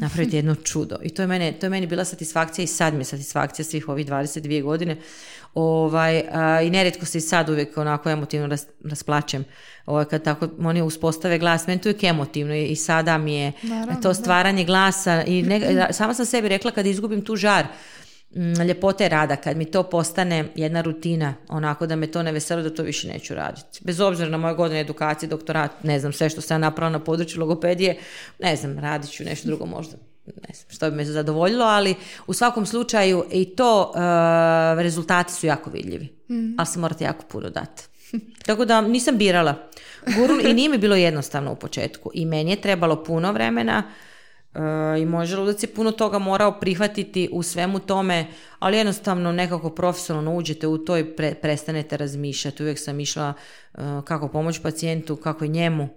napravite 0.00 0.36
jedno 0.38 0.54
čudo. 0.54 0.96
I 1.02 1.10
to 1.10 1.22
je, 1.22 1.26
mene, 1.28 1.52
to 1.52 1.66
je 1.66 1.70
meni 1.70 1.86
bila 1.86 2.04
satisfakcija 2.04 2.64
i 2.64 2.66
sad 2.66 2.94
mi 2.94 3.00
je 3.00 3.04
satisfakcija 3.04 3.64
svih 3.64 3.88
ovih 3.88 4.06
22 4.06 4.62
godine. 4.62 4.96
Ovaj, 5.54 6.22
a, 6.32 6.62
I 6.62 6.70
nerijetko 6.70 7.06
se 7.06 7.18
i 7.18 7.20
sad 7.20 7.48
uvijek 7.48 7.78
onako 7.78 8.10
emotivno 8.10 8.46
ras, 8.46 8.66
rasplačem. 8.84 9.44
Ovaj, 9.86 10.04
kad 10.04 10.24
tako 10.24 10.48
oni 10.58 10.82
uspostave 10.82 11.38
glas, 11.38 11.66
meni 11.66 11.80
to 11.80 11.88
je 11.88 11.96
emotivno 12.02 12.54
i, 12.54 12.66
i 12.66 12.76
sada 12.76 13.18
mi 13.18 13.34
je 13.34 13.52
Naravno, 13.62 14.02
to 14.02 14.08
da. 14.08 14.14
stvaranje 14.14 14.64
glasa 14.64 15.24
i 15.26 15.42
ne, 15.42 15.88
sama 15.98 16.14
sam 16.14 16.26
sebi 16.26 16.48
rekla 16.48 16.70
kad 16.70 16.86
izgubim 16.86 17.24
tu 17.24 17.36
žar, 17.36 17.64
mm, 17.64 18.07
ljepote 18.66 19.08
rada, 19.08 19.36
kad 19.36 19.56
mi 19.56 19.64
to 19.64 19.82
postane 19.82 20.48
jedna 20.54 20.80
rutina, 20.80 21.34
onako 21.48 21.86
da 21.86 21.96
me 21.96 22.06
to 22.06 22.22
ne 22.22 22.32
veseli, 22.32 22.62
da 22.62 22.74
to 22.74 22.82
više 22.82 23.08
neću 23.08 23.34
raditi. 23.34 23.80
Bez 23.84 24.00
obzira 24.00 24.28
na 24.30 24.36
moje 24.36 24.54
godine 24.54 24.80
edukacije, 24.80 25.28
doktorat, 25.28 25.70
ne 25.82 26.00
znam, 26.00 26.12
sve 26.12 26.30
što 26.30 26.40
sam 26.40 26.60
napravila 26.60 26.98
na 26.98 27.04
području 27.04 27.40
logopedije, 27.40 27.98
ne 28.38 28.56
znam, 28.56 28.78
radit 28.78 29.10
ću 29.10 29.24
nešto 29.24 29.48
drugo 29.48 29.66
možda, 29.66 29.96
ne 30.26 30.54
znam, 30.54 30.66
što 30.68 30.90
bi 30.90 30.96
me 30.96 31.04
zadovoljilo, 31.04 31.64
ali 31.64 31.94
u 32.26 32.34
svakom 32.34 32.66
slučaju 32.66 33.24
i 33.32 33.44
to 33.44 33.92
e, 33.94 33.98
rezultati 34.82 35.32
su 35.32 35.46
jako 35.46 35.70
vidljivi, 35.70 36.08
ali 36.58 36.66
se 36.66 36.78
morate 36.78 37.04
jako 37.04 37.24
puno 37.28 37.50
dati. 37.50 37.82
Tako 38.46 38.64
da 38.64 38.80
nisam 38.80 39.16
birala. 39.16 39.54
Gurun, 40.16 40.40
I 40.46 40.54
nije 40.54 40.68
mi 40.68 40.78
bilo 40.78 40.96
jednostavno 40.96 41.52
u 41.52 41.56
početku. 41.56 42.10
I 42.14 42.26
meni 42.26 42.50
je 42.50 42.60
trebalo 42.60 43.04
puno 43.04 43.32
vremena 43.32 43.82
i 44.98 45.06
moj 45.06 45.26
želudac 45.26 45.62
je 45.62 45.74
puno 45.74 45.92
toga 45.92 46.18
morao 46.18 46.60
prihvatiti 46.60 47.28
u 47.32 47.42
svemu 47.42 47.78
tome, 47.78 48.26
ali 48.58 48.76
jednostavno 48.76 49.32
nekako 49.32 49.70
profesionalno 49.70 50.36
uđete 50.36 50.66
u 50.66 50.78
to 50.78 50.98
i 50.98 51.04
pre- 51.04 51.34
prestanete 51.34 51.96
razmišljati. 51.96 52.62
Uvijek 52.62 52.78
sam 52.78 53.00
išla 53.00 53.32
e, 53.74 53.78
kako 54.04 54.28
pomoći 54.28 54.62
pacijentu, 54.62 55.16
kako 55.16 55.44
i 55.44 55.48
njemu. 55.48 55.88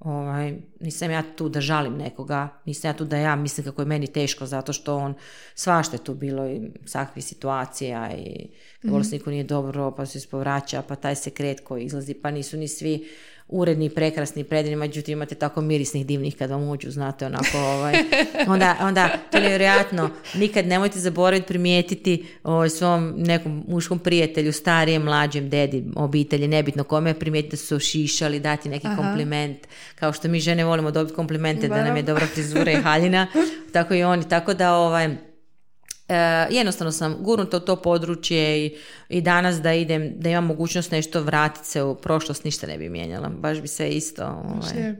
Ovaj, 0.00 0.54
nisam 0.80 1.10
ja 1.10 1.22
tu 1.36 1.48
da 1.48 1.60
žalim 1.60 1.96
nekoga, 1.96 2.48
nisam 2.64 2.88
ja 2.88 2.92
tu 2.92 3.04
da 3.04 3.16
ja 3.16 3.36
mislim 3.36 3.64
kako 3.64 3.82
je 3.82 3.86
meni 3.86 4.06
teško 4.06 4.46
zato 4.46 4.72
što 4.72 4.96
on 4.96 5.14
svašta 5.54 5.96
je 5.96 6.04
tu 6.04 6.14
bilo 6.14 6.48
i 6.48 6.70
svakvih 6.84 7.24
situacija 7.24 8.10
i 8.16 8.48
kad 8.82 8.90
bolesniku 8.90 9.30
nije 9.30 9.44
dobro 9.44 9.90
pa 9.90 10.06
se 10.06 10.18
ispovraća 10.18 10.82
pa 10.88 10.96
taj 10.96 11.14
sekret 11.14 11.60
koji 11.60 11.84
izlazi 11.84 12.14
pa 12.14 12.30
nisu 12.30 12.56
ni 12.56 12.68
svi 12.68 13.08
uredni, 13.52 13.90
prekrasni, 13.90 14.44
predivni, 14.44 14.76
međutim 14.76 15.12
imate 15.12 15.34
tako 15.34 15.60
mirisnih 15.60 16.06
divnih 16.06 16.36
kad 16.36 16.50
vam 16.50 16.68
uđu, 16.68 16.90
znate, 16.90 17.26
onako, 17.26 17.58
ovaj, 17.58 17.94
onda, 18.48 18.76
onda 18.80 19.08
to 19.30 19.36
je 19.36 19.42
nevjerojatno, 19.42 20.10
nikad 20.34 20.66
nemojte 20.66 20.98
zaboraviti 20.98 21.48
primijetiti 21.48 22.26
ovaj, 22.44 22.70
svom 22.70 23.14
nekom 23.16 23.64
muškom 23.68 23.98
prijatelju, 23.98 24.52
starijem, 24.52 25.02
mlađem, 25.02 25.50
dedi, 25.50 25.84
obitelji, 25.96 26.48
nebitno 26.48 26.84
kome, 26.84 27.14
primijetiti 27.14 27.52
da 27.52 27.56
su 27.56 27.78
šišali, 27.78 28.40
dati 28.40 28.68
neki 28.68 28.86
Aha. 28.86 28.96
kompliment, 28.96 29.58
kao 29.94 30.12
što 30.12 30.28
mi 30.28 30.40
žene 30.40 30.64
volimo 30.64 30.90
dobiti 30.90 31.16
komplimente 31.16 31.68
da 31.68 31.84
nam 31.84 31.96
je 31.96 32.02
dobra 32.02 32.26
frizura 32.26 32.72
i 32.72 32.82
haljina, 32.82 33.26
tako 33.72 33.94
i 33.94 34.02
oni, 34.02 34.28
tako 34.28 34.54
da 34.54 34.74
ovaj, 34.74 35.29
E, 36.10 36.46
jednostavno 36.50 36.92
sam 36.92 37.16
gurnuta 37.20 37.56
u 37.56 37.60
to 37.60 37.76
područje 37.76 38.66
i, 38.66 38.76
i 39.08 39.20
danas 39.20 39.56
da 39.60 39.72
idem, 39.72 40.12
da 40.16 40.30
imam 40.30 40.46
mogućnost 40.46 40.90
nešto 40.90 41.22
vratiti 41.22 41.66
se 41.66 41.82
u 41.82 41.94
prošlost, 41.94 42.44
ništa 42.44 42.66
ne 42.66 42.78
bi 42.78 42.88
mijenjala. 42.88 43.28
Baš 43.28 43.60
bi 43.60 43.68
sve 43.68 43.88
isto. 43.88 44.24
Ovaj. 44.24 44.94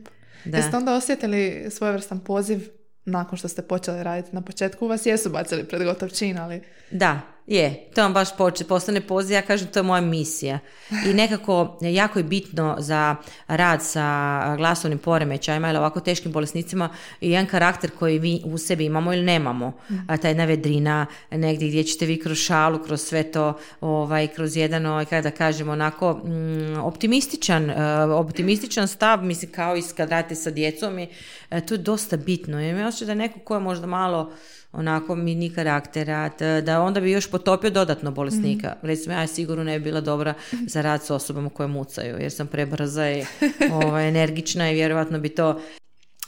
Da. 0.44 0.56
Jeste 0.56 0.76
onda 0.76 0.94
osjetili 0.94 1.66
svojevrstan 1.70 2.20
poziv 2.20 2.68
nakon 3.04 3.38
što 3.38 3.48
ste 3.48 3.62
počeli 3.62 4.02
raditi? 4.02 4.34
Na 4.34 4.42
početku 4.42 4.86
vas 4.86 5.06
jesu 5.06 5.30
bacili 5.30 5.64
pred 5.64 5.84
gotov 5.84 6.08
čin, 6.08 6.38
ali 6.38 6.62
Da, 6.90 7.20
je. 7.50 7.84
To 7.94 8.02
vam 8.02 8.12
baš 8.12 8.36
poče, 8.36 8.64
postane 8.64 9.00
poziv, 9.00 9.34
ja 9.34 9.42
kažem 9.42 9.68
to 9.68 9.78
je 9.78 9.82
moja 9.82 10.00
misija. 10.00 10.58
I 11.06 11.14
nekako 11.14 11.78
jako 11.80 12.18
je 12.18 12.22
bitno 12.22 12.76
za 12.78 13.16
rad 13.48 13.82
sa 13.82 14.56
glasovnim 14.56 14.98
poremećajima 14.98 15.68
ili 15.68 15.78
ovako 15.78 16.00
teškim 16.00 16.32
bolesnicima 16.32 16.88
i 17.20 17.30
jedan 17.30 17.46
karakter 17.46 17.90
koji 17.98 18.18
vi 18.18 18.42
u 18.44 18.58
sebi 18.58 18.84
imamo 18.84 19.12
ili 19.12 19.22
nemamo. 19.22 19.72
A 20.08 20.16
ta 20.16 20.28
jedna 20.28 20.44
vedrina 20.44 21.06
negdje 21.30 21.68
gdje 21.68 21.84
ćete 21.84 22.06
vi 22.06 22.20
kroz 22.20 22.38
šalu, 22.38 22.78
kroz 22.78 23.00
sve 23.00 23.22
to, 23.22 23.58
ovaj, 23.80 24.28
kroz 24.28 24.56
jedan, 24.56 24.86
ovaj, 24.86 25.04
kada 25.04 25.30
da 25.30 25.36
kažemo, 25.36 25.72
onako 25.72 26.12
mm, 26.12 26.80
optimističan, 26.82 27.70
e, 27.70 28.04
optimističan 28.04 28.88
stav, 28.88 29.24
mislim 29.24 29.52
kao 29.52 29.76
i 29.76 29.82
kad 29.96 30.10
radite 30.10 30.34
sa 30.34 30.50
djecom 30.50 30.98
i 30.98 31.08
e, 31.50 31.60
to 31.60 31.74
je 31.74 31.78
dosta 31.78 32.16
bitno. 32.16 32.60
Imam 32.60 32.86
osjećaj 32.86 33.06
da 33.06 33.14
neko 33.14 33.38
ko 33.38 33.54
je 33.54 33.60
možda 33.60 33.86
malo 33.86 34.32
onako 34.72 35.14
mini 35.14 35.54
karaktera, 35.54 36.30
da- 36.38 36.60
da 36.60 36.80
onda 36.82 37.00
bi 37.00 37.10
još 37.10 37.30
potopio 37.30 37.70
dodatno 37.70 38.10
bolesnika. 38.10 38.76
Recimo, 38.82 39.14
ja 39.14 39.26
sigurno 39.26 39.64
ne 39.64 39.78
bi 39.78 39.84
bila 39.84 40.00
dobra 40.00 40.34
za 40.66 40.82
rad 40.82 41.04
s 41.04 41.10
osobama 41.10 41.50
koje 41.50 41.66
mucaju, 41.66 42.16
jer 42.20 42.32
sam 42.32 42.46
prebrza 42.46 43.10
i 43.10 43.24
ovaj, 43.84 44.08
energična 44.08 44.70
i 44.70 44.74
vjerojatno 44.74 45.18
bi 45.18 45.28
to 45.28 45.60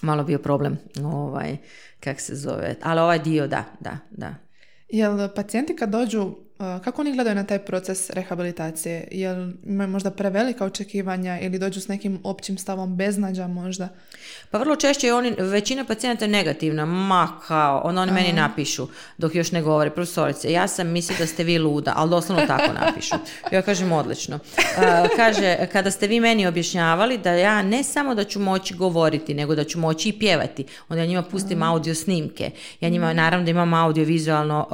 malo 0.03 0.25
bio 0.25 0.39
problem, 0.39 0.79
ovaj, 1.05 1.57
kak 2.01 2.21
se 2.21 2.35
zove. 2.35 2.77
Ali 2.83 3.01
ovaj 3.01 3.19
dio, 3.19 3.47
da, 3.47 3.65
da, 3.81 3.99
da. 4.11 4.35
jel 4.89 5.29
pacijenti 5.35 5.77
kad 5.77 5.91
dođu 5.91 6.35
Kako 6.85 7.01
oni 7.01 7.13
gledaju 7.13 7.37
na 7.37 7.45
taj 7.45 7.59
proces 7.59 8.11
rehabilitacije? 8.11 9.09
Jel 9.11 9.51
imaju 9.67 9.89
možda 9.89 10.11
prevelika 10.11 10.65
očekivanja 10.65 11.41
ili 11.41 11.59
dođu 11.59 11.81
s 11.81 11.89
nekim 11.89 12.21
općim 12.25 12.59
stavom 12.59 12.97
beznađa 12.97 13.47
možda? 13.47 13.89
Pa 14.51 14.59
vrlo 14.59 14.77
češće 14.77 15.07
je 15.07 15.15
oni, 15.15 15.35
većina 15.39 15.85
pacijenata 15.85 16.25
je 16.25 16.29
negativna, 16.29 16.85
ma 16.87 17.29
kao, 17.47 17.81
onda 17.85 18.01
oni 18.01 18.13
meni 18.13 18.33
napišu, 18.33 18.89
dok 19.19 19.35
još 19.35 19.53
ne 19.53 19.63
govore, 19.63 19.91
profesorice, 19.91 20.53
ja 20.53 20.69
sam 20.69 20.89
mislila 20.89 21.19
da 21.19 21.27
ste 21.27 21.45
vi 21.45 21.59
luda, 21.59 21.93
ali 21.97 22.11
doslovno 22.11 22.47
tako 22.47 22.73
napišu. 22.73 23.15
Ja 23.53 23.63
kažem 23.63 23.93
odlično. 23.93 24.39
Kaže, 25.17 25.57
kada 25.73 25.91
ste 25.91 26.07
vi 26.07 26.21
meni 26.21 26.47
objašnjavali 26.47 27.19
da 27.19 27.33
ja 27.33 27.63
ne 27.63 27.83
samo 27.83 28.15
da 28.15 28.25
ću 28.25 28.41
moći 28.41 28.75
govoriti, 28.75 29.35
nego 29.35 29.55
da 29.55 29.65
ću 29.65 29.79
moći 29.79 30.09
i 30.09 30.19
pjevati, 30.19 30.65
onda 30.89 31.03
ja 31.03 31.07
njima 31.07 31.23
pustim 31.23 31.63
audio 31.63 31.95
snimke. 31.95 32.51
Ja 32.81 32.89
njima, 32.89 33.13
naravno 33.13 33.45
da 33.45 33.51
imam 33.51 33.75
audio 33.75 34.05
vizualno 34.05 34.67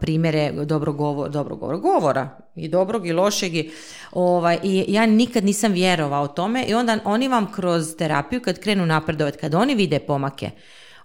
primjere 0.00 0.52
dobrog 0.52 1.01
govora, 1.02 1.28
dobrog 1.28 1.58
govora, 1.58 1.78
govora 1.78 2.28
i 2.56 2.68
dobrog 2.68 3.06
i 3.06 3.12
lošeg 3.12 3.54
i, 3.54 3.70
ovaj, 4.12 4.58
i 4.62 4.84
ja 4.88 5.06
nikad 5.06 5.44
nisam 5.44 5.72
vjerovao 5.72 6.28
tome 6.28 6.64
i 6.64 6.74
onda 6.74 6.98
oni 7.04 7.28
vam 7.28 7.52
kroz 7.52 7.96
terapiju 7.96 8.42
kad 8.42 8.58
krenu 8.58 8.86
napredovati, 8.86 9.38
kad 9.38 9.54
oni 9.54 9.74
vide 9.74 9.98
pomake, 9.98 10.50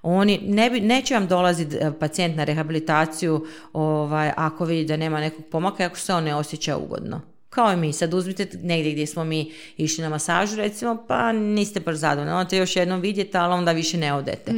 oni 0.02 0.40
ne 0.44 0.70
bi, 0.70 0.82
neće 0.82 1.14
vam 1.14 1.28
dolaziti 1.28 1.76
e, 1.76 1.92
pacijent 2.00 2.36
na 2.36 2.44
rehabilitaciju 2.44 3.46
ovaj, 3.74 4.32
ako 4.38 4.66
vidi 4.66 4.86
da 4.86 4.98
nema 4.98 5.20
nekog 5.20 5.46
pomaka 5.52 5.84
i 5.84 5.86
ako 5.86 5.98
se 5.98 6.14
on 6.14 6.24
ne 6.24 6.36
osjeća 6.36 6.78
ugodno. 6.78 7.22
Kao 7.50 7.74
i 7.74 7.76
mi, 7.76 7.94
sad 7.94 8.14
uzmite 8.14 8.48
negdje 8.64 8.92
gdje 8.92 9.08
smo 9.08 9.24
mi 9.24 9.52
išli 9.78 10.02
na 10.02 10.10
masažu 10.10 10.56
recimo, 10.56 11.06
pa 11.08 11.32
niste 11.32 11.80
baš 11.80 11.96
zadovoljni, 11.96 12.32
onda 12.32 12.56
još 12.56 12.76
jednom 12.76 13.02
vidjeti, 13.02 13.38
ali 13.38 13.54
onda 13.54 13.72
više 13.72 13.98
ne 13.98 14.14
odete. 14.14 14.52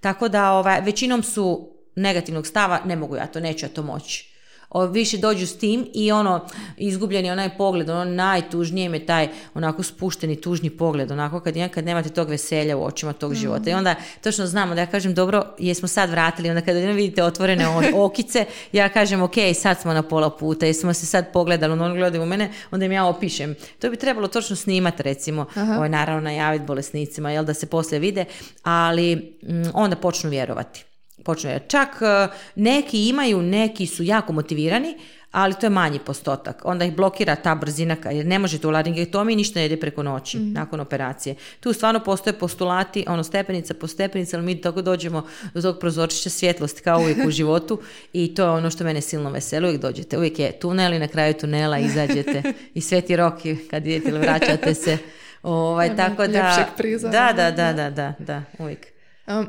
Tako 0.00 0.28
da 0.28 0.52
ovaj, 0.52 0.80
većinom 0.80 1.22
su 1.22 1.72
negativnog 1.96 2.46
stava, 2.46 2.80
ne 2.84 2.96
mogu 2.96 3.16
ja 3.16 3.26
to, 3.26 3.40
neću 3.40 3.66
ja 3.66 3.70
to 3.70 3.82
moći. 3.82 4.35
O, 4.76 4.86
više 4.86 5.18
dođu 5.18 5.46
s 5.46 5.58
tim 5.58 5.86
i 5.94 6.12
ono, 6.12 6.46
izgubljen 6.76 7.24
je 7.24 7.32
onaj 7.32 7.56
pogled, 7.56 7.90
ono 7.90 8.04
najtužnije 8.04 8.88
mi 8.88 8.96
je 8.96 9.06
taj 9.06 9.28
onako 9.54 9.82
spušteni 9.82 10.40
tužni 10.40 10.70
pogled, 10.70 11.10
onako 11.10 11.40
kad, 11.40 11.54
kad 11.70 11.84
nemate 11.84 12.08
tog 12.08 12.28
veselja 12.28 12.76
u 12.76 12.84
očima 12.84 13.12
tog 13.12 13.34
života. 13.34 13.70
I 13.70 13.74
onda 13.74 13.94
točno 14.22 14.46
znamo 14.46 14.74
da 14.74 14.80
ja 14.80 14.86
kažem, 14.86 15.14
dobro, 15.14 15.44
jesmo 15.58 15.88
sad 15.88 16.10
vratili, 16.10 16.48
onda 16.48 16.60
kada 16.60 16.78
vidite 16.78 17.24
otvorene 17.24 17.66
okice, 17.94 18.44
ja 18.72 18.88
kažem, 18.88 19.22
ok, 19.22 19.34
sad 19.54 19.80
smo 19.80 19.92
na 19.92 20.02
pola 20.02 20.30
puta, 20.30 20.66
jesmo 20.66 20.94
se 20.94 21.06
sad 21.06 21.32
pogledali, 21.32 21.80
oni 21.80 21.98
gledaju 21.98 22.22
u 22.22 22.26
mene, 22.26 22.52
onda 22.70 22.86
im 22.86 22.92
ja 22.92 23.06
opišem. 23.06 23.54
To 23.78 23.90
bi 23.90 23.96
trebalo 23.96 24.28
točno 24.28 24.56
snimati, 24.56 25.02
recimo, 25.02 25.46
ovaj, 25.56 25.88
naravno 25.88 26.20
najaviti 26.20 26.64
bolesnicima, 26.64 27.30
jel 27.30 27.44
da 27.44 27.54
se 27.54 27.66
poslije 27.66 27.98
vide, 27.98 28.24
ali 28.62 29.16
mm, 29.42 29.70
onda 29.74 29.96
počnu 29.96 30.30
vjerovati 30.30 30.84
počnu 31.26 31.50
jer 31.50 31.62
čak 31.68 31.88
e, 32.02 32.28
neki 32.54 33.08
imaju, 33.08 33.42
neki 33.42 33.86
su 33.86 34.02
jako 34.02 34.32
motivirani, 34.32 34.96
ali 35.36 35.54
to 35.54 35.66
je 35.66 35.70
manji 35.70 35.98
postotak. 35.98 36.62
Onda 36.64 36.84
ih 36.84 36.96
blokira 36.96 37.36
ta 37.36 37.54
brzina, 37.54 37.96
jer 38.10 38.26
ne 38.26 38.38
možete 38.38 38.66
u 38.66 38.70
laringektomiji 38.70 39.36
ništa 39.36 39.58
ne 39.60 39.66
ide 39.66 39.76
preko 39.76 40.02
noći 40.02 40.38
nakon 40.38 40.80
operacije. 40.80 41.34
Tu 41.60 41.72
stvarno 41.72 42.00
postoje 42.00 42.38
postulati, 42.38 43.04
ono 43.08 43.24
stepenica 43.24 43.74
po 43.74 43.86
stepenica, 43.86 44.36
ali 44.36 44.46
mi 44.46 44.60
tako 44.60 44.82
dođemo 44.82 45.26
do 45.54 45.62
tog 45.62 45.78
prozorčića 45.78 46.30
svjetlosti 46.30 46.82
kao 46.82 47.00
uvijek 47.00 47.18
u 47.26 47.30
životu 47.38 47.80
i 48.12 48.34
to 48.34 48.42
je 48.42 48.50
ono 48.50 48.70
što 48.70 48.84
mene 48.84 49.00
silno 49.00 49.30
veseli. 49.30 49.66
Uvijek 49.66 49.82
dođete, 49.82 50.18
uvijek 50.18 50.38
je 50.38 50.58
tunel 50.58 50.92
i 50.92 50.98
na 50.98 51.08
kraju 51.08 51.34
tunela 51.34 51.78
izađete 51.78 52.42
i 52.74 52.80
sveti 52.80 53.16
roki 53.16 53.56
kad 53.70 53.86
idete 53.86 54.10
ili 54.10 54.18
vraćate 54.18 54.74
se. 54.74 54.98
Ovaj, 55.42 55.96
tako 55.96 56.26
da, 56.26 56.66
da, 57.02 57.32
da, 57.36 57.50
da, 57.50 57.72
da, 57.72 57.90
da, 57.90 58.12
da, 58.18 58.42
uvijek. 58.58 58.95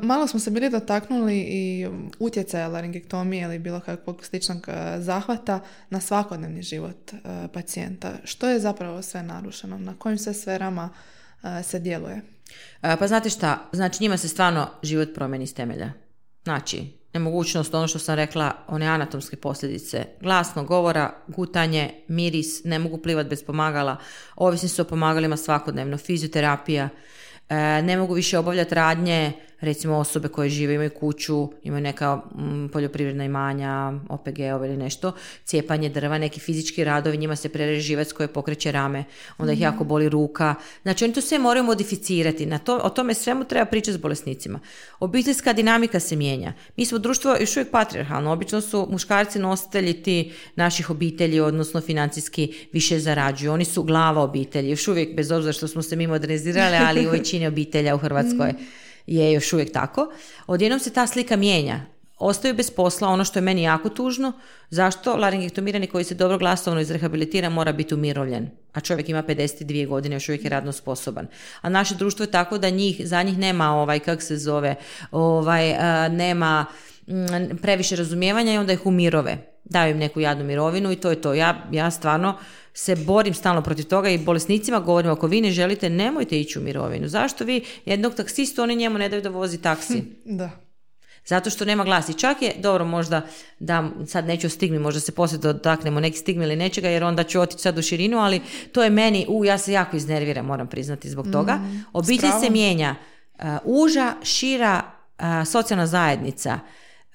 Malo 0.02 0.26
smo 0.26 0.40
se 0.40 0.50
bili 0.50 0.70
dotaknuli 0.70 1.38
i 1.38 1.88
utjecaja 2.18 2.68
laringektomije 2.68 3.42
ili 3.44 3.58
bilo 3.58 3.80
kakvog 3.80 4.24
sličnog 4.24 4.68
e, 4.68 5.00
zahvata 5.00 5.60
na 5.90 6.00
svakodnevni 6.00 6.62
život 6.62 7.12
e, 7.12 7.18
pacijenta. 7.52 8.12
Što 8.24 8.48
je 8.48 8.60
zapravo 8.60 9.02
sve 9.02 9.22
narušeno? 9.22 9.78
Na 9.78 9.94
kojim 9.98 10.18
sve 10.18 10.34
sferama 10.34 10.90
e, 11.42 11.62
se 11.62 11.78
djeluje? 11.78 12.22
Pa 12.80 13.06
znate 13.06 13.30
šta, 13.30 13.68
znači 13.72 14.02
njima 14.02 14.16
se 14.16 14.28
stvarno 14.28 14.68
život 14.82 15.08
promijeni 15.14 15.44
iz 15.44 15.54
temelja. 15.54 15.92
Znači, 16.44 16.98
nemogućnost, 17.14 17.74
ono 17.74 17.88
što 17.88 17.98
sam 17.98 18.14
rekla, 18.14 18.52
one 18.68 18.86
anatomske 18.86 19.36
posljedice, 19.36 20.04
glasno 20.20 20.64
govora, 20.64 21.14
gutanje, 21.26 21.90
miris, 22.08 22.64
ne 22.64 22.78
mogu 22.78 22.98
plivati 22.98 23.28
bez 23.28 23.44
pomagala, 23.44 23.96
ovisni 24.36 24.68
su 24.68 24.82
o 24.82 24.84
pomagalima 24.84 25.36
svakodnevno, 25.36 25.98
fizioterapija, 25.98 26.88
ne 27.82 27.96
mogu 27.96 28.14
više 28.14 28.38
obavljati 28.38 28.74
radnje, 28.74 29.32
recimo 29.60 29.96
osobe 29.96 30.28
koje 30.28 30.48
žive, 30.48 30.74
imaju 30.74 30.90
kuću, 30.90 31.48
imaju 31.62 31.82
neka 31.82 32.16
mm, 32.16 32.68
poljoprivredna 32.72 33.24
imanja, 33.24 33.92
OPG-ove 34.08 34.68
ili 34.68 34.76
nešto, 34.76 35.12
cijepanje 35.44 35.88
drva, 35.88 36.18
neki 36.18 36.40
fizički 36.40 36.84
radovi, 36.84 37.16
njima 37.16 37.36
se 37.36 37.48
prereže 37.48 37.80
živac 37.80 38.12
koje 38.12 38.28
pokreće 38.28 38.72
rame, 38.72 39.04
onda 39.38 39.52
ih 39.52 39.60
jako 39.60 39.84
boli 39.84 40.08
ruka. 40.08 40.54
Znači 40.82 41.04
oni 41.04 41.14
to 41.14 41.20
sve 41.20 41.38
moraju 41.38 41.64
modificirati, 41.64 42.46
na 42.46 42.58
to, 42.58 42.80
o 42.82 42.90
tome 42.90 43.14
svemu 43.14 43.44
treba 43.44 43.64
pričati 43.64 43.92
s 43.92 44.00
bolesnicima. 44.00 44.60
Obiteljska 45.00 45.52
dinamika 45.52 46.00
se 46.00 46.16
mijenja. 46.16 46.52
Mi 46.76 46.86
smo 46.86 46.98
društvo 46.98 47.36
još 47.40 47.56
uvijek 47.56 47.70
patriarhalno, 47.70 48.32
obično 48.32 48.60
su 48.60 48.88
muškarci 48.90 49.38
nositelji 49.38 50.02
ti 50.02 50.32
naših 50.56 50.90
obitelji, 50.90 51.40
odnosno 51.40 51.80
financijski 51.80 52.68
više 52.72 52.98
zarađuju. 52.98 53.52
Oni 53.52 53.64
su 53.64 53.82
glava 53.82 54.22
obitelji, 54.22 54.70
još 54.70 54.88
uvijek 54.88 55.16
bez 55.16 55.30
obzira 55.30 55.52
što 55.52 55.68
smo 55.68 55.82
se 55.82 55.96
mi 55.96 56.06
modernizirali, 56.06 56.76
ali 56.76 57.06
u 57.06 57.10
većini 57.10 57.46
obitelja 57.46 57.94
u 57.94 57.98
Hrvatskoj 57.98 58.54
je 59.08 59.32
još 59.32 59.52
uvijek 59.52 59.72
tako. 59.72 60.12
Odjednom 60.46 60.80
se 60.80 60.92
ta 60.92 61.06
slika 61.06 61.36
mijenja. 61.36 61.80
Ostaju 62.18 62.54
bez 62.54 62.70
posla, 62.70 63.08
ono 63.08 63.24
što 63.24 63.38
je 63.38 63.42
meni 63.42 63.62
jako 63.62 63.88
tužno. 63.88 64.32
Zašto? 64.70 65.16
Laringektomirani 65.16 65.86
koji 65.86 66.04
se 66.04 66.14
dobro 66.14 66.38
glasovno 66.38 66.80
izrehabilitira 66.80 67.50
mora 67.50 67.72
biti 67.72 67.94
umirovljen. 67.94 68.50
A 68.72 68.80
čovjek 68.80 69.08
ima 69.08 69.22
52 69.22 69.88
godine, 69.88 70.16
još 70.16 70.28
uvijek 70.28 70.44
je 70.44 70.50
radno 70.50 70.72
sposoban. 70.72 71.26
A 71.60 71.68
naše 71.68 71.94
društvo 71.94 72.22
je 72.22 72.30
tako 72.30 72.58
da 72.58 72.70
njih, 72.70 73.00
za 73.04 73.22
njih 73.22 73.38
nema 73.38 73.74
ovaj, 73.74 73.98
kak 73.98 74.22
se 74.22 74.36
zove, 74.36 74.74
ovaj, 75.10 75.74
a, 75.74 76.08
nema 76.08 76.66
mm, 77.06 77.56
previše 77.62 77.96
razumijevanja 77.96 78.54
i 78.54 78.58
onda 78.58 78.72
ih 78.72 78.86
umirove. 78.86 79.38
Daju 79.64 79.90
im 79.90 79.98
neku 79.98 80.20
jadnu 80.20 80.44
mirovinu 80.44 80.92
i 80.92 80.96
to 80.96 81.10
je 81.10 81.20
to. 81.20 81.34
Ja, 81.34 81.66
ja 81.72 81.90
stvarno 81.90 82.38
se 82.78 82.96
borim 82.96 83.34
stalno 83.34 83.62
protiv 83.62 83.84
toga 83.84 84.08
i 84.08 84.18
bolesnicima 84.18 84.80
govorim, 84.80 85.10
ako 85.10 85.26
vi 85.26 85.40
ne 85.40 85.50
želite, 85.50 85.90
nemojte 85.90 86.40
ići 86.40 86.58
u 86.58 86.62
mirovinu. 86.62 87.08
Zašto 87.08 87.44
vi 87.44 87.64
jednog 87.84 88.14
taksistu, 88.14 88.62
oni 88.62 88.76
njemu 88.76 88.98
ne 88.98 89.08
daju 89.08 89.22
da 89.22 89.28
vozi 89.28 89.58
taksi? 89.58 90.02
Da. 90.24 90.50
Zato 91.26 91.50
što 91.50 91.64
nema 91.64 91.84
glas. 91.84 92.08
I 92.08 92.14
čak 92.14 92.42
je, 92.42 92.54
dobro 92.58 92.84
možda, 92.84 93.22
da 93.58 93.90
sad 94.06 94.26
neću 94.26 94.50
stigmi, 94.50 94.78
možda 94.78 95.00
se 95.00 95.12
poslije 95.12 95.38
dotaknemo 95.38 96.00
neki 96.00 96.18
stigmi 96.18 96.44
ili 96.44 96.56
nečega, 96.56 96.88
jer 96.88 97.04
onda 97.04 97.24
ću 97.24 97.40
otići 97.40 97.62
sad 97.62 97.78
u 97.78 97.82
širinu, 97.82 98.18
ali 98.18 98.40
to 98.72 98.84
je 98.84 98.90
meni, 98.90 99.26
u, 99.28 99.44
ja 99.44 99.58
se 99.58 99.72
jako 99.72 99.96
iznerviram, 99.96 100.46
moram 100.46 100.66
priznati 100.66 101.10
zbog 101.10 101.26
toga. 101.32 101.58
Obitelj 101.92 102.30
se 102.40 102.50
mijenja. 102.50 102.94
Uh, 103.38 103.44
uža, 103.64 104.14
šira, 104.22 104.82
uh, 105.18 105.24
socijalna 105.48 105.86
zajednica, 105.86 106.58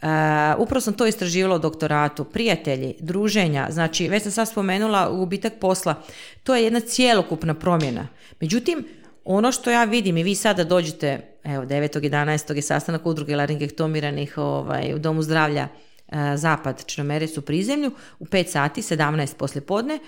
Uh, 0.03 0.09
upravo 0.57 0.81
sam 0.81 0.93
to 0.93 1.07
istraživala 1.07 1.55
u 1.55 1.59
doktoratu, 1.59 2.23
prijatelji, 2.23 2.95
druženja, 2.99 3.67
znači 3.69 4.07
već 4.07 4.23
sam 4.23 4.31
sad 4.31 4.49
spomenula 4.49 5.09
gubitak 5.09 5.53
posla, 5.61 5.95
to 6.43 6.55
je 6.55 6.63
jedna 6.63 6.79
cjelokupna 6.79 7.53
promjena. 7.53 8.07
Međutim, 8.39 8.85
ono 9.25 9.51
što 9.51 9.71
ja 9.71 9.83
vidim 9.83 10.17
i 10.17 10.23
vi 10.23 10.35
sada 10.35 10.63
dođete, 10.63 11.21
evo 11.43 11.63
9.11. 11.63 12.55
je 12.55 12.61
sastanak 12.61 13.05
udruge 13.05 13.35
laringektomiranih 13.35 14.37
ovaj, 14.37 14.93
u 14.93 14.99
Domu 14.99 15.21
zdravlja 15.21 15.67
uh, 16.07 16.15
Zapad 16.35 16.85
Črnomerec 16.85 17.37
u 17.37 17.41
prizemlju 17.41 17.91
u 18.19 18.25
5 18.25 18.47
sati, 18.47 18.81
17 18.81 19.35
poslijepodne, 19.35 19.99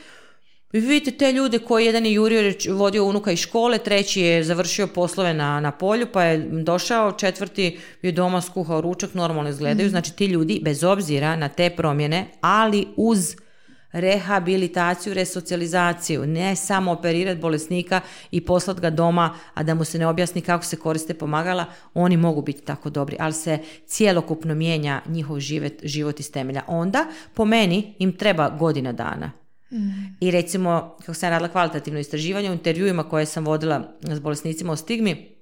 i 0.74 0.80
vidite 0.80 1.11
te 1.11 1.32
ljude 1.32 1.59
koji 1.59 1.86
jedan 1.86 2.05
je 2.05 2.13
jurio, 2.13 2.53
vodio 2.70 3.05
unuka 3.05 3.32
iz 3.32 3.39
škole, 3.39 3.78
treći 3.78 4.22
je 4.22 4.43
završio 4.43 4.88
poslove 4.88 5.34
na, 5.34 5.59
na 5.59 5.72
polju, 5.72 6.07
pa 6.13 6.24
je 6.24 6.38
došao, 6.63 7.11
četvrti 7.11 7.80
je 8.01 8.11
doma 8.11 8.41
skuhao 8.41 8.82
ručak, 8.82 9.13
normalno 9.13 9.49
izgledaju. 9.49 9.89
Znači 9.89 10.16
ti 10.16 10.26
ljudi, 10.26 10.59
bez 10.63 10.84
obzira 10.84 11.36
na 11.36 11.49
te 11.49 11.70
promjene, 11.70 12.28
ali 12.41 12.88
uz 12.95 13.36
rehabilitaciju, 13.91 15.13
resocijalizaciju, 15.13 16.26
ne 16.26 16.55
samo 16.55 16.91
operirati 16.91 17.41
bolesnika 17.41 18.01
i 18.32 18.41
poslati 18.41 18.82
ga 18.82 18.89
doma, 18.89 19.36
a 19.53 19.63
da 19.63 19.74
mu 19.74 19.84
se 19.84 19.99
ne 19.99 20.07
objasni 20.07 20.41
kako 20.41 20.66
se 20.66 20.78
koriste 20.78 21.13
pomagala, 21.13 21.66
oni 21.93 22.18
mogu 22.18 22.41
biti 22.41 22.61
tako 22.61 22.89
dobri, 22.89 23.18
ali 23.20 23.34
se 23.34 23.59
cijelokupno 23.86 24.55
mijenja 24.55 25.01
njihov 25.07 25.39
život, 25.39 25.74
život 25.84 26.20
iz 26.20 26.32
temelja. 26.32 26.63
Onda, 26.68 27.05
po 27.34 27.45
meni, 27.45 27.93
im 27.99 28.18
treba 28.18 28.49
godina 28.49 28.91
dana. 28.91 29.44
I 30.20 30.32
recimo, 30.32 30.95
kako 30.99 31.13
sam 31.13 31.30
radila 31.30 31.51
kvalitativno 31.51 31.99
istraživanje 31.99 32.49
u 32.49 32.53
intervjuima 32.53 33.09
koje 33.09 33.26
sam 33.26 33.45
vodila 33.45 33.97
s 34.01 34.20
bolesnicima 34.20 34.74
o 34.74 34.76
stigmi, 34.76 35.34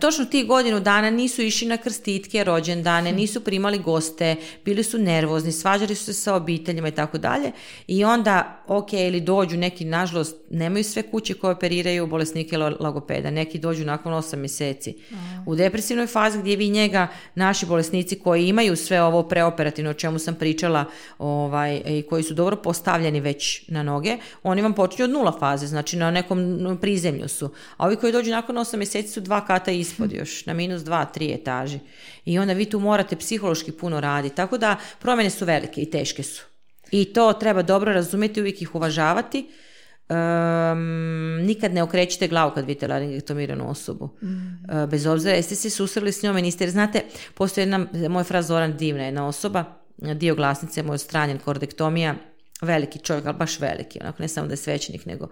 točno 0.00 0.24
tih 0.24 0.46
godinu 0.46 0.80
dana 0.80 1.10
nisu 1.10 1.42
išli 1.42 1.68
na 1.68 1.76
krstitke, 1.76 2.44
rođendane, 2.44 3.12
nisu 3.12 3.44
primali 3.44 3.78
goste, 3.78 4.36
bili 4.64 4.82
su 4.82 4.98
nervozni, 4.98 5.52
svađali 5.52 5.94
su 5.94 6.04
se 6.04 6.12
sa 6.12 6.34
obiteljima 6.34 6.88
i 6.88 6.92
tako 6.92 7.18
dalje. 7.18 7.52
I 7.86 8.04
onda, 8.04 8.62
ok, 8.66 8.92
ili 8.92 9.20
dođu 9.20 9.56
neki, 9.56 9.84
nažalost, 9.84 10.36
nemaju 10.50 10.84
sve 10.84 11.02
kuće 11.02 11.34
koje 11.34 11.52
operiraju 11.52 12.06
bolesnike 12.06 12.58
logopeda. 12.58 13.30
Neki 13.30 13.58
dođu 13.58 13.84
nakon 13.84 14.12
8 14.12 14.36
mjeseci. 14.36 14.94
U 15.46 15.54
depresivnoj 15.54 16.06
fazi 16.06 16.38
gdje 16.38 16.56
vi 16.56 16.68
njega, 16.68 17.08
naši 17.34 17.66
bolesnici 17.66 18.18
koji 18.18 18.48
imaju 18.48 18.76
sve 18.76 19.02
ovo 19.02 19.22
preoperativno 19.22 19.90
o 19.90 19.94
čemu 19.94 20.18
sam 20.18 20.34
pričala 20.34 20.84
ovaj, 21.18 21.82
i 21.86 22.02
koji 22.02 22.22
su 22.22 22.34
dobro 22.34 22.56
postavljeni 22.56 23.20
već 23.20 23.68
na 23.68 23.82
noge, 23.82 24.18
oni 24.42 24.62
vam 24.62 24.74
počinju 24.74 25.04
od 25.04 25.10
nula 25.10 25.38
faze, 25.38 25.66
znači 25.66 25.96
na 25.96 26.10
nekom 26.10 26.78
prizemlju 26.80 27.28
su. 27.28 27.50
A 27.76 27.86
ovi 27.86 27.96
koji 27.96 28.12
dođu 28.12 28.30
nakon 28.30 28.56
8 28.56 28.76
mjeseci 28.76 29.08
su 29.08 29.20
dva 29.20 29.46
kata 29.46 29.71
ispod 29.78 30.12
još, 30.12 30.46
na 30.46 30.54
minus 30.54 30.82
dva, 30.82 31.04
tri 31.04 31.32
etaži. 31.32 31.78
I 32.24 32.38
onda 32.38 32.52
vi 32.52 32.64
tu 32.64 32.80
morate 32.80 33.16
psihološki 33.16 33.72
puno 33.72 34.00
raditi. 34.00 34.36
Tako 34.36 34.58
da 34.58 34.76
promjene 34.98 35.30
su 35.30 35.44
velike 35.44 35.80
i 35.80 35.90
teške 35.90 36.22
su. 36.22 36.44
I 36.90 37.04
to 37.04 37.32
treba 37.32 37.62
dobro 37.62 37.92
razumjeti, 37.92 38.40
uvijek 38.40 38.62
ih 38.62 38.74
uvažavati. 38.74 39.48
nikad 41.42 41.74
ne 41.74 41.82
okrećite 41.82 42.28
glavu 42.28 42.50
kad 42.54 42.66
vidite 42.66 42.88
laringektomiranu 42.88 43.70
osobu. 43.70 44.08
Mm. 44.22 44.26
E, 44.28 44.86
bez 44.86 45.06
obzira, 45.06 45.34
jeste 45.34 45.54
se 45.54 45.70
susreli 45.70 46.12
s 46.12 46.22
njome, 46.22 46.42
niste, 46.42 46.64
jer 46.64 46.70
znate, 46.70 47.02
postoji 47.34 47.62
jedna, 47.62 47.86
moj 48.08 48.24
fraz 48.24 48.46
Zoran 48.46 48.76
divna, 48.76 49.04
jedna 49.04 49.26
osoba, 49.26 49.64
dio 49.96 50.34
glasnice, 50.34 50.82
moj 50.82 50.98
stranjen 50.98 51.38
kordektomija, 51.38 52.14
veliki 52.62 52.98
čovjek, 52.98 53.26
ali 53.26 53.36
baš 53.36 53.60
veliki, 53.60 53.98
onako 54.00 54.22
ne 54.22 54.28
samo 54.28 54.46
da 54.46 54.52
je 54.52 54.56
svećenik, 54.56 55.06
nego 55.06 55.28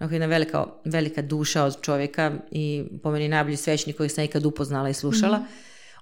onako 0.00 0.14
jedna 0.14 0.26
velika, 0.26 0.66
velika 0.84 1.22
duša 1.22 1.64
od 1.64 1.80
čovjeka 1.80 2.32
i 2.50 2.84
po 3.02 3.10
meni 3.10 3.28
najbolji 3.28 3.56
svećenik 3.56 3.96
koji 3.96 4.08
sam 4.08 4.24
ikad 4.24 4.46
upoznala 4.46 4.88
i 4.88 4.94
slušala. 4.94 5.38
Mhm. 5.38 5.46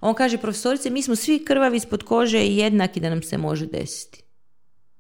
On 0.01 0.15
kaže, 0.15 0.39
profesorice, 0.39 0.91
mi 0.91 1.03
smo 1.03 1.17
svi 1.17 1.45
krvavi 1.45 1.77
ispod 1.77 2.03
kože 2.03 2.47
i 2.47 2.57
jednaki 2.57 3.01
da 3.01 3.11
nam 3.11 3.23
se 3.23 3.39
može 3.39 3.67
desiti. 3.67 4.23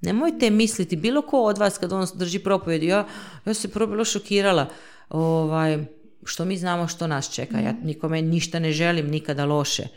Nemojte 0.00 0.50
misliti, 0.50 0.96
bilo 0.96 1.22
ko 1.22 1.42
od 1.42 1.58
vas 1.58 1.78
kad 1.78 1.92
on 1.92 2.06
drži 2.14 2.38
propovjed, 2.38 2.82
ja, 2.82 3.06
ja 3.46 3.54
se 3.54 3.68
prvo 3.68 3.86
bilo 3.86 4.04
šokirala, 4.04 4.66
ovaj, 5.08 5.84
što 6.24 6.44
mi 6.44 6.56
znamo 6.56 6.88
što 6.88 7.06
nas 7.06 7.34
čeka. 7.34 7.58
Ja 7.58 7.72
mhm. 7.72 7.86
nikome 7.86 8.22
ništa 8.22 8.58
ne 8.58 8.72
želim, 8.72 9.10
nikada 9.10 9.44
loše 9.44 9.88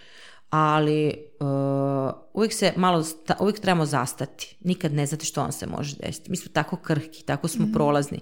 ali 0.51 1.13
uh, 1.39 2.13
uvijek 2.33 2.53
se 2.53 2.73
malo, 2.75 3.03
uvijek 3.39 3.59
trebamo 3.59 3.85
zastati. 3.85 4.57
Nikad 4.59 4.93
ne 4.93 5.05
znate 5.05 5.25
što 5.25 5.41
vam 5.41 5.51
se 5.51 5.67
može 5.67 5.95
desiti. 5.95 6.31
Mi 6.31 6.37
smo 6.37 6.51
tako 6.53 6.75
krhki, 6.75 7.23
tako 7.23 7.47
smo 7.47 7.65
mhm. 7.65 7.73
prolazni 7.73 8.19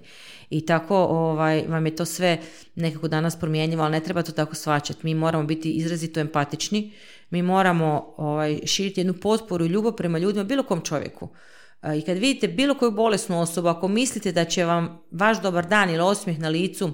i 0.50 0.66
tako 0.66 0.96
ovaj, 0.96 1.64
vam 1.68 1.86
je 1.86 1.96
to 1.96 2.04
sve 2.04 2.38
nekako 2.74 3.08
danas 3.08 3.38
promjenjivo, 3.38 3.82
ali 3.82 3.92
ne 3.92 4.00
treba 4.00 4.22
to 4.22 4.32
tako 4.32 4.54
svačati. 4.54 5.00
Mi 5.02 5.14
moramo 5.14 5.44
biti 5.44 5.70
izrazito 5.70 6.20
empatični, 6.20 6.92
mi 7.30 7.42
moramo 7.42 8.14
ovaj, 8.16 8.60
širiti 8.66 9.00
jednu 9.00 9.14
potporu 9.14 9.64
i 9.64 9.68
ljubav 9.68 9.92
prema 9.92 10.18
ljudima, 10.18 10.44
bilo 10.44 10.62
kom 10.62 10.80
čovjeku. 10.80 11.24
Uh, 11.82 11.98
I 11.98 12.02
kad 12.02 12.18
vidite 12.18 12.48
bilo 12.48 12.74
koju 12.74 12.90
bolesnu 12.90 13.40
osobu, 13.40 13.68
ako 13.68 13.88
mislite 13.88 14.32
da 14.32 14.44
će 14.44 14.64
vam 14.64 15.00
vaš 15.10 15.42
dobar 15.42 15.66
dan 15.66 15.90
ili 15.90 16.02
osmijeh 16.02 16.38
na 16.38 16.48
licu 16.48 16.90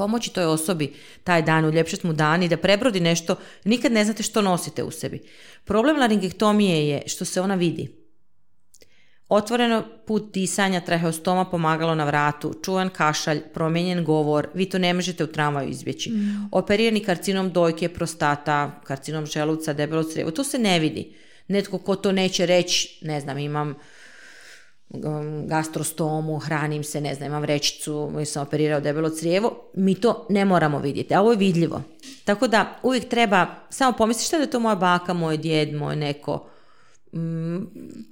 pomoći 0.00 0.32
toj 0.32 0.44
osobi 0.44 0.92
taj 1.24 1.42
dan, 1.42 1.64
uljepšati 1.64 2.06
mu 2.06 2.12
dan 2.12 2.42
i 2.42 2.48
da 2.48 2.56
prebrodi 2.56 3.00
nešto, 3.00 3.36
nikad 3.64 3.92
ne 3.92 4.04
znate 4.04 4.22
što 4.22 4.42
nosite 4.42 4.82
u 4.82 4.90
sebi. 4.90 5.20
Problem 5.64 5.98
laringektomije 6.00 6.88
je 6.88 7.02
što 7.06 7.24
se 7.24 7.40
ona 7.40 7.54
vidi. 7.54 7.88
Otvoreno 9.28 9.84
put 10.06 10.32
disanja, 10.34 10.80
traheostoma, 10.80 11.44
pomagalo 11.44 11.94
na 11.94 12.04
vratu, 12.04 12.54
čuvan 12.64 12.88
kašalj, 12.88 13.42
promijenjen 13.54 14.04
govor, 14.04 14.48
vi 14.54 14.68
to 14.68 14.78
ne 14.78 14.94
možete 14.94 15.24
u 15.24 15.26
tramvaju 15.26 15.68
izbjeći. 15.68 16.10
Mm. 16.10 16.48
Operirani 16.52 17.04
karcinom 17.04 17.52
dojke, 17.52 17.88
prostata, 17.88 18.80
karcinom 18.84 19.26
želuca, 19.26 19.72
debelo 19.72 20.04
crijevo, 20.04 20.30
to 20.30 20.44
se 20.44 20.58
ne 20.58 20.78
vidi. 20.78 21.12
Netko 21.48 21.78
ko 21.78 21.96
to 21.96 22.12
neće 22.12 22.46
reći, 22.46 22.98
ne 23.02 23.20
znam, 23.20 23.38
imam 23.38 23.74
gastrostomu, 25.46 26.38
hranim 26.38 26.84
se, 26.84 27.00
ne 27.00 27.14
znam, 27.14 27.26
imam 27.26 27.42
vrećicu, 27.42 28.12
sam 28.24 28.42
operirao 28.42 28.80
debelo 28.80 29.10
crijevo, 29.10 29.56
mi 29.74 29.94
to 29.94 30.26
ne 30.30 30.44
moramo 30.44 30.78
vidjeti, 30.78 31.14
a 31.14 31.20
ovo 31.20 31.30
je 31.30 31.38
vidljivo. 31.38 31.82
Tako 32.24 32.48
da 32.48 32.78
uvijek 32.82 33.08
treba 33.08 33.46
samo 33.70 33.96
pomisliti 33.96 34.26
što 34.26 34.36
je 34.36 34.50
to 34.50 34.60
moja 34.60 34.74
baka, 34.74 35.12
moj 35.12 35.36
djed, 35.36 35.74
moj 35.74 35.96
neko, 35.96 36.46
mm, 37.12 37.58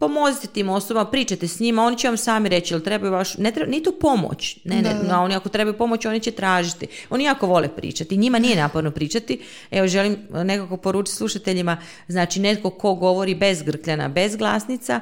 pomozite 0.01 0.47
tim 0.47 0.69
osobama, 0.69 1.11
pričate 1.11 1.49
s 1.49 1.61
njima, 1.61 1.85
oni 1.85 1.99
će 1.99 2.09
vam 2.09 2.17
sami 2.17 2.49
reći, 2.49 2.75
jel 2.75 2.81
trebaju 2.81 3.13
vaš, 3.13 3.39
ne 3.39 3.53
treba, 3.53 3.71
ni 3.71 3.83
tu 3.83 3.95
pomoć, 4.01 4.59
ne, 4.65 4.83
ne, 4.83 4.95
no, 5.09 5.23
oni 5.23 5.35
ako 5.35 5.49
trebaju 5.49 5.79
pomoć, 5.79 6.07
oni 6.07 6.21
će 6.21 6.31
tražiti. 6.31 6.87
Oni 7.11 7.25
jako 7.25 7.47
vole 7.47 7.69
pričati, 7.69 8.17
njima 8.17 8.39
nije 8.39 8.57
naporno 8.57 8.91
pričati. 8.91 9.41
Evo, 9.71 9.87
želim 9.87 10.17
nekako 10.31 10.77
poručiti 10.77 11.17
slušateljima, 11.17 11.77
znači 12.09 12.41
netko 12.41 12.71
ko 12.71 12.95
govori 12.95 13.35
bez 13.35 13.63
grkljana, 13.63 14.09
bez 14.09 14.37
glasnica, 14.37 15.01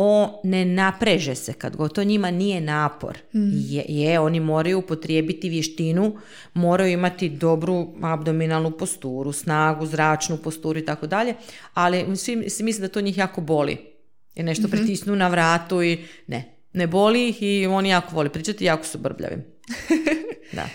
o 0.00 0.40
ne 0.44 0.64
napreže 0.64 1.34
se 1.34 1.52
kad 1.52 1.76
go 1.76 1.88
to 1.88 2.04
njima 2.04 2.30
nije 2.30 2.60
napor. 2.60 3.18
Mm. 3.34 3.50
Je, 3.52 3.84
je, 3.88 4.20
oni 4.20 4.40
moraju 4.40 4.78
upotrijebiti 4.78 5.48
vještinu, 5.48 6.16
moraju 6.54 6.92
imati 6.92 7.28
dobru 7.28 7.94
abdominalnu 8.02 8.70
posturu, 8.70 9.32
snagu, 9.32 9.86
zračnu 9.86 10.36
posturu 10.36 10.78
i 10.78 10.84
tako 10.84 11.06
dalje, 11.06 11.34
ali 11.74 12.16
svi, 12.16 12.50
svi 12.50 12.64
misle 12.64 12.80
da 12.80 12.92
to 12.92 13.00
njih 13.00 13.18
jako 13.18 13.40
boli. 13.40 13.76
Jer 14.34 14.44
nešto 14.44 14.68
mm 14.68 14.70
pritisnu 14.70 15.16
na 15.16 15.28
vratu 15.28 15.82
i 15.82 15.98
ne, 16.26 16.44
ne 16.72 16.86
boli 16.86 17.28
ih 17.28 17.42
i 17.42 17.66
oni 17.66 17.88
jako 17.88 18.16
vole 18.16 18.28
pričati, 18.28 18.64
jako 18.64 18.84
su 18.84 18.98
brbljavi. 18.98 19.36
da. 20.56 20.68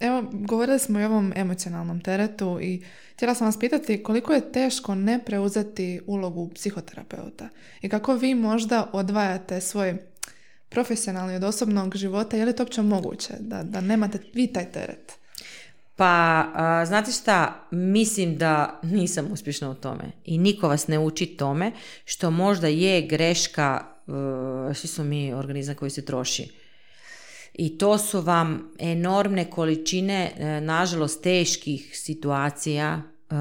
Evo, 0.00 0.24
govorili 0.32 0.78
smo 0.78 1.00
i 1.00 1.04
o 1.04 1.06
ovom 1.06 1.32
emocionalnom 1.36 2.00
teretu 2.00 2.58
i 2.62 2.82
htjela 3.14 3.34
sam 3.34 3.46
vas 3.46 3.58
pitati 3.58 4.02
koliko 4.02 4.32
je 4.32 4.52
teško 4.52 4.94
ne 4.94 5.24
preuzeti 5.24 6.00
ulogu 6.06 6.50
psihoterapeuta 6.54 7.48
i 7.80 7.88
kako 7.88 8.14
vi 8.14 8.34
možda 8.34 8.90
odvajate 8.92 9.60
svoj 9.60 9.96
profesionalni 10.68 11.36
od 11.36 11.44
osobnog 11.44 11.96
života, 11.96 12.36
je 12.36 12.44
li 12.44 12.56
to 12.56 12.62
uopće 12.62 12.82
moguće 12.82 13.34
da, 13.40 13.62
da 13.62 13.80
nemate 13.80 14.18
vi 14.34 14.46
taj 14.46 14.72
teret? 14.72 15.12
Pa, 15.96 16.44
znate 16.86 17.12
šta, 17.12 17.66
mislim 17.70 18.36
da 18.36 18.80
nisam 18.82 19.28
uspješna 19.32 19.70
u 19.70 19.74
tome 19.74 20.04
i 20.24 20.38
niko 20.38 20.68
vas 20.68 20.88
ne 20.88 20.98
uči 20.98 21.26
tome 21.26 21.72
što 22.04 22.30
možda 22.30 22.66
je 22.66 23.02
greška, 23.02 23.86
uh, 24.06 24.76
svi 24.76 24.88
smo 24.88 25.04
mi 25.04 25.32
organizam 25.34 25.74
koji 25.74 25.90
se 25.90 26.04
troši 26.04 26.65
i 27.58 27.78
to 27.78 27.98
su 27.98 28.20
vam 28.20 28.70
enormne 28.78 29.50
količine, 29.50 30.32
e, 30.38 30.60
nažalost, 30.60 31.22
teških 31.22 31.90
situacija, 31.92 33.02
e, 33.30 33.34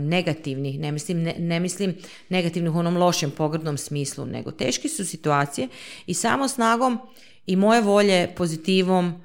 negativnih, 0.00 0.78
ne 0.78 0.92
mislim, 0.92 1.22
ne, 1.38 1.60
mislim 1.60 1.94
negativnih 2.28 2.74
u 2.74 2.78
onom 2.78 2.96
lošem, 2.96 3.30
pogrdnom 3.30 3.78
smislu, 3.78 4.26
nego 4.26 4.50
teške 4.50 4.88
su 4.88 5.04
situacije 5.04 5.68
i 6.06 6.14
samo 6.14 6.48
snagom 6.48 6.98
i 7.46 7.56
moje 7.56 7.80
volje, 7.80 8.28
pozitivom, 8.36 9.24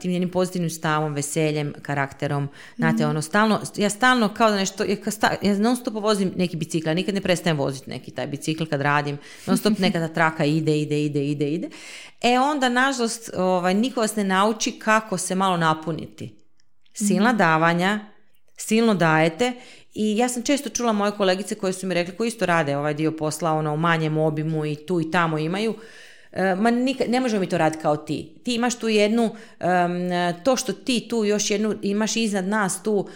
tim 0.00 0.10
njenim 0.10 0.30
pozitivnim 0.30 0.70
stavom, 0.70 1.14
veseljem, 1.14 1.72
karakterom. 1.82 2.48
Znate, 2.76 3.02
mhm. 3.02 3.10
ono, 3.10 3.22
stalno, 3.22 3.60
ja 3.76 3.90
stalno 3.90 4.34
kao 4.34 4.50
da 4.50 4.56
nešto, 4.56 4.84
ja, 4.84 4.96
ja 5.42 5.58
non 5.58 5.76
stop 5.76 5.94
vozim 5.94 6.32
neki 6.36 6.56
bicikl, 6.56 6.88
ja 6.88 6.94
nikad 6.94 7.14
ne 7.14 7.20
prestajem 7.20 7.56
voziti 7.56 7.90
neki 7.90 8.10
taj 8.10 8.26
bicikl 8.26 8.64
kad 8.64 8.80
radim, 8.80 9.18
non 9.46 9.56
stop 9.56 9.78
neka 9.84 9.98
ta 9.98 10.08
traka 10.08 10.44
ide, 10.44 10.78
ide, 10.78 11.04
ide, 11.04 11.24
ide, 11.24 11.50
ide. 11.50 11.68
E 12.22 12.38
onda, 12.38 12.68
nažalost, 12.68 13.30
ovaj, 13.36 13.74
niko 13.74 14.00
vas 14.00 14.16
ne 14.16 14.24
nauči 14.24 14.72
kako 14.72 15.18
se 15.18 15.34
malo 15.34 15.56
napuniti. 15.56 16.38
Silna 16.92 17.28
mhm. 17.28 17.38
davanja, 17.38 18.00
silno 18.56 18.94
dajete 18.94 19.52
i 19.94 20.16
ja 20.16 20.28
sam 20.28 20.42
često 20.42 20.68
čula 20.68 20.92
moje 20.92 21.12
kolegice 21.12 21.54
koje 21.54 21.72
su 21.72 21.86
mi 21.86 21.94
rekli, 21.94 22.16
koji 22.16 22.28
isto 22.28 22.46
rade 22.46 22.76
ovaj 22.76 22.94
dio 22.94 23.16
posla, 23.16 23.52
ono, 23.52 23.74
u 23.74 23.76
manjem 23.76 24.18
obimu 24.18 24.66
i 24.66 24.76
tu 24.86 25.00
i 25.00 25.10
tamo 25.10 25.38
imaju, 25.38 25.74
ma 26.56 26.70
nikad, 26.70 27.10
ne 27.10 27.20
možemo 27.20 27.40
mi 27.40 27.48
to 27.48 27.58
raditi 27.58 27.82
kao 27.82 27.96
ti. 27.96 28.32
Ti 28.42 28.54
imaš 28.54 28.74
tu 28.74 28.88
jednu, 28.88 29.30
to 30.44 30.56
što 30.56 30.72
ti 30.72 31.06
tu 31.10 31.24
još 31.24 31.50
jednu, 31.50 31.74
imaš 31.82 32.16
iznad 32.16 32.44
nas 32.44 32.82
tu 32.82 33.08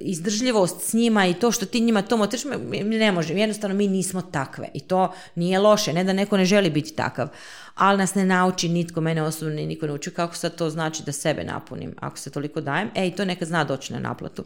izdržljivost 0.00 0.80
s 0.80 0.92
njima 0.92 1.26
i 1.26 1.34
to 1.34 1.52
što 1.52 1.66
ti 1.66 1.80
njima 1.80 2.02
to 2.02 2.16
motriš, 2.16 2.42
ne 2.84 3.12
možemo, 3.12 3.40
jednostavno 3.40 3.76
mi 3.76 3.88
nismo 3.88 4.22
takve 4.22 4.68
i 4.74 4.80
to 4.80 5.12
nije 5.34 5.58
loše, 5.58 5.92
ne 5.92 6.04
da 6.04 6.12
neko 6.12 6.36
ne 6.36 6.44
želi 6.44 6.70
biti 6.70 6.94
takav, 6.94 7.28
ali 7.74 7.98
nas 7.98 8.14
ne 8.14 8.24
nauči 8.24 8.68
nitko, 8.68 9.00
mene 9.00 9.22
osobno 9.22 9.54
ni 9.54 9.66
niko 9.66 9.86
ne 9.86 9.92
uči 9.92 10.10
kako 10.10 10.34
sad 10.34 10.54
to 10.54 10.70
znači 10.70 11.02
da 11.06 11.12
sebe 11.12 11.44
napunim, 11.44 11.94
ako 12.00 12.18
se 12.18 12.30
toliko 12.30 12.60
dajem, 12.60 12.90
e 12.94 13.06
i 13.06 13.10
to 13.10 13.24
nekad 13.24 13.48
zna 13.48 13.64
doći 13.64 13.92
na 13.92 13.98
naplatu. 13.98 14.44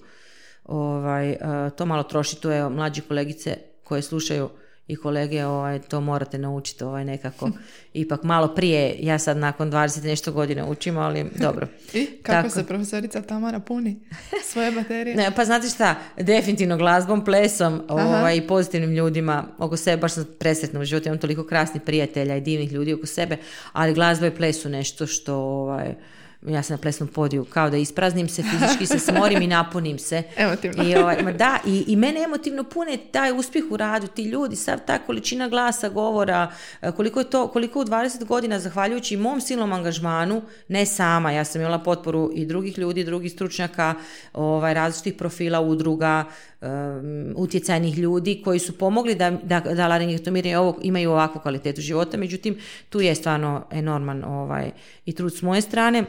Ovaj, 0.64 1.30
e, 1.30 1.38
to 1.76 1.86
malo 1.86 2.02
troši, 2.02 2.40
tu 2.40 2.50
je 2.50 2.68
mlađi 2.68 3.00
kolegice 3.00 3.56
koje 3.84 4.02
slušaju 4.02 4.48
i 4.88 4.96
kolege 4.96 5.44
ovaj, 5.44 5.78
to 5.78 6.00
morate 6.00 6.38
naučiti 6.38 6.84
ovaj, 6.84 7.04
nekako. 7.04 7.50
Ipak 7.92 8.22
malo 8.22 8.54
prije, 8.54 8.96
ja 9.00 9.18
sad 9.18 9.36
nakon 9.36 9.72
20 9.72 10.04
nešto 10.04 10.32
godina 10.32 10.66
učim, 10.66 10.98
ali 10.98 11.30
dobro. 11.34 11.66
I 11.94 12.06
kako 12.06 12.42
Tako. 12.42 12.50
se 12.50 12.66
profesorica 12.66 13.22
Tamara 13.22 13.60
puni 13.60 14.00
svoje 14.42 14.70
baterije? 14.72 15.16
Ne, 15.24 15.30
pa 15.36 15.44
znate 15.44 15.68
šta, 15.68 15.94
definitivno 16.16 16.76
glazbom, 16.76 17.24
plesom 17.24 17.82
ovaj, 17.88 18.36
i 18.36 18.46
pozitivnim 18.46 18.92
ljudima 18.92 19.44
oko 19.58 19.76
sebe, 19.76 20.00
baš 20.00 20.12
sam 20.12 20.26
presretna 20.38 20.80
u 20.80 20.84
životu, 20.84 21.08
imam 21.08 21.18
toliko 21.18 21.46
krasnih 21.46 21.82
prijatelja 21.82 22.36
i 22.36 22.40
divnih 22.40 22.72
ljudi 22.72 22.94
oko 22.94 23.06
sebe, 23.06 23.36
ali 23.72 23.94
glazba 23.94 24.26
i 24.26 24.34
ples 24.34 24.62
su 24.62 24.68
nešto 24.68 25.06
što 25.06 25.34
ovaj, 25.36 25.94
ja 26.48 26.62
sam 26.62 26.74
na 26.74 26.78
plesnom 26.78 27.08
podiju, 27.08 27.44
kao 27.44 27.70
da 27.70 27.76
ispraznim 27.76 28.28
se, 28.28 28.42
fizički 28.42 28.86
se 28.86 28.98
smorim 28.98 29.42
i 29.42 29.46
napunim 29.46 29.98
se. 29.98 30.22
Emotivno. 30.36 30.84
I, 30.84 30.96
ovaj, 30.96 31.22
ma 31.22 31.32
da, 31.32 31.58
i, 31.66 31.84
i 31.86 31.96
mene 31.96 32.22
emotivno 32.22 32.64
pune 32.64 32.96
taj 33.10 33.38
uspjeh 33.38 33.64
u 33.70 33.76
radu, 33.76 34.06
ti 34.06 34.22
ljudi, 34.22 34.56
sav 34.56 34.78
ta 34.86 34.98
količina 34.98 35.48
glasa, 35.48 35.88
govora, 35.88 36.52
e, 36.82 36.92
koliko 36.92 37.20
je 37.20 37.30
to, 37.30 37.48
koliko 37.48 37.80
u 37.80 37.84
20 37.84 38.24
godina, 38.24 38.58
zahvaljujući 38.58 39.16
mom 39.16 39.40
silnom 39.40 39.72
angažmanu, 39.72 40.42
ne 40.68 40.86
sama, 40.86 41.32
ja 41.32 41.44
sam 41.44 41.60
imala 41.60 41.78
potporu 41.78 42.30
i 42.34 42.46
drugih 42.46 42.78
ljudi, 42.78 43.04
drugih 43.04 43.32
stručnjaka, 43.32 43.94
ovaj, 44.32 44.74
različitih 44.74 45.14
profila, 45.14 45.60
udruga, 45.60 46.24
um, 46.60 47.34
utjecajnih 47.36 47.98
ljudi 47.98 48.42
koji 48.44 48.58
su 48.58 48.78
pomogli 48.78 49.14
da, 49.14 49.30
da, 49.30 49.60
da 49.60 49.88
laringektomiranje 49.88 50.58
ovo, 50.58 50.78
imaju 50.82 51.10
ovakvu 51.10 51.40
kvalitetu 51.40 51.80
života, 51.80 52.16
međutim 52.16 52.58
tu 52.88 53.00
je 53.00 53.14
stvarno 53.14 53.66
enorman 53.70 54.24
ovaj, 54.24 54.70
i 55.06 55.12
trud 55.14 55.34
s 55.36 55.42
moje 55.42 55.60
strane 55.60 56.04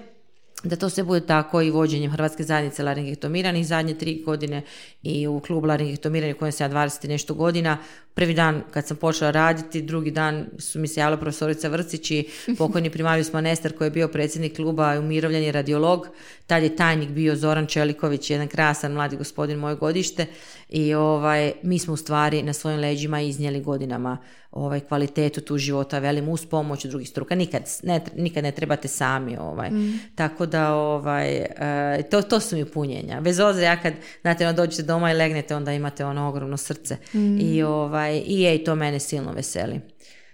da 0.66 0.76
to 0.76 0.89
sve 0.89 1.03
bude 1.03 1.26
tako 1.26 1.61
i 1.61 1.72
vođenjem 1.72 2.11
Hrvatske 2.11 2.43
zajednice 2.43 2.84
laringektomiranih 2.84 3.68
zadnje 3.68 3.93
tri 3.93 4.24
godine 4.26 4.61
i 5.03 5.28
u 5.28 5.39
klubu 5.39 5.68
laringektomiranja 5.68 6.36
u 6.36 6.38
kojem 6.38 6.51
sam 6.51 6.72
ja 6.72 6.78
20 6.78 7.07
nešto 7.07 7.34
godina. 7.34 7.78
Prvi 8.16 8.34
dan 8.34 8.63
kad 8.72 8.88
sam 8.88 8.97
počela 8.97 9.32
raditi, 9.32 9.82
drugi 9.82 10.11
dan 10.11 10.45
su 10.57 10.80
mi 10.80 10.88
se 10.88 10.99
javila 10.99 11.18
profesorica 11.18 11.68
Vrcić 11.68 12.11
i 12.11 12.28
pokojni 12.57 12.89
primarius 12.89 13.34
Manester 13.34 13.78
koji 13.78 13.86
je 13.86 13.91
bio 13.91 14.07
predsjednik 14.07 14.55
kluba 14.55 14.95
i 14.95 14.97
umirovljeni 14.97 15.51
radiolog. 15.51 16.07
Tad 16.47 16.63
je 16.63 16.76
tajnik 16.76 17.09
bio 17.09 17.36
Zoran 17.36 17.66
Čeliković, 17.66 18.30
jedan 18.30 18.47
krasan 18.47 18.91
mladi 18.91 19.18
gospodin 19.18 19.57
moje 19.57 19.76
godište 19.76 20.26
i 20.70 20.93
ovaj, 20.93 21.51
mi 21.63 21.80
smo 21.80 21.93
u 21.93 21.97
stvari 21.97 22.43
na 22.43 22.53
svojim 22.53 22.80
leđima 22.80 23.22
iznijeli 23.22 23.61
godinama 23.61 24.18
ovaj, 24.55 24.80
kvalitetu 24.80 25.41
tu 25.41 25.57
života, 25.57 25.99
velim, 25.99 26.30
uz 26.30 26.45
pomoć 26.45 26.86
drugih 26.86 27.09
struka. 27.09 27.36
Nikad 27.36 27.63
ne, 27.84 28.01
nikad 28.16 28.43
ne 28.43 28.51
trebate 28.51 28.88
sami. 28.88 29.38
Ovaj. 29.38 29.70
Tako 30.16 30.45
da 30.45 30.74
ovaj, 30.74 31.36
e, 31.36 32.03
to, 32.11 32.22
to 32.22 32.39
su 32.39 32.55
mi 32.55 32.66
punjenja. 32.66 33.22
Bez 33.22 33.39
obzira 33.39 33.68
ja 33.68 33.82
kad 33.82 33.93
znate, 34.22 34.47
ono, 34.47 34.53
dođete 34.53 34.84
doma 34.84 35.11
i 35.11 35.16
legnete, 35.16 35.55
onda 35.55 35.74
imate 35.74 36.05
ono 36.05 36.28
ogromno 36.28 36.57
srce. 36.57 36.97
I, 37.39 37.63
ovaj, 37.63 38.05
i 38.12 38.41
je, 38.41 38.56
i 38.56 38.64
to 38.64 38.76
mene 38.76 38.99
silno 38.99 39.32
veseli. 39.32 39.82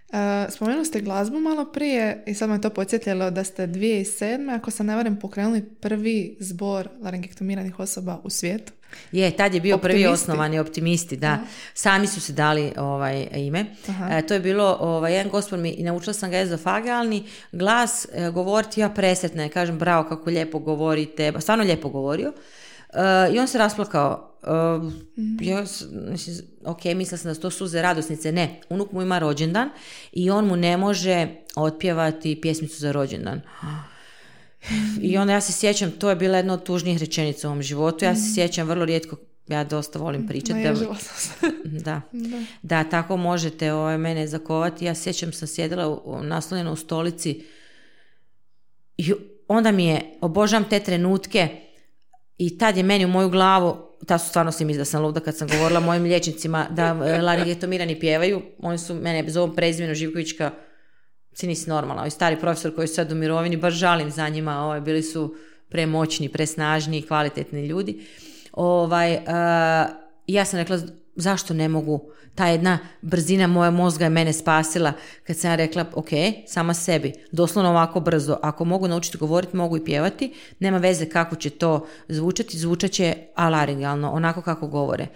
Uh, 0.10 0.18
spomenuli 0.50 0.86
ste 0.86 1.02
glazbu 1.02 1.40
malo 1.40 1.66
prije 1.66 2.24
i 2.28 2.34
sad 2.34 2.50
me 2.50 2.62
to 2.62 2.70
podsjetilo 2.70 3.32
da 3.32 3.44
ste 3.44 3.68
2007. 3.68 4.56
ako 4.56 4.72
se 4.72 4.84
ne 4.84 4.96
varam 4.96 5.20
pokrenuli 5.20 5.62
prvi 5.62 6.38
zbor 6.40 6.90
laringektomiranih 7.02 7.80
osoba 7.80 8.22
u 8.24 8.30
svijetu. 8.30 8.74
Je, 9.12 9.32
tad 9.32 9.54
je 9.54 9.62
bio 9.62 9.78
prvi 9.78 10.06
Optimisti. 10.06 10.24
osnovani 10.24 10.60
optimisti, 10.60 11.18
da. 11.18 11.38
Sami 11.74 12.08
su 12.08 12.22
se 12.22 12.34
dali 12.34 12.74
ovaj, 12.78 13.28
ime. 13.36 13.66
Aha. 13.90 14.18
E, 14.18 14.28
to 14.28 14.34
je 14.34 14.40
bilo, 14.40 14.78
ovaj, 14.80 15.14
jedan 15.14 15.32
gospod 15.32 15.60
mi, 15.60 15.70
i 15.70 15.84
naučila 15.84 16.14
sam 16.14 16.32
ga 16.32 16.38
ezofagealni 16.38 17.24
glas, 17.52 18.08
e, 18.14 18.30
govoriti, 18.30 18.82
ja 18.82 18.90
presretna 18.90 19.44
je, 19.44 19.50
kažem, 19.50 19.78
bravo, 19.78 20.10
kako 20.10 20.30
lijepo 20.30 20.60
govorite, 20.60 21.32
ba, 21.32 21.40
stvarno 21.40 21.64
lijepo 21.64 21.90
govorio. 21.90 22.34
E, 22.94 23.34
I 23.34 23.40
on 23.40 23.48
se 23.48 23.58
rasplakao. 23.58 24.31
E, 24.44 24.48
ja, 25.42 25.62
mislim, 26.04 26.36
ok, 26.66 26.84
mislila 26.86 27.18
sam 27.18 27.30
da 27.30 27.36
su 27.36 27.42
to 27.42 27.50
suze 27.50 27.82
radosnice. 27.82 28.32
Ne, 28.32 28.62
unuk 28.70 28.92
mu 28.92 29.02
ima 29.02 29.20
rođendan 29.20 29.70
i 30.12 30.30
on 30.30 30.46
mu 30.46 30.56
ne 30.56 30.78
može 30.78 31.28
otpjevati 31.56 32.42
pjesmicu 32.42 32.78
za 32.78 32.92
rođendan. 32.92 33.42
I 35.02 35.18
onda 35.18 35.34
ja 35.34 35.42
se 35.42 35.54
sjećam, 35.54 35.92
to 35.92 36.10
je 36.10 36.16
bila 36.16 36.38
jedna 36.38 36.54
od 36.54 36.64
tužnijih 36.64 37.00
rečenica 37.00 37.48
u 37.48 37.52
ovom 37.52 37.62
životu. 37.64 38.06
Ja 38.06 38.16
se 38.16 38.34
sjećam 38.34 38.68
vrlo 38.68 38.86
rijetko, 38.86 39.16
ja 39.48 39.64
dosta 39.64 40.00
volim 40.00 40.28
pričati. 40.28 40.60
da- 40.64 40.70
da. 41.64 42.02
da, 42.62 42.84
tako 42.84 43.18
možete 43.18 43.74
ovaj, 43.74 43.98
mene 43.98 44.28
zakovati. 44.28 44.86
Ja 44.86 44.96
sjećam 44.96 45.34
sam 45.34 45.48
sjedila 45.48 45.88
u- 45.90 46.24
naslonjena 46.24 46.72
u 46.72 46.76
stolici 46.76 47.44
i 48.98 49.14
onda 49.48 49.72
mi 49.72 49.86
je, 49.86 50.02
obožavam 50.22 50.70
te 50.70 50.80
trenutke 50.80 51.48
i 52.38 52.58
tad 52.58 52.78
je 52.78 52.84
meni 52.84 53.06
u 53.06 53.10
moju 53.10 53.30
glavu, 53.30 53.78
tad 54.08 54.22
su 54.22 54.28
stvarno 54.28 54.52
svi 54.52 54.66
mislili 54.66 54.82
da 54.82 54.86
sam 54.86 55.04
luda 55.04 55.20
kad 55.20 55.38
sam 55.38 55.48
govorila 55.48 55.80
mojim 55.80 56.04
liječnicima 56.04 56.68
da 56.70 56.84
e, 57.06 57.22
laringektomirani 57.22 58.00
pjevaju, 58.00 58.42
oni 58.60 58.78
su 58.78 58.94
mene 58.94 59.24
bez 59.24 59.38
ovom 59.38 59.56
prezimenu 59.56 59.94
Živkovićka 59.94 60.52
si 61.34 61.48
nisi 61.48 61.70
normalna. 61.70 62.02
Ovi 62.02 62.12
stari 62.12 62.40
profesor 62.40 62.76
koji 62.76 62.88
su 62.88 62.94
sad 62.94 63.12
u 63.12 63.16
mirovini, 63.16 63.58
baš 63.58 63.74
žalim 63.74 64.12
za 64.12 64.30
njima, 64.30 64.66
ovaj, 64.66 64.82
bili 64.82 65.04
su 65.04 65.36
premoćni, 65.70 66.30
presnažni 66.30 67.02
kvalitetni 67.02 67.66
ljudi. 67.66 68.06
Ovaj, 68.52 69.20
ja 70.28 70.46
sam 70.46 70.60
rekla, 70.60 70.80
zašto 71.16 71.54
ne 71.54 71.68
mogu, 71.68 72.12
ta 72.36 72.48
jedna 72.48 72.80
brzina 73.02 73.48
moja 73.48 73.72
mozga 73.72 74.06
je 74.06 74.10
mene 74.10 74.34
spasila, 74.34 74.94
kad 75.24 75.38
sam 75.38 75.52
ja 75.52 75.56
rekla, 75.56 75.86
ok, 75.94 76.10
sama 76.48 76.74
sebi, 76.74 77.14
doslovno 77.32 77.70
ovako 77.70 78.00
brzo, 78.00 78.38
ako 78.42 78.66
mogu 78.66 78.88
naučiti 78.88 79.18
govoriti, 79.18 79.58
mogu 79.58 79.78
i 79.78 79.86
pjevati, 79.86 80.34
nema 80.60 80.78
veze 80.78 81.10
kako 81.10 81.36
će 81.36 81.50
to 81.50 81.88
zvučati, 82.08 82.58
zvučat 82.58 82.92
će 82.92 83.16
alaringalno, 83.36 84.12
onako 84.12 84.42
kako 84.42 84.68
govore. 84.68 85.08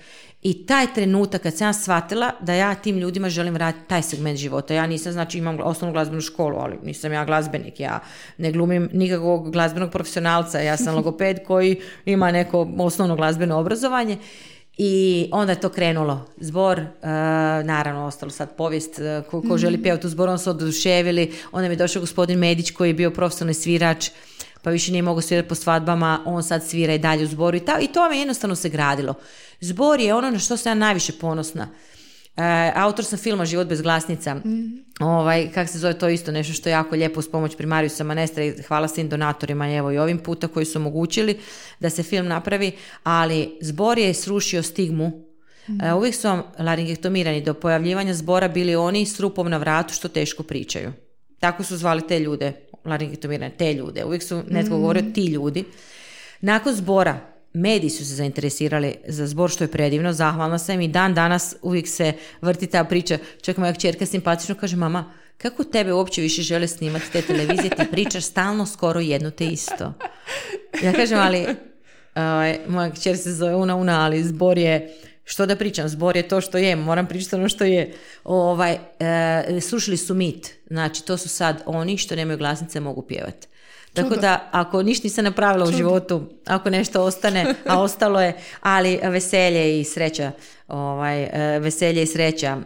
I 0.42 0.66
taj 0.66 0.94
trenutak 0.94 1.42
kad 1.42 1.58
sam 1.58 1.68
ja 1.68 1.74
shvatila 1.74 2.32
da 2.42 2.54
ja 2.54 2.76
tim 2.76 2.98
ljudima 2.98 3.30
želim 3.30 3.56
raditi 3.56 3.88
taj 3.88 4.02
segment 4.02 4.38
života. 4.38 4.74
Ja 4.74 4.88
nisam, 4.88 5.12
znači 5.12 5.38
imam 5.38 5.58
osnovnu 5.64 5.94
glazbenu 5.94 6.22
školu, 6.22 6.58
ali 6.58 6.78
nisam 6.84 7.14
ja 7.14 7.26
glazbenik. 7.26 7.80
Ja 7.80 8.00
ne 8.38 8.52
glumim 8.52 8.90
nikakvog 8.94 9.52
glazbenog 9.52 9.92
profesionalca. 9.92 10.60
Ja 10.60 10.78
sam 10.78 10.96
logoped 10.96 11.38
koji 11.48 11.82
ima 12.06 12.32
neko 12.32 12.68
osnovno 12.78 13.16
glazbeno 13.16 13.60
obrazovanje. 13.60 14.18
I 14.78 15.30
onda 15.32 15.52
je 15.52 15.62
to 15.62 15.70
krenulo. 15.70 16.26
Zbor, 16.38 16.80
e, 16.80 16.88
naravno, 17.64 18.06
ostalo 18.06 18.32
sad 18.32 18.56
povijest, 18.56 19.00
e, 19.00 19.24
ko, 19.32 19.42
ko 19.42 19.58
želi 19.58 19.84
pjevati 19.84 20.08
u 20.08 20.10
zboru, 20.10 20.32
on 20.32 20.40
su 20.40 20.50
oduševili. 20.50 21.34
Onda 21.52 21.68
mi 21.68 21.74
je 21.74 21.78
došao 21.78 22.00
gospodin 22.00 22.40
Medić 22.40 22.72
koji 22.72 22.90
je 22.90 22.94
bio 22.94 23.12
profesionalni 23.12 23.54
svirač, 23.54 24.10
pa 24.62 24.70
više 24.70 24.92
nije 24.92 25.02
mogao 25.02 25.22
svirati 25.22 25.50
po 25.50 25.56
svadbama, 25.56 26.22
on 26.26 26.44
sad 26.44 26.64
svira 26.64 26.94
i 26.94 27.00
dalje 27.00 27.24
u 27.24 27.28
zboru 27.28 27.58
i, 27.58 27.60
ta, 27.60 27.80
i 27.80 27.88
to 27.88 28.00
vam 28.00 28.14
je 28.14 28.20
jednostavno 28.20 28.56
se 28.56 28.70
gradilo. 28.70 29.14
Zbor 29.62 30.00
je 30.00 30.14
ono 30.14 30.32
na 30.32 30.40
što 30.40 30.58
sam 30.58 30.70
ja 30.70 30.76
najviše 30.76 31.14
ponosna. 31.14 31.68
E, 32.38 32.72
autor 32.76 33.06
sam 33.06 33.20
filma 33.20 33.46
Život 33.46 33.68
bez 33.68 33.82
glasnica. 33.82 34.36
Ovaj, 35.00 35.52
kak 35.54 35.70
se 35.70 35.80
zove 35.80 35.94
to 35.94 36.10
isto 36.10 36.32
nešto 36.32 36.54
što 36.54 36.70
je 36.70 36.74
jako 36.74 36.96
lijepo 36.96 37.20
uz 37.20 37.30
pomoć 37.30 37.56
primariusa 37.56 38.04
Manestra 38.04 38.44
i 38.44 38.62
hvala 38.68 38.88
svim 38.88 39.10
donatorima 39.10 39.72
evo 39.72 39.92
i 39.92 39.98
ovim 39.98 40.20
puta 40.20 40.48
koji 40.48 40.66
su 40.66 40.80
omogućili 40.80 41.40
da 41.80 41.90
se 41.90 42.04
film 42.04 42.28
napravi, 42.28 42.72
ali 43.04 43.58
zbor 43.62 43.98
je 43.98 44.14
srušio 44.14 44.64
stigmu 44.64 45.26
E, 45.84 45.94
uvijek 45.94 46.16
su 46.16 46.28
vam 46.28 46.44
laringektomirani 46.60 47.42
do 47.42 47.54
pojavljivanja 47.54 48.14
zbora 48.14 48.48
bili 48.48 48.76
oni 48.76 49.06
s 49.06 49.20
rupom 49.20 49.50
na 49.50 49.58
vratu 49.58 49.94
što 49.94 50.08
teško 50.08 50.44
pričaju. 50.44 50.92
Tako 51.40 51.64
su 51.64 51.78
zvali 51.78 52.08
te 52.08 52.20
ljude, 52.20 52.54
laringektomirane, 52.86 53.54
te 53.58 53.74
ljude. 53.74 54.06
Uvijek 54.06 54.24
su 54.24 54.44
netko 54.48 54.78
govorio 54.78 55.04
ti 55.14 55.26
ljudi. 55.26 55.64
Nakon 56.42 56.74
zbora, 56.74 57.20
mediji 57.56 57.90
su 57.90 58.06
se 58.06 58.16
zainteresirali 58.16 58.96
za 59.08 59.28
zbor 59.28 59.50
što 59.50 59.64
je 59.64 59.72
predivno, 59.72 60.14
zahvalna 60.14 60.60
sam 60.60 60.82
i 60.82 60.88
dan 60.88 61.14
danas 61.14 61.56
uvijek 61.62 61.88
se 61.88 62.14
vrti 62.42 62.68
ta 62.68 62.84
priča. 62.84 63.18
Čak 63.42 63.58
moja 63.58 63.74
kćerka 63.74 64.06
simpatično 64.06 64.56
kaže, 64.56 64.76
mama, 64.76 65.14
kako 65.38 65.64
tebe 65.64 65.94
uopće 65.94 66.22
više 66.22 66.42
žele 66.42 66.68
snimati 66.68 67.12
te 67.12 67.22
televizije, 67.22 67.70
ti 67.70 67.84
pričaš 67.92 68.24
stalno 68.24 68.66
skoro 68.66 69.00
jedno 69.00 69.32
te 69.32 69.46
isto. 69.46 69.94
Ja 70.84 70.94
kažem, 70.94 71.20
ali 71.20 71.46
ovaj, 72.16 72.60
moja 72.68 72.92
kćer 72.92 73.18
se 73.18 73.34
zove 73.34 73.56
Una 73.56 73.76
Una, 73.76 74.02
ali 74.02 74.24
zbor 74.24 74.58
je 74.58 74.94
što 75.24 75.46
da 75.46 75.56
pričam, 75.56 75.90
zbor 75.90 76.18
je 76.18 76.28
to 76.28 76.42
što 76.42 76.58
je, 76.58 76.76
moram 76.76 77.08
pričati 77.08 77.36
ono 77.36 77.50
što 77.50 77.64
je. 77.64 77.94
Ovaj, 78.24 78.78
e, 79.00 79.62
srušili 79.62 79.98
su 79.98 80.14
mit, 80.14 80.52
znači 80.70 81.06
to 81.06 81.18
su 81.18 81.30
sad 81.30 81.64
oni 81.66 81.98
što 81.98 82.16
nemaju 82.16 82.38
glasnice 82.38 82.80
mogu 82.80 83.02
pjevati. 83.02 83.48
Tako 83.96 84.10
Čudo. 84.10 84.22
da, 84.22 84.50
ako 84.52 84.84
ništa 84.84 85.06
nisam 85.06 85.24
napravila 85.24 85.66
u 85.66 85.72
životu, 85.72 86.24
ako 86.46 86.70
nešto 86.70 87.04
ostane, 87.04 87.56
a 87.66 87.82
ostalo 87.82 88.22
je, 88.22 88.34
ali 88.62 89.00
veselje 89.04 89.80
i 89.80 89.84
sreća, 89.84 90.32
ovaj, 90.68 91.24
e, 91.24 91.60
veselje 91.60 92.04
i 92.04 92.08
sreća 92.08 92.56
mm, 92.56 92.66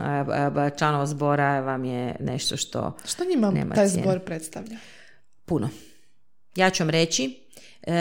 a- 0.00 0.24
a- 0.56 0.70
članova 0.70 1.06
zbora 1.06 1.60
vam 1.60 1.84
je 1.84 2.16
nešto 2.20 2.56
što 2.56 2.96
Što 3.04 3.24
njima 3.24 3.50
Nema 3.50 3.74
taj 3.74 3.88
cijene. 3.88 4.02
zbor 4.02 4.20
predstavlja? 4.20 4.76
puno. 5.44 5.68
Ja 6.56 6.70
ću 6.70 6.82
vam 6.82 6.90
reći, 6.90 7.38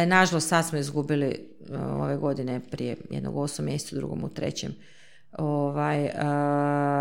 nažalost 0.07 0.47
sad 0.47 0.65
smo 0.65 0.78
izgubili 0.78 1.49
ove 1.93 2.17
godine 2.17 2.59
prije 2.61 2.97
jednog 3.09 3.38
osam 3.38 3.65
mjesecu, 3.65 3.95
drugom 3.95 4.24
u 4.24 4.30
trećem, 4.30 4.76
ovaj, 5.32 6.09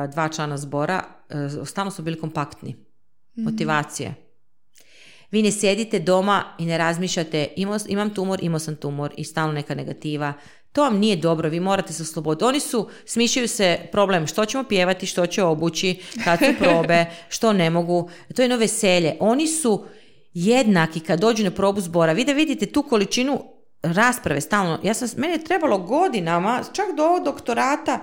dva 0.08 0.28
člana 0.28 0.56
zbora, 0.56 1.02
stalno 1.64 1.90
su 1.90 2.02
bili 2.02 2.20
kompaktni. 2.20 2.76
Motivacije. 3.34 4.14
Vi 5.30 5.42
ne 5.42 5.50
sjedite 5.52 5.98
doma 5.98 6.44
i 6.58 6.66
ne 6.66 6.78
razmišljate 6.78 7.48
imao, 7.56 7.78
imam 7.88 8.14
tumor, 8.14 8.38
imao 8.42 8.58
sam 8.58 8.76
tumor 8.76 9.12
i 9.16 9.24
stalno 9.24 9.52
neka 9.52 9.74
negativa. 9.74 10.32
To 10.72 10.82
vam 10.82 10.98
nije 10.98 11.16
dobro, 11.16 11.48
vi 11.48 11.60
morate 11.60 11.92
se 11.92 12.02
osloboditi. 12.02 12.44
Oni 12.44 12.60
su, 12.60 12.88
smišljaju 13.04 13.48
se 13.48 13.78
problem 13.92 14.26
što 14.26 14.44
ćemo 14.44 14.64
pjevati, 14.64 15.06
što 15.06 15.26
će 15.26 15.42
obući, 15.42 16.00
kad 16.24 16.38
su 16.38 16.52
probe, 16.60 17.06
što 17.28 17.52
ne 17.52 17.70
mogu. 17.70 18.10
To 18.36 18.42
je 18.42 18.44
jedno 18.44 18.56
veselje. 18.56 19.16
Oni 19.20 19.46
su 19.46 19.84
jednaki 20.34 21.00
kad 21.00 21.20
dođu 21.20 21.44
na 21.44 21.50
probu 21.50 21.80
zbora. 21.80 22.12
Vi 22.12 22.24
da 22.24 22.32
vidite 22.32 22.66
tu 22.66 22.82
količinu 22.82 23.44
rasprave 23.82 24.40
stalno. 24.40 24.78
Ja 24.82 24.94
sam, 24.94 25.08
meni 25.16 25.32
je 25.32 25.44
trebalo 25.44 25.78
godinama, 25.78 26.62
čak 26.72 26.86
do 26.96 27.04
ovog 27.04 27.24
doktorata, 27.24 28.00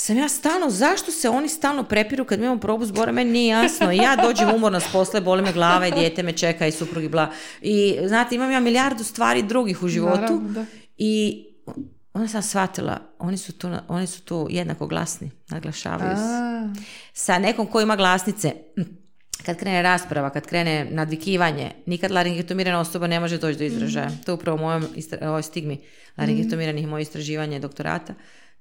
sam 0.00 0.16
ja 0.16 0.28
stalno, 0.28 0.70
zašto 0.70 1.12
se 1.12 1.28
oni 1.28 1.48
stalno 1.48 1.84
prepiru 1.84 2.24
kad 2.24 2.38
mi 2.38 2.44
imamo 2.46 2.60
probu 2.60 2.86
zbora, 2.86 3.12
meni 3.12 3.30
nije 3.30 3.48
jasno. 3.48 3.92
I 3.92 3.96
ja 3.96 4.16
dođem 4.16 4.54
umorna 4.54 4.80
s 4.80 4.92
posle, 4.92 5.20
boli 5.20 5.42
me 5.42 5.52
glava 5.52 5.86
i 5.86 5.92
dijete 5.92 6.22
me 6.22 6.32
čeka 6.32 6.66
i 6.66 6.72
suprug 6.72 7.04
i 7.04 7.08
bla. 7.08 7.30
I 7.60 7.98
znate, 8.06 8.34
imam 8.34 8.50
ja 8.50 8.60
milijardu 8.60 9.04
stvari 9.04 9.42
drugih 9.42 9.82
u 9.82 9.88
životu 9.88 10.20
Naravno, 10.20 10.48
da. 10.48 10.64
i 10.96 11.44
onda 12.12 12.28
sam 12.28 12.42
shvatila, 12.42 12.98
oni 13.18 13.36
su 13.36 13.52
tu, 13.52 13.70
oni 13.88 14.06
su 14.06 14.22
tu 14.22 14.46
jednako 14.50 14.86
glasni, 14.86 15.30
naglašavaju 15.48 16.16
se. 16.16 16.80
Sa 17.12 17.38
nekom 17.38 17.66
ko 17.66 17.80
ima 17.80 17.96
glasnice, 17.96 18.52
kad 19.46 19.56
krene 19.56 19.82
rasprava, 19.82 20.30
kad 20.30 20.46
krene 20.46 20.86
nadvikivanje, 20.90 21.70
nikad 21.86 22.10
laringetomirana 22.10 22.80
osoba 22.80 23.06
ne 23.06 23.20
može 23.20 23.38
doći 23.38 23.58
do 23.58 23.64
izražaja. 23.64 24.10
To 24.24 24.30
je 24.32 24.34
upravo 24.34 24.56
u 24.56 24.60
mojom 24.60 24.86
istra- 24.96 25.28
ovoj 25.28 25.42
stigmi 25.42 25.80
laringetomiranih 26.18 26.86
moje 26.88 27.02
istraživanje 27.02 27.60
doktorata. 27.60 28.14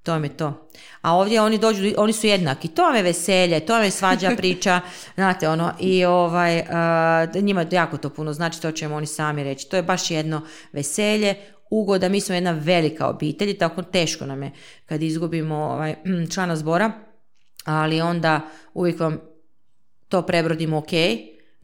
To 0.07 0.11
vam 0.11 0.23
je 0.23 0.37
to. 0.37 0.67
A 1.01 1.15
ovdje 1.15 1.41
oni 1.41 1.57
dođu, 1.57 1.93
oni 1.97 2.13
su 2.13 2.27
jednaki. 2.27 2.67
To 2.67 2.81
vam 2.81 2.95
je 2.95 3.03
veselje, 3.03 3.59
to 3.59 3.73
vam 3.73 3.83
je 3.83 3.91
svađa 3.91 4.31
priča, 4.37 4.81
znate 5.15 5.49
ono, 5.49 5.73
i 5.79 6.05
ovaj, 6.05 6.63
a, 6.69 7.27
njima 7.35 7.65
jako 7.71 7.97
to 7.97 8.09
puno 8.09 8.33
znači, 8.33 8.61
to 8.61 8.71
će 8.71 8.87
vam 8.87 8.97
oni 8.97 9.07
sami 9.07 9.43
reći. 9.43 9.69
To 9.69 9.75
je 9.75 9.83
baš 9.83 10.11
jedno 10.11 10.41
veselje, 10.73 11.35
ugoda, 11.69 12.09
mi 12.09 12.21
smo 12.21 12.35
jedna 12.35 12.51
velika 12.51 13.07
obitelj 13.07 13.49
i 13.49 13.57
tako 13.57 13.83
teško 13.83 14.25
nam 14.25 14.43
je 14.43 14.51
kad 14.85 15.03
izgubimo 15.03 15.55
ovaj, 15.55 15.95
člana 16.33 16.55
zbora, 16.55 16.91
ali 17.65 18.01
onda 18.01 18.41
uvijek 18.73 18.99
vam 18.99 19.19
to 20.09 20.21
prebrodimo 20.21 20.77
ok. 20.77 20.91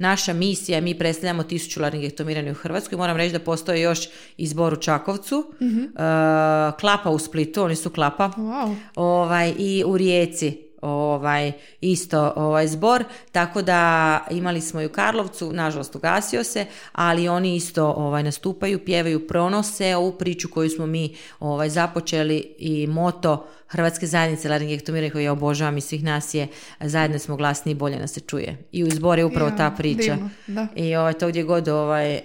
Naša 0.04 0.34
misija, 0.34 0.82
mi 0.82 0.98
predstavljamo 0.98 1.44
tisuću 1.44 1.82
laringektomirani 1.82 2.52
u 2.52 2.54
Hrvatskoj. 2.54 2.98
Moram 2.98 3.18
reći 3.18 3.34
da 3.34 3.40
postoje 3.40 3.82
još 3.82 4.00
izbor 4.38 4.74
u 4.74 4.76
Čakovcu, 4.76 5.54
e, 5.62 5.96
Klapa 6.80 7.10
u 7.10 7.20
Splitu, 7.20 7.64
oni 7.64 7.76
su 7.76 7.90
Klapa, 7.90 8.32
wow. 8.38 8.76
ovaj, 8.96 9.54
i 9.58 9.84
u 9.88 9.98
Rijeci 9.98 10.63
ovaj, 10.84 11.52
isto 11.82 12.34
ovaj 12.36 12.68
zbor, 12.68 13.04
tako 13.32 13.62
da 13.62 14.20
imali 14.32 14.62
smo 14.62 14.82
i 14.82 14.86
u 14.86 14.90
Karlovcu, 14.90 15.54
nažalost 15.54 15.96
ugasio 15.96 16.44
se, 16.44 16.66
ali 16.92 17.28
oni 17.28 17.56
isto 17.56 17.94
ovaj, 17.98 18.24
nastupaju, 18.24 18.86
pjevaju, 18.86 19.28
pronose 19.28 19.96
ovu 19.96 20.12
priču 20.12 20.50
koju 20.50 20.70
smo 20.70 20.86
mi 20.86 21.16
ovaj, 21.40 21.70
započeli 21.70 22.56
i 22.58 22.88
moto 22.88 23.48
Hrvatske 23.68 24.08
zajednice 24.08 24.50
laringektomiranja 24.50 25.12
koju 25.12 25.24
ja 25.24 25.32
obožavam 25.32 25.78
i 25.78 25.82
svih 25.82 26.04
nas 26.04 26.34
je 26.34 26.48
zajedno 26.80 27.20
smo 27.20 27.36
glasni 27.36 27.72
i 27.72 27.76
bolje 27.76 28.00
nas 28.00 28.12
se 28.12 28.20
čuje. 28.20 28.58
I 28.72 28.84
u 28.84 28.88
izboru 28.88 29.22
je 29.22 29.26
upravo 29.26 29.50
Ja, 29.50 29.56
ta 29.56 29.72
priča. 29.78 30.16
divno, 30.16 30.30
da. 30.48 30.68
I 30.76 30.96
ovaj, 30.96 31.14
to 31.14 31.28
gdje 31.28 31.44
god 31.44 31.68
ovaj, 31.68 32.22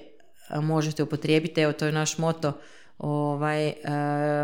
možete 0.62 1.02
upotrijebiti, 1.02 1.60
evo 1.60 1.72
to 1.72 1.86
je 1.86 1.92
naš 1.92 2.18
moto. 2.18 2.52
Ovaj, 2.98 3.68
e, 3.68 3.74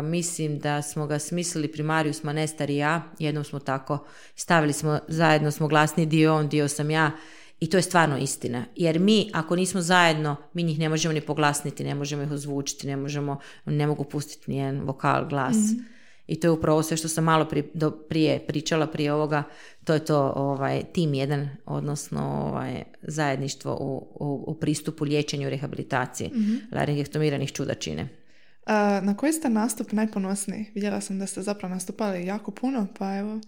mislim 0.03 0.59
da 0.59 0.81
smo 0.81 1.07
ga 1.07 1.19
smislili 1.19 1.71
primarius 1.71 2.23
manestar 2.23 2.69
i 2.69 2.75
ja, 2.77 3.01
jednom 3.19 3.43
smo 3.43 3.59
tako 3.59 4.05
stavili 4.35 4.73
smo, 4.73 4.99
zajedno 5.07 5.51
smo 5.51 5.67
glasni 5.67 6.05
dio 6.05 6.35
on, 6.35 6.49
dio 6.49 6.67
sam 6.67 6.91
ja 6.91 7.11
i 7.59 7.69
to 7.69 7.77
je 7.77 7.81
stvarno 7.81 8.17
istina. 8.17 8.65
Jer 8.75 8.99
mi, 8.99 9.29
ako 9.33 9.55
nismo 9.55 9.81
zajedno, 9.81 10.35
mi 10.53 10.63
njih 10.63 10.79
ne 10.79 10.89
možemo 10.89 11.13
ni 11.13 11.21
poglasniti, 11.21 11.83
ne 11.83 11.95
možemo 11.95 12.23
ih 12.23 12.31
ozvučiti, 12.31 12.87
ne 12.87 12.97
možemo, 12.97 13.39
ne 13.65 13.87
mogu 13.87 14.03
pustiti 14.03 14.51
nijedan 14.51 14.81
vokal, 14.81 15.27
glas. 15.29 15.55
I 16.27 16.39
to 16.39 16.47
je 16.47 16.51
upravo 16.51 16.83
sve 16.83 16.97
što 16.97 17.07
sam 17.07 17.23
malo 17.23 17.45
pri- 17.45 17.69
do, 17.73 17.91
prije 17.91 18.39
pričala 18.47 18.87
prije 18.87 19.13
ovoga, 19.13 19.43
to 19.83 19.93
je 19.93 20.05
to 20.05 20.33
ovaj, 20.35 20.83
tim 20.93 21.13
jedan, 21.13 21.49
odnosno 21.65 22.47
ovaj, 22.47 22.83
zajedništvo 23.01 23.77
u, 23.79 24.07
u, 24.19 24.43
u 24.47 24.53
pristupu 24.53 25.03
liječenju 25.03 25.47
i 25.47 25.49
rehabilitaciji 25.49 26.31
laringektomiranih 26.71 27.51
čudačine. 27.51 28.07
Na 29.01 29.17
koji 29.17 29.33
ste 29.33 29.49
nastup 29.49 29.91
najponosniji? 29.91 30.65
Vidjela 30.73 31.01
sam 31.01 31.19
da 31.19 31.27
ste 31.27 31.41
zapravo 31.41 31.73
nastupali 31.73 32.25
jako 32.25 32.51
puno, 32.51 32.87
pa 32.99 33.15
evo. 33.15 33.39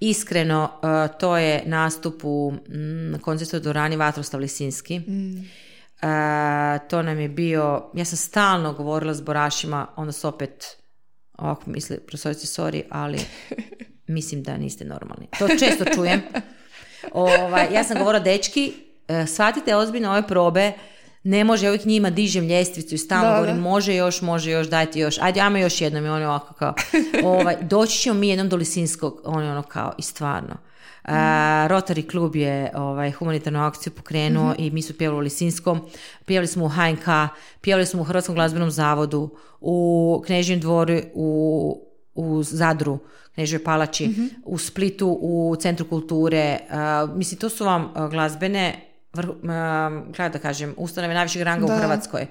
Iskreno, 0.00 0.70
uh, 0.82 1.18
to 1.18 1.36
je 1.36 1.62
nastup 1.66 2.20
u 2.24 2.52
mm, 2.52 3.18
koncertu 3.20 3.60
Dorani 3.60 3.96
Vatroslav 3.96 4.40
Lisinski. 4.40 4.98
Uh, 4.98 6.88
to 6.88 7.02
nam 7.02 7.20
je 7.20 7.28
bio, 7.28 7.90
ja 7.94 8.04
sam 8.04 8.16
stalno 8.16 8.72
govorila 8.72 9.14
s 9.14 9.20
borašima, 9.20 9.86
onda 9.96 10.12
su 10.12 10.28
opet 10.28 10.76
ovako 11.38 11.70
misli, 11.70 12.00
profesorici, 12.00 12.46
sorry, 12.46 12.82
ali 12.90 13.18
mislim 14.06 14.42
da 14.42 14.56
niste 14.56 14.84
normalni. 14.84 15.26
To 15.38 15.48
često 15.48 15.84
čujem. 15.94 16.22
Ovaj, 17.12 17.66
ja 17.72 17.84
sam 17.84 17.98
govorila, 17.98 18.24
dečki, 18.24 18.74
eh, 19.08 19.26
shvatite 19.26 19.76
ozbiljno 19.76 20.10
ove 20.10 20.26
probe, 20.26 20.72
ne 21.28 21.44
može, 21.44 21.68
uvijek 21.68 21.84
njima 21.84 22.10
dižem 22.10 22.46
ljestvicu 22.46 22.94
i 22.94 22.98
stalno 22.98 23.34
govorim, 23.34 23.56
može 23.56 23.94
još, 23.94 24.22
može 24.22 24.50
još, 24.50 24.68
dajte 24.68 24.98
još, 24.98 25.18
ajde, 25.20 25.40
ajmo 25.40 25.58
još 25.58 25.80
jednom 25.80 26.04
i 26.04 26.08
oni 26.08 26.24
ovako 26.24 26.54
kao, 26.54 26.74
ovaj, 27.24 27.56
doći 27.70 27.98
ćemo 27.98 28.20
mi 28.20 28.28
jednom 28.28 28.48
do 28.48 28.56
Lisinskog, 28.56 29.20
oni 29.24 29.48
ono 29.48 29.62
kao, 29.62 29.92
i 29.98 30.02
stvarno. 30.02 30.56
Uh, 31.04 31.14
Rotary 31.68 32.10
klub 32.10 32.36
je 32.36 32.70
ovaj, 32.74 33.10
humanitarnu 33.10 33.60
akciju 33.60 33.92
pokrenuo 33.92 34.54
i 34.58 34.70
mi 34.70 34.82
smo 34.82 34.94
pjevali 34.98 35.18
u 35.18 35.22
Lisinskom, 35.22 35.80
pjevali 36.24 36.46
smo 36.46 36.64
u 36.64 36.68
HNK, 36.68 37.06
pjevali 37.60 37.86
smo 37.86 38.00
u 38.00 38.04
Hrvatskom 38.04 38.34
glazbenom 38.34 38.70
zavodu, 38.70 39.30
u 39.60 40.22
Knežjem 40.26 40.60
dvoru, 40.60 41.00
u, 41.14 41.80
u 42.14 42.42
Zadru, 42.42 42.98
Knežoj 43.34 43.64
palači, 43.64 44.10
u 44.44 44.58
Splitu, 44.58 45.18
u 45.20 45.56
Centru 45.60 45.88
kulture. 45.88 46.58
Uh, 46.70 47.16
mislim, 47.16 47.40
to 47.40 47.48
su 47.48 47.64
vam 47.64 47.92
glazbene, 48.10 48.87
vrh, 49.12 49.28
um, 49.28 50.12
kako 50.16 50.32
da 50.32 50.38
kažem, 50.38 50.74
ustanove 50.76 51.14
najvišeg 51.14 51.42
ranga 51.42 51.66
Da. 51.66 51.74
u 51.74 51.78
Hrvatskoj. 51.78 52.26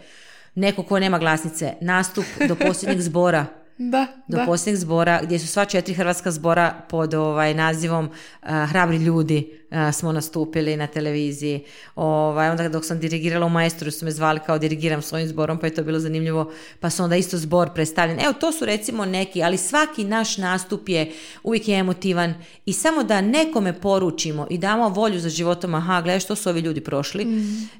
Neko 0.55 0.83
ko 0.83 0.99
nema 0.99 1.19
glasnice, 1.19 1.73
nastup 1.81 2.25
do 2.47 2.55
posljednjeg 2.55 3.01
zbora, 3.01 3.45
Da, 3.77 4.07
do 4.27 4.37
da. 4.37 4.45
posljednjeg 4.45 4.77
zbora 4.77 5.19
gdje 5.23 5.39
su 5.39 5.47
sva 5.47 5.65
četiri 5.65 5.93
hrvatska 5.93 6.31
zbora 6.31 6.73
pod 6.89 7.13
ovaj 7.13 7.53
nazivom 7.53 8.09
a, 8.41 8.65
Hrabri 8.65 8.97
ljudi 8.97 9.59
a, 9.71 9.91
smo 9.91 10.11
nastupili 10.11 10.77
na 10.77 10.87
televiziji. 10.87 11.63
Ovaj, 11.95 12.49
onda 12.49 12.69
dok 12.69 12.85
sam 12.85 12.99
dirigirala 12.99 13.45
u 13.45 13.49
Maestru 13.49 13.91
su 13.91 14.05
me 14.05 14.11
zvali 14.11 14.39
kao 14.45 14.57
dirigiram 14.57 15.01
svojim 15.01 15.27
zborom 15.27 15.59
pa 15.59 15.67
je 15.67 15.73
to 15.73 15.83
bilo 15.83 15.99
zanimljivo 15.99 16.51
pa 16.79 16.89
su 16.89 17.03
onda 17.03 17.15
isto 17.15 17.37
zbor 17.37 17.69
predstavljen. 17.73 18.19
Evo 18.19 18.33
to 18.33 18.51
su 18.51 18.65
recimo 18.65 19.05
neki, 19.05 19.43
ali 19.43 19.57
svaki 19.57 20.03
naš 20.03 20.37
nastup 20.37 20.89
je 20.89 21.11
uvijek 21.43 21.67
je 21.67 21.77
emotivan 21.77 22.33
i 22.65 22.73
samo 22.73 23.03
da 23.03 23.21
nekome 23.21 23.79
poručimo 23.81 24.47
i 24.49 24.57
damo 24.57 24.89
volju 24.89 25.19
za 25.19 25.29
životom, 25.29 25.75
aha, 25.75 26.01
gledaj 26.01 26.19
što 26.19 26.35
su 26.35 26.49
ovi 26.49 26.59
ljudi 26.59 26.81
prošli. 26.81 27.27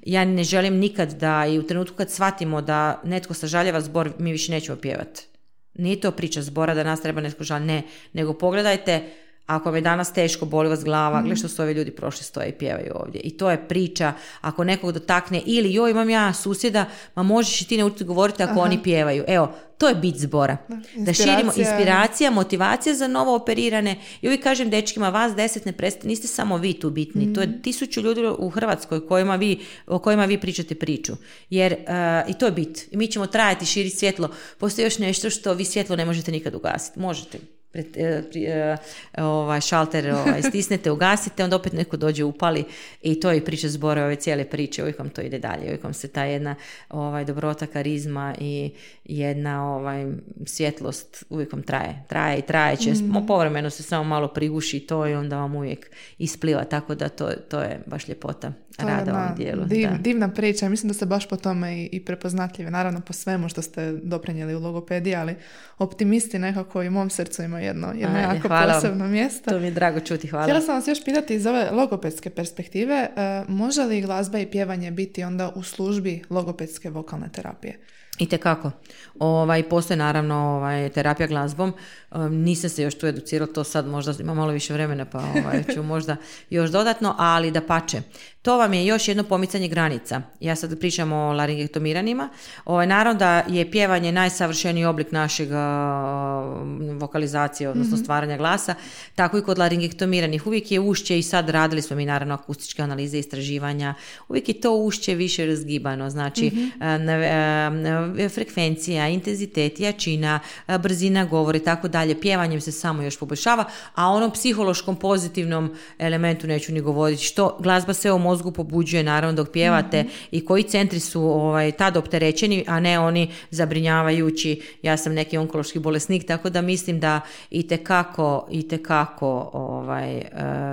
Ja 0.05 0.25
ne 0.25 0.43
želim 0.43 0.75
nikad 0.75 1.13
da 1.13 1.45
i 1.45 1.59
u 1.59 1.63
trenutku 1.63 1.95
kad 1.95 2.11
shvatimo 2.11 2.61
da 2.61 3.01
netko 3.03 3.33
sažaljeva 3.33 3.81
zbor, 3.81 4.11
mi 4.19 4.31
više 4.31 4.51
nećemo 4.51 4.77
pjevati. 4.77 5.36
Nije 5.77 5.99
to 6.01 6.11
priča 6.11 6.41
zbora 6.41 6.73
da 6.73 6.83
nas 6.83 7.01
treba 7.01 7.21
žal, 7.43 7.61
ne. 7.65 7.83
Nego 8.13 8.33
pogledajte, 8.33 9.01
ako 9.47 9.69
vam 9.69 9.75
je 9.75 9.81
danas 9.81 10.13
teško, 10.13 10.45
boli 10.45 10.69
vas 10.69 10.83
glava, 10.83 11.21
gledaj 11.21 11.35
što 11.35 11.47
su 11.47 11.61
ovi 11.61 11.73
ljudi 11.73 11.91
prošli, 11.91 12.23
stoje 12.23 12.49
i 12.49 12.53
pjevaju 12.53 12.91
ovdje. 12.95 13.21
I 13.21 13.37
to 13.37 13.51
je 13.51 13.67
priča, 13.67 14.13
ako 14.41 14.63
nekog 14.63 14.91
dotakne, 14.91 15.41
ili 15.45 15.73
joj 15.73 15.91
imam 15.91 16.09
ja 16.09 16.33
susjeda, 16.33 16.85
ma 17.15 17.23
možeš 17.23 17.61
i 17.61 17.67
ti 17.67 17.77
naučiti 17.77 18.03
govoriti 18.03 18.43
ako 18.43 18.59
oni 18.59 18.83
pjevaju. 18.83 19.23
Evo, 19.27 19.51
to 19.77 19.87
je 19.87 19.95
bit 19.95 20.15
zbora. 20.17 20.57
Da, 20.95 21.13
širimo 21.13 21.39
inspiracija. 21.39 21.71
inspiracija, 21.71 22.31
motivacija 22.31 22.95
za 22.95 23.07
novo 23.07 23.35
operirane. 23.35 23.95
I 24.21 24.27
uvijek 24.27 24.43
kažem 24.43 24.69
dečkima, 24.69 25.09
vas 25.09 25.35
deset 25.35 25.65
ne 25.65 25.71
prestane, 25.71 26.09
niste 26.09 26.27
samo 26.27 26.57
vi 26.57 26.73
tu 26.73 26.89
bitni. 26.89 27.33
To 27.33 27.41
je 27.41 27.61
tisuću 27.61 28.01
ljudi 28.01 28.21
u 28.37 28.49
Hrvatskoj 28.49 29.07
kojima 29.07 29.35
vi, 29.35 29.59
o 29.87 29.99
kojima 29.99 30.25
vi 30.25 30.39
pričate 30.39 30.75
priču. 30.75 31.13
Jer 31.49 31.73
uh, 31.73 32.29
i 32.29 32.33
to 32.33 32.45
je 32.45 32.51
bit. 32.51 32.87
I 32.91 32.97
mi 32.97 33.07
ćemo 33.07 33.27
trajati, 33.27 33.65
širiti 33.65 33.97
svjetlo. 33.97 34.29
Postoji 34.57 34.85
još 34.85 34.99
nešto 34.99 35.29
što 35.29 35.53
vi 35.53 35.65
svjetlo 35.65 35.95
ne 35.95 36.05
možete 36.05 36.31
nikad 36.31 36.55
ugasiti. 36.55 36.99
Možete. 36.99 37.56
Pred, 37.71 37.97
e, 37.97 38.23
e, 38.35 38.77
ovaj 39.17 39.61
šalter 39.61 40.11
ovaj, 40.11 40.41
stisnete, 40.41 40.91
ugasite, 40.97 41.43
onda 41.43 41.55
opet 41.55 41.73
neko 41.73 41.97
dođe 41.97 42.23
upali 42.23 42.63
i 43.01 43.19
to 43.19 43.31
je 43.31 43.45
priča 43.45 43.69
zbora 43.69 44.03
ove 44.03 44.15
cijele 44.15 44.45
priče, 44.45 44.81
uvijek 44.81 44.99
vam 44.99 45.09
to 45.09 45.21
ide 45.21 45.39
dalje, 45.39 45.63
uvijek 45.63 45.83
vam 45.83 45.93
se 45.93 46.07
ta 46.07 46.23
jedna 46.23 46.55
ovaj, 46.89 47.25
dobrota, 47.25 47.67
karizma 47.67 48.35
i 48.39 48.71
jedna 49.05 49.75
ovaj, 49.75 50.05
svjetlost 50.45 51.23
uvijek 51.29 51.53
vam 51.53 51.63
traje, 51.63 52.03
traje 52.07 52.39
i 52.39 52.41
traje 52.41 52.75
će, 52.75 52.91
mm. 52.91 53.25
povremeno 53.27 53.69
se 53.69 53.83
samo 53.83 54.03
malo 54.03 54.27
priguši 54.27 54.79
to 54.79 55.07
i 55.07 55.13
onda 55.13 55.37
vam 55.37 55.55
uvijek 55.55 55.91
ispliva, 56.17 56.63
tako 56.63 56.95
da 56.95 57.09
to, 57.09 57.31
to 57.49 57.59
je 57.59 57.81
baš 57.85 58.07
ljepota 58.07 58.53
To 58.77 58.87
je 58.87 58.93
rada 58.93 59.13
ovom 59.13 59.35
dijelu. 59.35 59.65
div- 59.65 59.89
da. 59.89 59.97
divna 59.97 60.29
priča. 60.29 60.69
Mislim 60.69 60.87
da 60.87 60.93
ste 60.93 61.05
baš 61.05 61.29
po 61.29 61.35
tome 61.35 61.77
i, 61.77 61.89
i 61.91 62.05
prepoznatljivi. 62.05 62.71
Naravno 62.71 63.01
po 63.01 63.13
svemu 63.13 63.49
što 63.49 63.61
ste 63.61 63.91
doprinijeli 63.91 64.55
u 64.55 64.59
logopediji, 64.59 65.15
ali 65.15 65.35
optimisti 65.77 66.39
nekako 66.39 66.83
i 66.83 66.87
u 66.87 66.91
mom 66.91 67.09
srcu 67.09 67.43
imaju 67.43 67.56
jedno, 67.59 67.87
jedno 67.87 68.17
Ajde, 68.17 68.35
jako 68.35 68.47
hvala 68.47 68.73
posebno 68.73 69.07
mjesto. 69.07 69.51
To 69.51 69.59
mi 69.59 69.65
je 69.65 69.71
drago 69.71 69.99
čuti, 69.99 70.27
hvala. 70.27 70.43
Htjela 70.43 70.61
sam 70.61 70.75
vas 70.75 70.87
još 70.87 71.05
pitati 71.05 71.35
iz 71.35 71.45
ove 71.45 71.71
logopedske 71.71 72.29
perspektive, 72.29 72.95
e, 72.95 73.43
može 73.47 73.81
li 73.81 74.01
glazba 74.01 74.39
i 74.39 74.45
pjevanje 74.45 74.91
biti 74.91 75.23
onda 75.23 75.51
u 75.55 75.63
službi 75.63 76.21
logopedske 76.29 76.89
vokalne 76.89 77.29
terapije? 77.31 77.79
I 78.17 78.25
kako. 78.25 78.71
Ovaj, 79.19 79.63
postoje 79.63 79.97
naravno 79.97 80.35
ovaj, 80.35 80.89
terapija 80.89 81.27
glazbom. 81.27 81.73
Um, 82.11 82.35
nisam 82.35 82.69
se 82.69 82.83
još 82.83 82.97
tu 82.97 83.07
educirala, 83.07 83.53
to 83.53 83.63
sad 83.63 83.87
možda 83.87 84.13
ima 84.19 84.33
malo 84.33 84.51
više 84.51 84.73
vremena 84.73 85.05
pa 85.05 85.17
ovaj, 85.17 85.63
ću 85.73 85.83
možda 85.93 86.15
još 86.49 86.69
dodatno, 86.69 87.15
ali 87.17 87.51
da 87.51 87.61
pače. 87.61 88.01
To 88.41 88.57
vam 88.57 88.73
je 88.73 88.85
još 88.85 89.07
jedno 89.07 89.23
pomicanje 89.23 89.67
granica. 89.67 90.21
Ja 90.39 90.55
sad 90.55 90.79
pričam 90.79 91.11
o 91.11 91.33
laringektomiranima. 91.33 92.29
Ovaj, 92.65 92.87
naravno 92.87 93.19
da 93.19 93.43
je 93.47 93.71
pjevanje 93.71 94.11
najsavršeniji 94.11 94.85
oblik 94.85 95.11
našeg 95.11 95.49
a, 95.51 96.65
vokalizacije, 96.99 97.69
odnosno 97.69 97.97
stvaranja 97.97 98.37
glasa, 98.37 98.75
tako 99.15 99.37
i 99.37 99.43
kod 99.43 99.57
laringektomiranih. 99.57 100.47
Uvijek 100.47 100.71
je 100.71 100.79
ušće 100.79 101.19
i 101.19 101.23
sad 101.23 101.49
radili 101.49 101.81
smo 101.81 101.95
mi 101.95 102.05
naravno 102.05 102.33
akustičke 102.33 102.81
analize 102.81 103.19
istraživanja, 103.19 103.93
uvijek 104.27 104.49
je 104.49 104.61
to 104.61 104.75
ušće 104.75 105.15
više 105.15 105.45
razgibano, 105.45 106.09
znači 106.09 106.47
e, 106.81 106.85
e, 106.85 108.06
frekvencija, 108.29 109.07
intenzitet, 109.07 109.79
jačina, 109.79 110.39
e, 110.67 110.77
brzina 110.77 111.25
govori 111.25 111.57
i 111.57 111.63
tako 111.63 111.87
dalje, 111.87 112.21
pjevanjem 112.21 112.61
se 112.61 112.71
samo 112.71 113.03
još 113.03 113.19
poboljšava, 113.19 113.65
a 113.95 114.09
onom 114.09 114.31
psihološkom 114.31 114.95
pozitivnom 114.95 115.75
elementu 115.99 116.47
neću 116.47 116.73
ni 116.73 116.81
govoriti. 116.81 117.23
Što 117.23 117.57
glazba 117.59 117.93
se 117.93 118.11
u 118.11 118.19
mozgu 118.19 118.51
pobuđuje 118.51 119.03
naravno 119.03 119.35
dok 119.35 119.51
pjevate 119.51 120.05
i 120.31 120.45
koji 120.45 120.63
centri 120.63 120.99
su 120.99 121.21
ovaj, 121.21 121.71
tad 121.71 121.97
opterećeni, 121.97 122.63
a 122.67 122.79
ne 122.79 122.99
oni 122.99 123.31
zabrinjavajući, 123.51 124.61
ja 124.81 124.97
sam 124.97 125.13
neki 125.13 125.37
onkološki 125.37 125.79
bolesnik, 125.79 126.27
tako 126.27 126.49
da 126.49 126.61
mislim 126.61 126.99
da 126.99 127.21
i 127.49 127.67
tekako, 127.67 128.47
i 128.51 128.67
tekako 128.67 129.49
ovaj, 129.53 130.21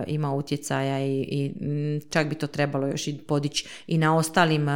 ima 0.07 0.35
utjecaja 0.35 1.07
i, 1.07 1.20
i 1.20 1.53
čak 2.11 2.28
bi 2.28 2.35
to 2.35 2.47
trebalo 2.47 2.87
još 2.87 3.09
i 3.09 3.18
podići 3.18 3.66
i 3.87 3.99
na 3.99 4.16
ostalim 4.16 4.66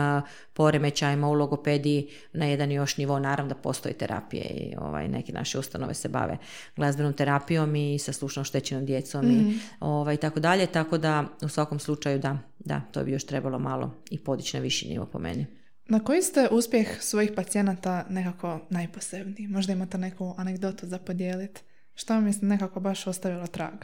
poremećajima 0.58 1.28
u 1.28 1.32
logopediji 1.32 2.08
na 2.32 2.46
jedan 2.46 2.72
još 2.72 2.96
nivo. 2.96 3.18
Naravno 3.18 3.54
da 3.54 3.60
postoji 3.60 3.94
terapije 3.94 4.44
i 4.44 4.74
ovaj, 4.78 5.08
neke 5.08 5.32
naše 5.32 5.58
ustanove 5.58 5.94
se 5.94 6.08
bave 6.08 6.36
glazbenom 6.76 7.12
terapijom 7.12 7.76
i 7.76 7.98
sa 7.98 8.12
slušnom 8.12 8.44
štećenom 8.44 8.86
djecom 8.86 9.30
i 9.30 9.34
mhm. 9.34 9.50
ovaj, 9.80 10.16
tako 10.16 10.40
dalje. 10.40 10.66
Tako 10.66 10.98
da 10.98 11.24
u 11.42 11.48
svakom 11.48 11.78
slučaju 11.78 12.18
da, 12.18 12.38
da, 12.58 12.80
to 12.92 13.04
bi 13.04 13.12
još 13.12 13.24
trebalo 13.24 13.58
malo 13.58 14.02
i 14.10 14.18
podići 14.18 14.56
na 14.56 14.62
viši 14.62 14.88
nivo 14.88 15.06
po 15.06 15.18
meni. 15.18 15.46
Na 15.88 16.00
koji 16.00 16.22
ste 16.22 16.48
uspjeh 16.50 17.02
svojih 17.02 17.32
pacijenata 17.36 18.06
nekako 18.08 18.60
najposebniji? 18.70 19.48
Možda 19.48 19.72
imate 19.72 19.98
neku 19.98 20.34
anegdotu 20.36 20.86
za 20.86 20.98
podijeliti? 20.98 21.60
Što 21.94 22.14
vam 22.14 22.26
je 22.26 22.32
nekako 22.40 22.80
baš 22.80 23.06
ostavilo 23.06 23.46
trag? 23.46 23.74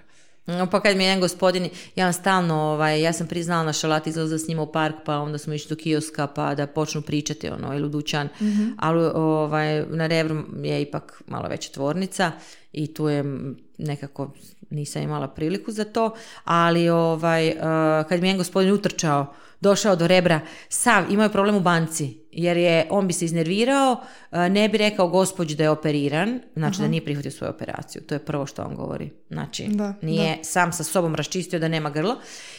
Pa 0.47 0.81
kad 0.81 0.97
mi 0.97 1.05
je 1.05 1.09
jedan 1.09 1.21
gospodin, 1.21 1.69
ja 1.97 2.13
stalno, 2.13 2.55
ovaj, 2.55 3.03
ja 3.03 3.13
sam 3.13 3.27
priznala 3.27 3.65
na 3.65 3.73
šalati 3.73 4.11
izlaza 4.11 4.39
s 4.39 4.49
njima 4.49 4.63
u 4.63 4.73
park, 4.73 4.95
pa 5.05 5.19
onda 5.19 5.39
smo 5.39 5.55
išli 5.55 5.69
do 5.69 5.83
kioska 5.83 6.27
pa 6.27 6.55
da 6.55 6.67
počnu 6.67 7.03
pričati, 7.03 7.49
ono, 7.49 7.75
ili 7.75 7.87
u 7.87 7.89
dućan, 7.89 8.29
mm 8.41 8.75
ali 8.79 9.11
ovaj, 9.15 9.87
na 9.87 10.07
Revru 10.07 10.45
je 10.63 10.83
ipak 10.83 11.23
malo 11.27 11.49
veća 11.49 11.73
tvornica 11.73 12.33
i 12.73 12.95
tu 12.95 13.09
je 13.09 13.25
nekako 13.79 14.31
nisam 14.71 15.03
imala 15.03 15.29
priliku 15.29 15.73
za 15.73 15.85
to, 15.85 16.15
ali 16.45 16.89
ovaj, 16.89 17.49
uh, 17.49 17.55
kad 18.09 18.21
mi 18.21 18.27
je 18.27 18.29
jedan 18.29 18.39
gospodin 18.39 18.73
utrčao 18.73 19.35
došao 19.65 19.97
do 19.97 20.07
rebra, 20.07 20.41
sav 20.69 21.11
imao 21.11 21.25
je 21.25 21.33
problem 21.33 21.57
u 21.57 21.61
banci, 21.61 22.25
jer 22.33 22.57
je, 22.57 22.87
on 22.91 23.07
bi 23.07 23.13
se 23.13 23.25
iznervirao, 23.25 23.97
e, 24.33 24.49
ne 24.49 24.69
bi 24.69 24.79
rekao 24.79 25.09
gospođi 25.09 25.57
da 25.57 25.63
je 25.63 25.71
operiran, 25.71 26.41
znači 26.57 26.81
da 26.81 26.89
nije 26.89 27.05
prihvatio 27.05 27.31
svoju 27.31 27.51
operaciju. 27.51 28.03
To 28.03 28.15
je 28.15 28.19
prvo 28.19 28.47
što 28.47 28.63
on 28.63 28.75
govori. 28.75 29.11
Znači, 29.31 29.69
nije 30.03 30.39
sam 30.43 30.73
sa 30.73 30.85
sobom 30.85 31.15
raščistio 31.15 31.59
da 31.59 31.69
nema 31.69 31.91
grlo. 31.91 32.17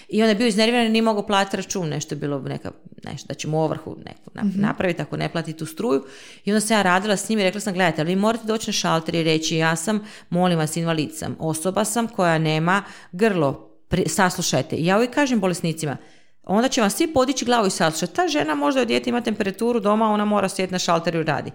I 0.09 0.21
onda 0.21 0.29
je 0.29 0.35
bio 0.35 0.47
iznerviran 0.47 0.85
i 0.85 0.89
nije 0.89 1.01
mogao 1.01 1.27
platiti 1.27 1.57
račun, 1.57 1.89
nešto 1.89 2.15
je 2.15 2.19
bilo 2.19 2.39
neka, 2.39 2.71
nešto, 3.03 3.27
da 3.27 3.33
će 3.33 3.47
mu 3.47 3.61
ovrhu 3.63 3.97
neku 4.05 4.31
mhm. 4.35 4.61
napraviti 4.61 5.01
ako 5.01 5.17
ne 5.17 5.29
plati 5.29 5.53
tu 5.53 5.65
struju. 5.65 6.03
I 6.45 6.51
onda 6.51 6.61
sam 6.61 6.77
ja 6.77 6.81
radila 6.81 7.17
s 7.17 7.29
njim 7.29 7.39
i 7.39 7.43
rekla 7.43 7.61
sam, 7.61 7.73
gledajte, 7.73 8.01
ali 8.01 8.15
vi 8.15 8.21
morate 8.21 8.47
doći 8.47 8.69
na 8.69 8.73
šalter 8.73 9.15
i 9.15 9.23
reći, 9.23 9.57
ja 9.57 9.75
sam, 9.75 9.99
molim 10.29 10.57
vas, 10.57 10.77
invalid 10.77 11.15
sam, 11.15 11.35
osoba 11.39 11.85
sam 11.85 12.07
koja 12.07 12.37
nema 12.37 12.83
grlo, 13.11 13.71
saslušajte. 14.05 14.75
I 14.75 14.85
ja 14.85 14.97
uvijek 14.97 15.13
kažem 15.13 15.39
bolesnicima, 15.39 15.97
onda 16.45 16.67
će 16.67 16.81
vam 16.81 16.89
svi 16.89 17.13
podići 17.13 17.45
glavu 17.45 17.67
i 17.67 17.69
saslušati. 17.69 18.13
Ta 18.13 18.27
žena 18.27 18.55
možda 18.55 18.81
od 18.81 18.87
dijete 18.87 19.09
ima 19.09 19.21
temperaturu 19.21 19.79
doma, 19.79 20.11
ona 20.11 20.25
mora 20.25 20.49
sjeti 20.49 20.73
na 20.73 20.79
šalteru 20.79 21.19
i 21.19 21.23
radi. 21.23 21.51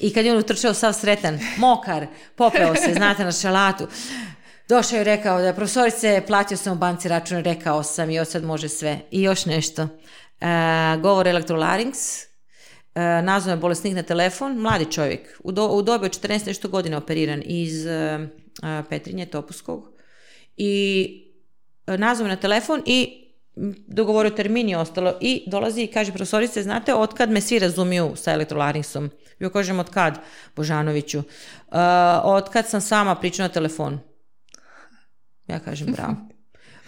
I 0.00 0.12
kad 0.12 0.24
je 0.24 0.32
on 0.32 0.38
utrčao 0.38 0.74
sav 0.74 0.92
sretan, 0.92 1.38
mokar, 1.56 2.06
popeo 2.36 2.74
se, 2.74 2.94
znate, 2.96 3.24
na 3.24 3.32
šalatu, 3.32 3.86
došao 4.68 4.96
je 4.96 5.04
rekao 5.04 5.42
da 5.42 5.52
profesorice, 5.52 6.22
platio 6.26 6.56
sam 6.56 6.72
u 6.72 6.76
banci 6.76 7.08
račun, 7.08 7.38
rekao 7.38 7.82
sam 7.82 8.10
i 8.10 8.18
od 8.18 8.28
sad 8.28 8.44
može 8.44 8.68
sve. 8.68 8.98
I 9.10 9.22
još 9.22 9.46
nešto. 9.46 9.82
E, 9.82 9.86
govor 11.02 11.26
elektrolarynx, 11.26 12.24
e, 12.94 13.22
nazvao 13.22 13.52
je 13.52 13.56
bolesnik 13.56 13.94
na 13.94 14.02
telefon, 14.02 14.56
mladi 14.56 14.92
čovjek, 14.92 15.40
u, 15.44 15.52
do, 15.52 15.66
u 15.66 15.82
dobi 15.82 16.06
od 16.06 16.22
14 16.22 16.46
nešto 16.46 16.68
godina 16.68 16.98
operiran 16.98 17.42
iz 17.44 17.86
e, 17.86 18.28
Petrinje, 18.90 19.26
Topuskog. 19.26 19.88
I 20.56 21.06
e, 21.86 21.98
nazvao 21.98 22.28
na 22.28 22.36
telefon 22.36 22.82
i 22.86 23.25
dogovorio 23.86 24.30
termin 24.30 24.68
i 24.68 24.74
ostalo 24.74 25.14
i 25.20 25.44
dolazi 25.46 25.82
i 25.82 25.86
kaže 25.86 26.12
profesorice, 26.12 26.62
znate 26.62 26.94
otkad 26.94 27.30
me 27.30 27.40
svi 27.40 27.58
razumiju 27.58 28.12
sa 28.16 28.32
elektrolaringsom? 28.32 29.10
Ja 29.38 29.50
kažem 29.50 29.78
otkad 29.78 30.18
Božanoviću? 30.56 31.18
Uh, 31.18 31.24
otkad 32.22 32.68
sam 32.68 32.80
sama 32.80 33.14
pričala 33.14 33.48
na 33.48 33.54
telefon. 33.54 33.98
Ja 35.46 35.58
kažem 35.58 35.92
bravo. 35.92 36.16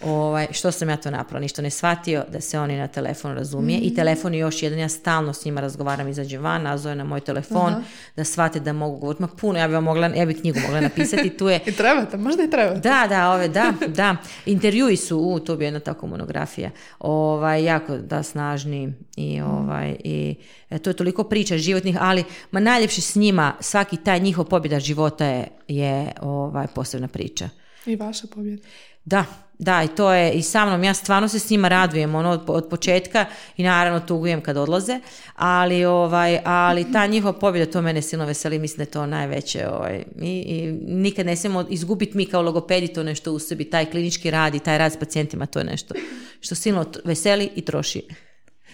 ovaj, 0.03 0.47
što 0.51 0.71
sam 0.71 0.89
ja 0.89 0.97
to 0.97 1.11
napravila, 1.11 1.39
ništa 1.39 1.61
ne 1.61 1.69
shvatio 1.69 2.23
da 2.31 2.41
se 2.41 2.59
oni 2.59 2.77
na 2.77 2.87
telefon 2.87 3.35
razumije 3.35 3.79
i 3.79 3.91
mm. 3.91 3.95
telefon 3.95 4.33
je 4.33 4.39
još 4.39 4.63
jedan, 4.63 4.79
ja 4.79 4.89
stalno 4.89 5.33
s 5.33 5.45
njima 5.45 5.61
razgovaram, 5.61 6.07
izađem 6.07 6.41
van, 6.41 6.63
nazove 6.63 6.95
na 6.95 7.03
moj 7.03 7.19
telefon, 7.19 7.73
da 8.15 8.23
shvate 8.23 8.59
da 8.59 8.73
mogu 8.73 8.97
govoriti, 8.97 9.21
ma 9.21 9.27
puno, 9.27 9.59
ja 9.59 9.67
bi 9.67 9.81
mogla, 9.81 10.07
ja 10.07 10.25
bi 10.25 10.33
knjigu 10.33 10.59
mogla 10.59 10.81
napisati, 10.81 11.29
tu 11.29 11.47
je... 11.47 11.59
I 11.67 11.71
trebate, 11.71 12.17
možda 12.17 12.43
i 12.43 12.49
trebate. 12.49 12.79
Da, 12.79 13.05
da, 13.09 13.31
ove, 13.31 13.47
da, 13.47 13.73
da, 13.87 14.15
intervjui 14.45 14.97
su, 14.97 15.17
u, 15.17 15.39
to 15.39 15.55
bi 15.55 15.65
jedna 15.65 15.79
tako 15.79 16.07
monografija, 16.07 16.69
ovaj, 16.99 17.63
jako, 17.63 17.97
da, 17.97 18.23
snažni 18.23 18.93
i, 19.15 19.41
mm. 19.41 19.45
ovaj, 19.45 19.95
i 20.03 20.35
e, 20.69 20.79
to 20.79 20.89
je 20.89 20.93
toliko 20.93 21.23
priča 21.23 21.57
životnih, 21.57 21.97
ali, 21.99 22.23
ma 22.51 22.59
najljepši 22.59 23.01
s 23.01 23.15
njima, 23.15 23.53
svaki 23.59 23.97
taj 23.97 24.19
njihov 24.19 24.45
pobjeda 24.45 24.79
života 24.79 25.25
je, 25.25 25.47
je 25.67 26.11
ovaj, 26.21 26.67
posebna 26.67 27.07
priča. 27.07 27.49
I 27.89 27.95
vaša 27.95 28.27
pobjeda. 28.27 28.61
Da, 29.05 29.25
da, 29.59 29.83
i 29.83 29.87
to 29.87 30.13
je 30.13 30.31
i 30.31 30.41
sa 30.41 30.65
mnom, 30.65 30.83
ja 30.83 30.93
stvarno 30.93 31.27
se 31.27 31.39
s 31.39 31.49
njima 31.49 31.67
radujem 31.67 32.15
ono, 32.15 32.29
od, 32.29 32.43
od 32.47 32.67
početka 32.69 33.25
i 33.57 33.63
naravno 33.63 33.99
tugujem 33.99 34.41
kad 34.41 34.57
odlaze, 34.57 34.99
ali, 35.35 35.85
ovaj, 35.85 36.39
ali 36.45 36.91
ta 36.91 37.07
njihova 37.07 37.33
pobjeda, 37.33 37.71
to 37.71 37.81
mene 37.81 38.01
silno 38.01 38.25
veseli, 38.25 38.59
mislim 38.59 38.77
da 38.77 38.83
je 38.83 38.91
to 38.91 39.05
najveće. 39.05 39.67
Ovaj, 39.67 40.03
i, 40.21 40.39
i 40.39 40.71
nikad 40.87 41.25
ne 41.25 41.35
smijemo 41.35 41.65
izgubiti 41.69 42.17
mi 42.17 42.25
kao 42.25 42.41
logopedi 42.41 42.87
to 42.87 43.03
nešto 43.03 43.33
u 43.33 43.39
sebi, 43.39 43.69
taj 43.69 43.85
klinički 43.85 44.31
rad 44.31 44.55
i 44.55 44.59
taj 44.59 44.77
rad 44.77 44.93
s 44.93 44.97
pacijentima, 44.97 45.45
to 45.45 45.59
je 45.59 45.65
nešto 45.65 45.93
što 46.39 46.55
silno 46.55 46.85
veseli 47.05 47.49
i 47.55 47.61
troši. 47.61 48.07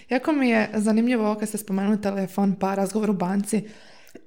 Jako 0.10 0.32
mi 0.32 0.50
je 0.50 0.70
zanimljivo 0.74 1.26
ovo 1.26 1.40
kad 1.40 1.50
ste 1.50 1.58
spomenuli 1.58 2.02
telefon 2.02 2.56
pa 2.60 2.76
razgovor 2.76 3.10
u 3.10 3.14
banci, 3.14 3.64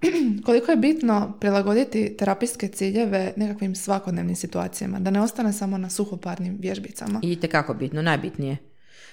koliko 0.46 0.70
je 0.70 0.76
bitno 0.76 1.36
prilagoditi 1.40 2.16
terapijske 2.16 2.68
ciljeve 2.68 3.32
nekakvim 3.36 3.74
svakodnevnim 3.74 4.36
situacijama, 4.36 4.98
da 4.98 5.10
ne 5.10 5.20
ostane 5.20 5.52
samo 5.52 5.78
na 5.78 5.90
suhoparnim 5.90 6.56
vježbicama. 6.60 7.20
I 7.22 7.36
kako 7.36 7.74
bitno, 7.74 8.02
najbitnije. 8.02 8.56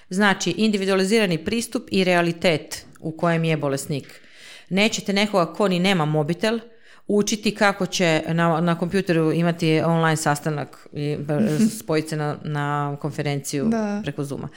Znači, 0.10 0.52
individualizirani 0.58 1.46
pristup 1.46 1.84
i 1.92 2.04
realitet 2.04 2.86
u 3.00 3.12
kojem 3.12 3.44
je 3.44 3.58
bolesnik. 3.58 4.22
Nećete 4.70 5.14
nekoga 5.14 5.54
ko 5.54 5.68
ni 5.68 5.80
nema 5.80 6.06
mobitel, 6.06 6.60
učiti 7.08 7.56
kako 7.56 7.86
će 7.86 8.24
na, 8.28 8.62
na 8.62 8.80
kompjuteru 8.80 9.32
imati 9.32 9.82
online 9.86 10.18
sastanak 10.18 10.88
i 10.94 11.18
spojiti 11.80 12.10
se 12.10 12.18
na, 12.18 12.38
na 12.44 12.98
konferenciju 13.02 13.66
da. 13.66 14.00
preko 14.04 14.24
Zuma. 14.24 14.50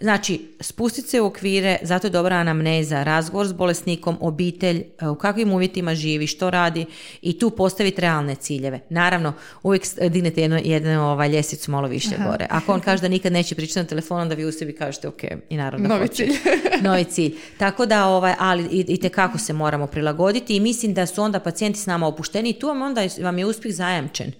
Znači, 0.00 0.40
spustiti 0.60 1.08
se 1.08 1.20
u 1.20 1.26
okvire, 1.26 1.78
zato 1.82 2.06
je 2.06 2.10
dobra 2.10 2.36
anamneza, 2.36 3.02
razgovor 3.02 3.46
s 3.46 3.52
bolesnikom, 3.52 4.16
obitelj, 4.20 4.84
e, 5.00 5.08
u 5.08 5.14
kakvim 5.14 5.52
uvjetima 5.52 5.94
živi, 5.94 6.26
što 6.26 6.50
radi 6.50 6.86
i 7.22 7.38
tu 7.38 7.50
postaviti 7.50 8.00
realne 8.00 8.34
ciljeve. 8.34 8.80
Naravno, 8.88 9.32
uvijek 9.62 9.82
dignete 10.08 10.40
jednu, 10.40 10.60
jednu 10.64 11.10
ovaj, 11.10 11.28
ljestvicu 11.28 11.70
malo 11.70 11.88
više 11.88 12.16
gore. 12.26 12.46
Ako 12.50 12.72
on 12.72 12.80
kaže 12.80 13.02
da 13.02 13.08
nikad 13.08 13.32
neće 13.32 13.54
pričati 13.54 13.78
na 13.78 13.86
telefon, 13.86 14.20
onda 14.20 14.34
vi 14.34 14.44
u 14.44 14.52
sebi 14.52 14.72
kažete 14.72 15.08
ok, 15.08 15.22
i 15.48 15.56
naravno 15.56 15.88
Novi 15.88 16.08
cilj. 16.08 16.32
Novi 16.88 17.04
cilj. 17.04 17.34
Tako 17.58 17.86
da, 17.86 18.06
ovaj, 18.06 18.34
ali 18.38 18.64
i, 18.64 18.98
i 19.04 19.08
kako 19.08 19.38
se 19.38 19.52
moramo 19.52 19.86
prilagoditi 19.86 20.56
i 20.56 20.60
mislim 20.60 20.94
da 20.94 21.06
su 21.06 21.22
onda 21.22 21.40
pacijenti 21.40 21.78
s 21.78 21.86
nama 21.86 22.06
opušteni 22.06 22.50
i 22.50 22.58
tu 22.58 22.66
vam 22.66 22.82
onda 22.82 23.00
vam 23.22 23.38
je 23.38 23.46
uspjeh 23.46 23.74
zajamčen. 23.74 24.32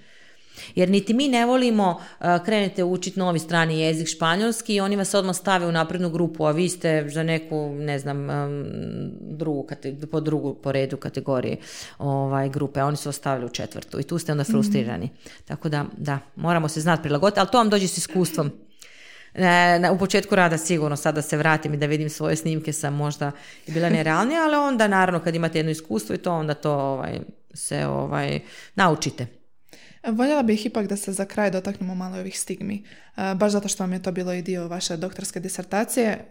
Jer 0.75 0.91
niti 0.91 1.15
mi 1.15 1.29
ne 1.29 1.47
volimo, 1.47 2.01
uh, 2.21 2.27
krenete 2.45 2.85
učiti 2.85 3.19
novi 3.19 3.39
strani 3.39 3.81
jezik 3.81 4.09
španjolski 4.09 4.75
i 4.75 4.81
oni 4.81 4.97
vas 4.97 5.15
odmah 5.15 5.37
stave 5.37 5.67
u 5.67 5.73
naprednu 5.73 6.11
grupu, 6.11 6.47
a 6.47 6.51
vi 6.51 6.69
ste 6.69 7.09
za 7.09 7.23
neku, 7.23 7.69
ne 7.79 7.99
znam, 7.99 8.31
um, 8.31 8.65
drugu, 9.21 9.69
po 10.11 10.21
drugu 10.21 10.55
po 10.55 10.73
redu 10.73 10.97
kategorije 10.97 11.57
ovaj, 11.99 12.49
grupe, 12.49 12.81
a 12.81 12.87
oni 12.87 12.97
su 12.97 13.09
ostavili 13.09 13.47
u 13.47 13.49
četvrtu 13.49 14.01
i 14.01 14.03
tu 14.03 14.19
ste 14.19 14.33
onda 14.33 14.43
mhm. 14.43 14.53
frustrirani. 14.53 15.11
Tako 15.45 15.69
da, 15.69 15.85
da, 15.97 16.19
moramo 16.37 16.69
se 16.69 16.81
znati 16.81 17.03
prilagoditi, 17.03 17.41
ali 17.41 17.49
to 17.53 17.59
vam 17.59 17.71
dođe 17.71 17.89
s 17.89 17.99
iskustvom. 17.99 18.51
E, 19.35 19.91
u 19.91 19.99
početku 19.99 20.35
rada 20.35 20.59
sigurno 20.59 20.97
sada 20.97 21.23
se 21.23 21.37
vratim 21.37 21.75
i 21.75 21.77
da 21.77 21.87
vidim 21.87 22.11
svoje 22.11 22.37
snimke 22.37 22.73
sam 22.73 22.95
možda 22.95 23.31
bila 23.67 23.89
nerealnija, 23.89 24.43
ali 24.45 24.57
onda 24.57 24.89
naravno 24.89 25.21
kad 25.21 25.35
imate 25.35 25.59
jedno 25.59 25.73
iskustvo 25.73 26.15
i 26.15 26.19
to 26.19 26.33
onda 26.33 26.55
to 26.55 26.73
ovaj, 26.73 27.21
se 27.55 27.87
ovaj, 27.87 28.41
naučite. 28.75 29.27
Voljela 30.07 30.42
bih 30.42 30.66
ipak 30.66 30.86
da 30.86 30.96
se 30.96 31.12
za 31.12 31.24
kraj 31.24 31.50
dotaknemo 31.50 31.94
malo 31.94 32.18
ovih 32.18 32.40
stigmi, 32.40 32.84
e, 33.16 33.34
baš 33.34 33.52
zato 33.52 33.68
što 33.68 33.82
vam 33.82 33.92
je 33.92 34.02
to 34.02 34.12
bilo 34.12 34.32
i 34.32 34.42
dio 34.42 34.68
vaše 34.68 34.96
doktorske 34.96 35.40
disertacije. 35.40 36.24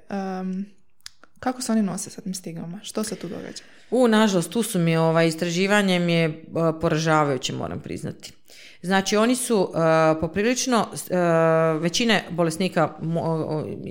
Kako 1.44 1.62
se 1.62 1.72
oni 1.72 1.82
nose 1.82 2.10
sa 2.10 2.22
tim 2.22 2.34
stigmama? 2.34 2.80
Što 2.84 3.04
se 3.04 3.16
tu 3.16 3.28
događa? 3.28 3.64
U, 3.92 4.08
nažalost, 4.08 4.52
tu 4.52 4.64
su 4.64 4.80
mi 4.80 4.98
ovaj, 4.98 5.28
istraživanje 5.28 6.00
mi 6.00 6.14
je 6.14 6.28
uh, 6.28 6.36
poražavajuće, 6.82 7.54
moram 7.54 7.80
priznati. 7.80 8.34
Znači, 8.82 9.18
oni 9.18 9.36
su 9.36 9.58
uh, 9.58 9.76
poprilično, 10.22 10.88
uh, 10.92 11.82
većine 11.82 12.24
bolesnika 12.30 12.94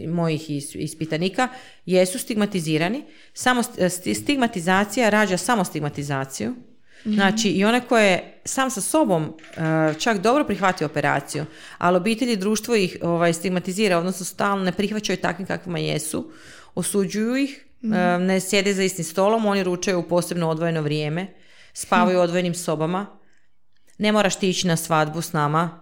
mojih 0.09 0.51
ispitanika 0.75 1.49
jesu 1.87 2.19
stigmatizirani. 2.19 3.05
Samo 3.35 3.63
stigmatizacija 4.15 5.09
rađa 5.09 5.37
samo 5.37 5.65
stigmatizaciju. 5.65 6.55
Mhm. 7.07 7.15
Znači, 7.15 7.49
i 7.49 7.65
onaj 7.65 7.81
ko 7.81 7.99
je 7.99 8.41
sam 8.45 8.71
sa 8.71 8.81
sobom 8.81 9.35
čak 9.99 10.19
dobro 10.19 10.45
prihvatio 10.45 10.87
operaciju, 10.87 11.45
ali 11.79 11.97
obitelji 11.97 12.37
društvo 12.37 12.75
ih 12.75 12.97
ovaj, 13.03 13.33
stigmatizira, 13.33 13.99
odnosno 13.99 14.27
stalno 14.27 14.65
ne 14.65 14.73
prihvaćaju 14.73 15.17
takvim 15.17 15.47
kakvima 15.47 15.79
jesu, 15.79 16.31
osuđuju 16.75 17.37
ih, 17.37 17.65
mm 17.83 17.93
ne 18.27 18.41
sjede 18.41 18.75
za 18.75 18.83
istim 18.83 19.05
stolom, 19.05 19.47
oni 19.47 19.63
ručaju 19.63 19.99
u 19.99 20.03
posebno 20.03 20.49
odvojeno 20.49 20.83
vrijeme, 20.83 21.27
spavaju 21.73 22.19
u 22.19 22.21
mhm. 22.21 22.25
odvojenim 22.25 22.55
sobama, 22.55 23.07
ne 23.99 24.13
moraš 24.13 24.37
ti 24.37 24.49
ići 24.49 24.67
na 24.67 24.77
svadbu 24.77 25.23
s 25.23 25.33
nama 25.33 25.81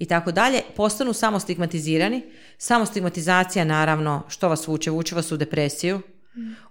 i 0.00 0.06
tako 0.06 0.32
dalje, 0.32 0.62
postanu 0.76 1.12
samo 1.12 1.40
stigmatizirani. 1.40 2.22
Samo 2.58 2.86
stigmatizacija 2.86 3.64
naravno 3.64 4.22
što 4.28 4.48
vas 4.48 4.66
vuče, 4.66 4.90
vuče 4.90 5.14
vas 5.14 5.32
u 5.32 5.36
depresiju, 5.36 6.00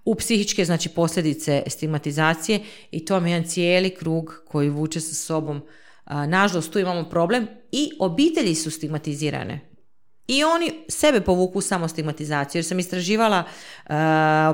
u 0.05 0.15
psihičke 0.15 0.65
znači 0.65 0.89
posljedice 0.89 1.63
stigmatizacije 1.67 2.59
i 2.91 3.05
to 3.05 3.15
je 3.15 3.31
jedan 3.31 3.47
cijeli 3.47 3.95
krug 3.95 4.43
koji 4.47 4.69
vuče 4.69 4.99
sa 4.99 5.15
sobom. 5.15 5.61
Nažalost, 6.05 6.73
tu 6.73 6.79
imamo 6.79 7.09
problem 7.09 7.47
i 7.71 7.91
obitelji 7.99 8.55
su 8.55 8.71
stigmatizirane. 8.71 9.69
I 10.27 10.43
oni 10.43 10.71
sebe 10.87 11.21
povuku 11.21 11.61
samo 11.61 11.87
stigmatizaciju. 11.87 12.59
Jer 12.59 12.65
sam 12.65 12.79
istraživala 12.79 13.43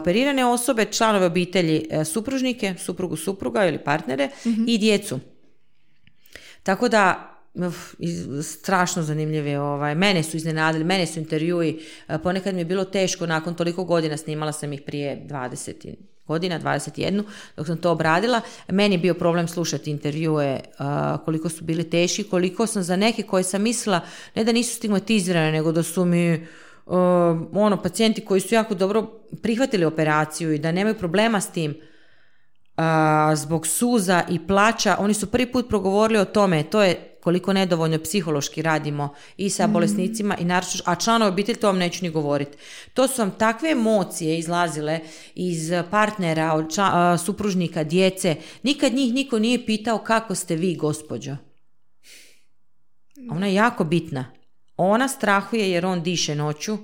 operirane 0.01 0.45
osobe, 0.45 0.85
članove 0.85 1.25
obitelji, 1.25 1.87
uh, 1.91 2.07
supružnike, 2.07 2.75
suprugu 2.77 3.15
supruga 3.15 3.65
ili 3.65 3.83
partnere 3.83 4.29
mhm. 4.45 4.63
i 4.67 4.77
djecu. 4.77 5.19
Tako 6.63 6.89
da 6.89 7.34
strašno 8.43 9.03
zanimljive. 9.03 9.59
Ovaj. 9.59 9.95
Mene 9.95 10.23
su 10.23 10.37
iznenadili, 10.37 10.83
mene 10.83 11.05
su 11.05 11.19
intervjui. 11.19 11.79
E, 12.07 12.17
ponekad 12.17 12.53
mi 12.55 12.61
je 12.61 12.65
bilo 12.65 12.85
teško, 12.85 13.25
nakon 13.25 13.55
toliko 13.55 13.83
godina 13.83 14.17
snimala 14.17 14.51
sam 14.51 14.73
ih 14.73 14.81
prije 14.81 15.27
20 15.29 15.95
godina, 16.27 16.59
21, 16.59 17.23
dok 17.57 17.67
sam 17.67 17.77
to 17.77 17.91
obradila. 17.91 18.41
Meni 18.67 18.95
je 18.95 18.99
bio 18.99 19.13
problem 19.13 19.47
slušati 19.47 19.91
intervjue 19.91 20.45
e, 20.45 20.61
koliko 21.25 21.49
su 21.49 21.63
bili 21.63 21.89
teški, 21.89 22.23
koliko 22.23 22.67
sam 22.67 22.83
za 22.83 22.95
neke 22.95 23.23
koje 23.23 23.43
sam 23.43 23.61
mislila, 23.61 24.01
ne 24.35 24.43
da 24.43 24.51
nisu 24.51 24.75
stigmatizirane, 24.75 25.51
nego 25.51 25.71
da 25.71 25.83
su 25.83 26.05
mi 26.05 26.33
e, 26.33 26.39
ono, 27.53 27.81
pacijenti 27.83 28.25
koji 28.25 28.41
su 28.41 28.55
jako 28.55 28.75
dobro 28.75 29.07
prihvatili 29.41 29.85
operaciju 29.85 30.53
i 30.53 30.59
da 30.59 30.71
nemaju 30.71 30.95
problema 30.95 31.41
s 31.41 31.51
tim, 31.51 31.75
zbog 33.35 33.67
suza 33.67 34.23
i 34.29 34.47
plaća, 34.47 34.95
oni 34.99 35.13
su 35.13 35.31
prvi 35.31 35.51
put 35.51 35.69
progovorili 35.69 36.19
o 36.19 36.25
tome, 36.25 36.63
to 36.63 36.83
je 36.83 37.14
koliko 37.25 37.53
nedovoljno 37.53 37.99
psihološki 37.99 38.61
radimo 38.61 39.09
i 39.37 39.49
sa 39.49 39.67
bolesnicima 39.67 40.37
i 40.37 40.45
naravno, 40.45 40.81
a 40.85 40.95
članovi 40.95 41.31
obitelji 41.31 41.57
to 41.57 41.67
vam 41.67 41.77
neću 41.77 42.05
ni 42.05 42.11
govoriti. 42.11 42.57
To 42.93 43.07
su 43.07 43.21
vam 43.21 43.31
takve 43.31 43.71
emocije 43.71 44.37
izlazile 44.39 44.99
iz 45.35 45.71
partnera, 45.91 46.67
supružnika, 47.25 47.83
djece. 47.83 48.35
Nikad 48.63 48.93
njih 48.93 49.13
niko 49.13 49.39
nije 49.39 49.65
pitao 49.65 49.97
kako 49.97 50.35
ste 50.35 50.55
vi, 50.55 50.75
gospođo. 50.75 51.37
Ona 53.29 53.47
je 53.47 53.53
jako 53.53 53.83
bitna. 53.83 54.25
Ona 54.77 55.07
strahuje 55.07 55.71
jer 55.71 55.85
on 55.85 56.03
diše 56.03 56.35
noću, 56.35 56.77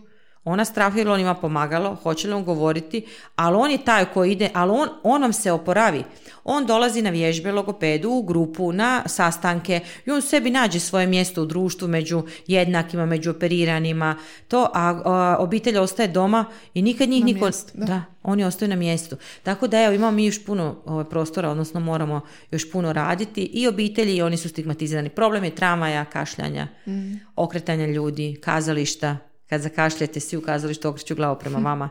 ona 0.44 0.66
strahuje 0.66 1.02
jer 1.02 1.10
on 1.10 1.20
ima 1.20 1.34
pomagalo, 1.34 1.96
hoće 1.96 2.28
li 2.28 2.34
on 2.34 2.44
govoriti, 2.44 3.06
ali 3.36 3.58
on 3.58 3.72
je 3.72 3.86
taj 3.86 4.06
koji 4.06 4.32
ide, 4.32 4.50
ali 4.54 4.72
on, 4.72 4.90
on 5.04 5.22
vam 5.22 5.34
se 5.34 5.52
oporavi. 5.52 6.04
On 6.44 6.66
dolazi 6.66 7.02
na 7.02 7.10
vježbe 7.10 7.52
logopedu, 7.52 8.10
u 8.10 8.24
grupu, 8.24 8.72
na 8.72 9.04
sastanke 9.06 9.80
i 10.06 10.12
on 10.12 10.22
sebi 10.22 10.50
nađe 10.50 10.80
svoje 10.80 11.08
mjesto 11.08 11.42
u 11.42 11.46
društvu 11.46 11.88
među 11.88 12.24
jednakima, 12.48 13.06
među 13.06 13.32
operiranima, 13.32 14.16
to, 14.48 14.70
a, 14.74 15.36
obitelj 15.40 15.78
ostaje 15.78 16.08
doma 16.08 16.46
i 16.74 16.82
nikad 16.82 17.10
njih 17.10 17.26
niko... 17.26 17.50
da. 17.74 18.04
oni 18.24 18.44
ostaju 18.44 18.70
na 18.70 18.76
mjestu. 18.76 19.16
Tako 19.44 19.68
da 19.68 19.82
evo, 19.82 19.94
imamo 19.94 20.12
mi 20.12 20.26
još 20.26 20.46
puno 20.46 20.76
ovaj, 20.86 21.06
prostora, 21.06 21.50
odnosno 21.50 21.80
moramo 21.80 22.22
još 22.52 22.72
puno 22.72 22.94
raditi 22.94 23.44
i 23.44 23.68
obitelji 23.68 24.16
i 24.16 24.22
oni 24.22 24.38
su 24.38 24.50
stigmatizirani. 24.50 25.10
Problem 25.10 25.44
je 25.44 25.56
tramaja, 25.56 26.06
kašljanja, 26.06 26.68
mm. 26.88 27.14
okretanja 27.36 27.86
ljudi, 27.86 28.38
kazališta, 28.44 29.18
kad 29.52 29.62
zakašljete, 29.62 30.20
svi 30.20 30.38
u 30.38 30.42
kazalištu 30.42 30.90
okreću 30.90 31.16
glavu 31.16 31.40
prema 31.40 31.58
hm. 31.58 31.66
vama, 31.66 31.90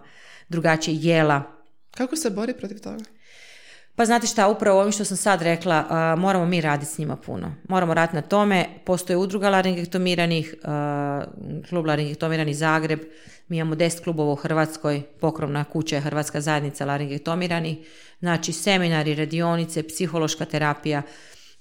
drugačije 0.49 0.97
jela. 0.97 1.43
Kako 1.91 2.17
se 2.17 2.31
bori 2.31 2.55
protiv 2.55 2.81
toga? 2.81 3.05
Pa 3.97 4.05
znate 4.05 4.27
šta, 4.27 4.49
upravo 4.49 4.81
ovim 4.81 4.93
što 4.93 5.05
sam 5.05 5.17
sad 5.17 5.43
rekla, 5.43 6.15
moramo 6.19 6.47
mi 6.47 6.61
raditi 6.61 6.93
s 6.93 6.99
njima 6.99 7.17
puno. 7.17 7.55
Moramo 7.69 7.95
raditi 7.95 8.17
na 8.17 8.23
tome. 8.23 8.67
Postoje 8.85 9.17
udruga 9.17 9.51
laringektomiranih, 9.51 10.55
uh, 10.63 11.69
klub 11.69 11.87
laringektomirani 11.87 12.55
Zagreb, 12.55 13.01
mi 13.49 13.57
imamo 13.57 13.75
10 13.75 14.03
klubova 14.05 14.33
u 14.33 14.37
Hrvatskoj, 14.37 15.03
pokrovna 15.21 15.65
kuća 15.65 15.97
je 15.97 16.01
Hrvatska 16.01 16.41
zajednica 16.41 16.85
laringektomiranih, 16.85 17.79
znači 18.21 18.53
seminari, 18.53 19.15
radionice, 19.15 19.83
psihološka 19.83 20.45
terapija, 20.45 21.03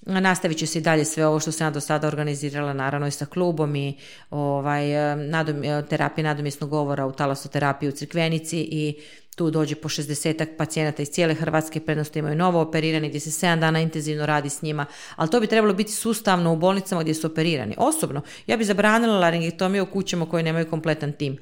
Nastavit 0.02 0.58
će 0.58 0.66
se 0.66 0.80
i 0.80 0.82
dalje 0.82 1.06
sve 1.06 1.26
ovo 1.26 1.40
što 1.40 1.52
sam 1.52 1.68
ja 1.68 1.72
do 1.72 1.80
sada 1.80 2.08
organizirala, 2.08 2.74
naravno 2.74 3.08
i 3.08 3.12
sa 3.12 3.26
klubom 3.26 3.76
i 3.76 3.98
ovaj, 4.30 5.16
nadom, 5.16 5.64
terapije 5.90 6.24
nadomjesnog 6.24 6.70
govora 6.70 7.06
u 7.06 7.12
talasoterapiji 7.12 7.90
u 7.90 7.92
Crkvenici 7.92 8.60
i 8.60 9.00
tu 9.36 9.50
dođe 9.50 9.76
po 9.76 9.90
60 9.90 10.58
pacijenata 10.58 11.02
iz 11.02 11.10
cijele 11.10 11.34
Hrvatske, 11.34 11.80
prednosti 11.80 12.20
imaju 12.20 12.36
novo 12.36 12.62
operirani 12.62 13.10
gdje 13.10 13.20
se 13.20 13.46
7 13.48 13.60
dana 13.60 13.80
intenzivno 13.80 14.26
radi 14.26 14.50
s 14.50 14.62
njima, 14.62 14.86
ali 15.16 15.30
to 15.30 15.40
bi 15.40 15.48
trebalo 15.48 15.74
biti 15.74 15.92
sustavno 15.92 16.54
u 16.54 16.58
bolnicama 16.58 17.02
gdje 17.02 17.14
su 17.14 17.28
operirani. 17.28 17.76
Osobno, 17.78 18.22
ja 18.48 18.58
bi 18.58 18.64
zabranila 18.64 19.20
laringektomiju 19.20 19.84
u 19.84 19.94
kućama 19.94 20.30
koje 20.30 20.44
nemaju 20.44 20.70
kompletan 20.70 21.14
tim. 21.14 21.38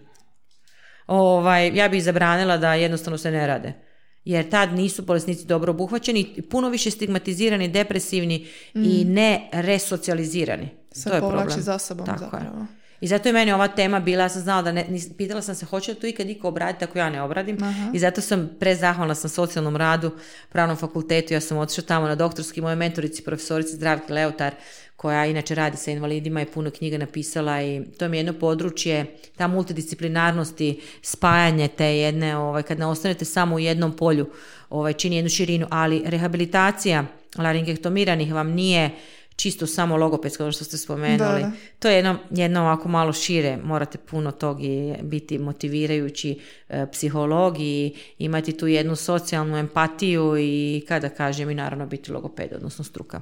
Ovaj, 1.07 1.71
ja 1.75 1.89
bi 1.89 2.01
zabranila 2.01 2.57
da 2.57 2.73
jednostavno 2.73 3.17
se 3.17 3.31
ne 3.31 3.47
rade 3.47 3.86
jer 4.31 4.49
tad 4.49 4.73
nisu 4.73 5.01
bolesnici 5.01 5.45
dobro 5.45 5.71
obuhvaćeni, 5.71 6.41
puno 6.49 6.69
više 6.69 6.91
stigmatizirani, 6.91 7.67
depresivni 7.67 8.47
i 8.73 9.05
mm. 9.05 9.13
ne 9.13 9.49
resocijalizirani. 9.51 10.69
to 11.03 11.13
je 11.13 11.19
problem. 11.19 11.61
za 11.61 11.79
sobom 11.79 12.05
Tako 12.05 12.19
zapravo. 12.19 12.65
I 13.01 13.07
zato 13.07 13.29
je 13.29 13.33
meni 13.33 13.51
ova 13.51 13.67
tema 13.67 13.99
bila, 13.99 14.23
ja 14.23 14.29
sam 14.29 14.41
znala 14.41 14.61
da 14.61 14.71
ne, 14.71 14.85
pitala 15.17 15.41
sam 15.41 15.55
se 15.55 15.65
hoće 15.65 15.91
li 15.91 15.97
to 15.97 16.07
ikad 16.07 16.29
iko 16.29 16.47
obraditi 16.47 16.85
ako 16.85 16.99
ja 16.99 17.09
ne 17.09 17.21
obradim. 17.21 17.57
I 17.93 17.99
zato 17.99 18.21
sam 18.21 18.49
prezahvalna 18.59 19.15
sam 19.15 19.29
socijalnom 19.29 19.75
radu, 19.75 20.11
pravnom 20.49 20.77
fakultetu, 20.77 21.33
ja 21.33 21.41
sam 21.41 21.57
otišla 21.57 21.83
tamo 21.83 22.07
na 22.07 22.15
doktorski, 22.15 22.61
moje 22.61 22.75
mentorici, 22.75 23.23
profesorici 23.23 23.75
Zdravke 23.75 24.13
Leotar, 24.13 24.55
koja 24.97 25.25
inače 25.25 25.55
radi 25.55 25.77
sa 25.77 25.91
invalidima 25.91 26.41
i 26.41 26.45
puno 26.45 26.71
knjiga 26.71 26.97
napisala 26.97 27.61
i 27.61 27.81
to 27.97 28.09
mi 28.09 28.17
je 28.17 28.19
jedno 28.19 28.33
područje, 28.33 29.05
ta 29.35 29.47
multidisciplinarnosti, 29.47 30.81
spajanje 31.01 31.67
te 31.67 31.85
jedne, 31.85 32.37
ovaj, 32.37 32.63
kad 32.63 32.79
ne 32.79 32.85
ostanete 32.85 33.25
samo 33.25 33.55
u 33.55 33.59
jednom 33.59 33.95
polju, 33.95 34.29
ovaj, 34.69 34.93
čini 34.93 35.15
jednu 35.15 35.29
širinu, 35.29 35.67
ali 35.69 36.03
rehabilitacija 36.05 37.05
laringektomiranih 37.37 38.33
vam 38.33 38.47
nije 38.49 38.91
čisto 39.35 39.67
samo 39.67 39.97
logopedsko, 39.97 40.43
ono 40.43 40.51
što 40.51 40.63
ste 40.63 40.77
spomenuli. 40.77 41.41
To 41.79 41.89
je 41.89 41.95
jedno, 41.95 42.17
jedno 42.31 42.61
ovako 42.61 42.89
malo 42.89 43.13
šire, 43.13 43.57
morate 43.63 43.97
puno 43.97 44.31
tog 44.31 44.63
i 44.63 44.93
biti 45.01 45.39
motivirajući 45.39 46.39
e, 46.69 46.85
psiholog 46.91 47.55
i 47.59 47.95
imati 48.17 48.57
tu 48.57 48.67
jednu 48.67 48.95
socijalnu 48.95 49.57
empatiju 49.57 50.37
i 50.37 50.85
kada 50.87 51.09
kažem 51.09 51.49
i 51.49 51.55
naravno 51.55 51.85
biti 51.85 52.11
logoped, 52.11 52.53
odnosno 52.53 52.83
struka. 52.83 53.21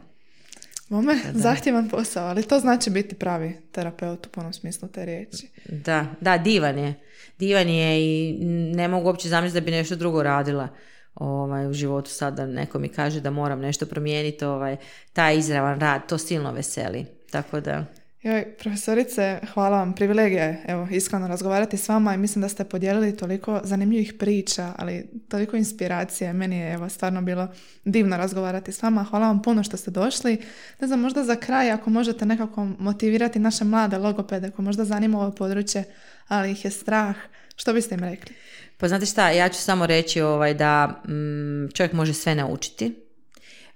Mome, 0.89 1.17
zahtjevan 1.33 1.89
posao, 1.89 2.27
ali 2.27 2.43
to 2.43 2.59
znači 2.59 2.89
biti 2.89 3.15
pravi 3.15 3.57
terapeut 3.71 4.27
u 4.27 4.29
punom 4.29 4.53
smislu 4.53 4.87
te 4.87 5.05
riječi. 5.05 5.47
Da, 5.69 6.05
da, 6.21 6.37
divan 6.37 6.77
je. 6.77 6.93
Divan 7.39 7.69
je 7.69 8.01
i 8.01 8.37
ne 8.75 8.87
mogu 8.87 9.07
uopće 9.07 9.29
zamisliti 9.29 9.61
da 9.61 9.65
bi 9.65 9.71
nešto 9.71 9.95
drugo 9.95 10.23
radila 10.23 10.67
ovaj, 11.15 11.67
u 11.67 11.73
životu 11.73 12.11
sad 12.11 12.35
da 12.35 12.45
neko 12.45 12.79
mi 12.79 12.89
kaže 12.89 13.21
da 13.21 13.29
moram 13.29 13.59
nešto 13.59 13.85
promijeniti, 13.85 14.45
ovaj, 14.45 14.77
taj 15.13 15.37
izravan 15.37 15.79
rad, 15.79 16.09
to 16.09 16.17
silno 16.17 16.51
veseli. 16.51 17.05
Tako 17.31 17.59
da... 17.59 17.85
Joj, 18.25 18.45
profesorice, 18.59 19.39
hvala 19.53 19.77
vam, 19.77 19.93
privilegija 19.93 20.55
evo, 20.67 20.87
iskreno 20.91 21.27
razgovarati 21.27 21.77
s 21.77 21.89
vama 21.89 22.13
i 22.13 22.17
mislim 22.17 22.41
da 22.41 22.49
ste 22.49 22.63
podijelili 22.63 23.17
toliko 23.17 23.61
zanimljivih 23.63 24.13
priča, 24.19 24.73
ali 24.77 25.09
toliko 25.29 25.57
inspiracije. 25.57 26.33
Meni 26.33 26.57
je 26.57 26.73
evo, 26.73 26.89
stvarno 26.89 27.21
bilo 27.21 27.47
divno 27.83 28.17
razgovarati 28.17 28.71
s 28.71 28.83
vama. 28.83 29.03
Hvala 29.03 29.27
vam 29.27 29.41
puno 29.41 29.63
što 29.63 29.77
ste 29.77 29.91
došli. 29.91 30.37
Ne 30.79 30.87
znam, 30.87 30.99
možda 30.99 31.23
za 31.23 31.35
kraj, 31.35 31.71
ako 31.71 31.89
možete 31.89 32.25
nekako 32.25 32.65
motivirati 32.65 33.39
naše 33.39 33.63
mlade 33.63 33.97
logopede 33.97 34.51
koji 34.51 34.63
možda 34.65 34.85
zanima 34.85 35.19
ovo 35.19 35.31
područje, 35.31 35.83
ali 36.27 36.51
ih 36.51 36.65
je 36.65 36.71
strah, 36.71 37.15
što 37.55 37.73
biste 37.73 37.95
im 37.95 38.03
rekli? 38.03 38.35
Pa 38.77 38.87
znate 38.87 39.05
šta, 39.05 39.29
ja 39.29 39.49
ću 39.49 39.59
samo 39.61 39.85
reći 39.85 40.21
ovaj, 40.21 40.53
da 40.53 40.87
mm, 40.87 41.71
čovjek 41.73 41.93
može 41.93 42.13
sve 42.13 42.35
naučiti. 42.35 42.85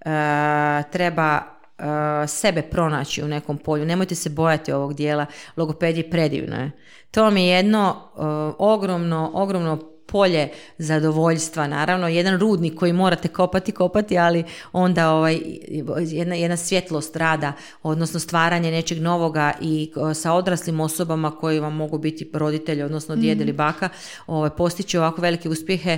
E, 0.06 0.10
treba 0.92 1.59
sebe 2.28 2.62
pronaći 2.62 3.24
u 3.24 3.28
nekom 3.28 3.58
polju. 3.58 3.86
Nemojte 3.86 4.16
se 4.16 4.30
bojati 4.30 4.72
ovog 4.72 4.94
dijela. 4.94 5.26
Logopedije 5.58 6.10
predivno 6.10 6.56
je. 6.56 6.72
To 7.12 7.24
vam 7.24 7.38
je 7.38 7.48
jedno 7.48 7.96
uh, 8.16 8.56
ogromno, 8.58 9.32
ogromno 9.34 9.99
polje 10.12 10.50
zadovoljstva, 10.78 11.68
naravno, 11.68 12.08
jedan 12.08 12.40
rudnik 12.40 12.76
koji 12.76 12.94
morate 12.94 13.28
kopati, 13.28 13.72
kopati, 13.72 14.18
ali 14.18 14.44
onda 14.74 15.12
ovaj, 15.12 15.40
jedna, 15.98 16.36
jedna 16.36 16.58
svjetlost 16.58 17.16
rada, 17.16 17.54
odnosno 17.84 18.20
stvaranje 18.20 18.72
nečeg 18.72 19.02
novoga 19.02 19.54
i 19.62 19.92
sa 20.14 20.34
odraslim 20.34 20.80
osobama 20.80 21.32
koji 21.32 21.60
vam 21.60 21.76
mogu 21.76 21.98
biti 21.98 22.30
roditelji, 22.34 22.84
odnosno 22.84 23.16
djed 23.16 23.42
ili 23.42 23.54
baka, 23.54 23.90
ovaj, 24.28 24.50
postići 24.50 24.98
ovako 24.98 25.22
velike 25.22 25.50
uspjehe, 25.50 25.98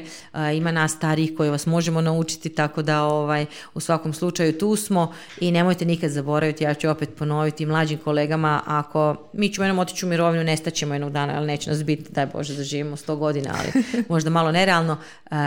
ima 0.55 0.71
nas 0.71 0.91
starijih 0.91 1.33
koji 1.37 1.49
vas 1.49 1.65
možemo 1.65 2.01
naučiti, 2.01 2.49
tako 2.49 2.81
da 2.81 3.03
ovaj, 3.03 3.45
u 3.73 3.79
svakom 3.79 4.13
slučaju 4.13 4.57
tu 4.57 4.75
smo 4.75 5.13
i 5.39 5.51
nemojte 5.51 5.85
nikad 5.85 6.11
zaboraviti, 6.11 6.63
ja 6.63 6.73
ću 6.73 6.89
opet 6.89 7.09
ponoviti 7.17 7.65
mlađim 7.65 7.97
kolegama, 7.97 8.61
ako 8.65 9.15
mi 9.33 9.49
ćemo 9.53 9.65
jednom 9.65 9.79
otići 9.79 10.05
u 10.05 10.09
mirovinu, 10.09 10.43
nestaćemo 10.43 10.93
jednog 10.93 11.11
dana, 11.11 11.33
ali 11.37 11.47
neće 11.47 11.69
nas 11.69 11.83
biti, 11.83 12.11
daj 12.11 12.25
Bože 12.25 12.55
da 12.55 12.63
živimo 12.63 12.95
sto 12.95 13.15
godina, 13.15 13.55
ali 13.59 14.00
možda 14.09 14.29
malo 14.29 14.51
nerealno, 14.51 14.97
uh, 15.31 15.37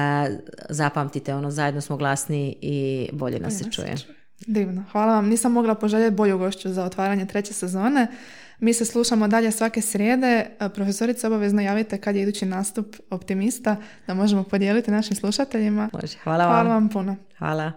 zapamtite 0.69 1.35
ono, 1.35 1.51
zajedno 1.51 1.81
smo 1.81 1.97
glasni 1.97 2.57
i 2.61 3.09
bolje 3.13 3.41
nas 3.41 3.59
se 3.59 3.71
čuje. 3.71 3.95
Divno, 4.47 4.85
hvala 4.93 5.15
vam. 5.15 5.29
Nisam 5.29 5.53
mogla 5.53 5.75
poželjeti 5.75 6.17
bolju 6.17 6.39
gošću 6.39 6.73
za 6.73 6.85
otvaranje 6.85 7.27
treće 7.27 7.53
sezone. 7.53 8.07
Mi 8.59 8.75
se 8.75 8.85
slušamo 8.85 9.29
dalje 9.29 9.51
svake 9.51 9.81
srijede. 9.81 10.47
Profesorice, 10.75 11.27
obavezno 11.27 11.63
javite 11.63 11.99
kad 11.99 12.17
je 12.17 12.23
idući 12.23 12.47
nastup 12.47 12.97
optimista 13.11 13.77
da 14.07 14.15
možemo 14.15 14.45
podijeliti 14.45 14.91
našim 14.91 15.17
slušateljima. 15.17 15.91
Može, 15.93 16.19
hvala 16.25 16.47
vam. 16.47 16.55
Hvala 16.55 16.75
vam 16.75 16.89
puno. 16.89 17.17
Hvala. 17.39 17.73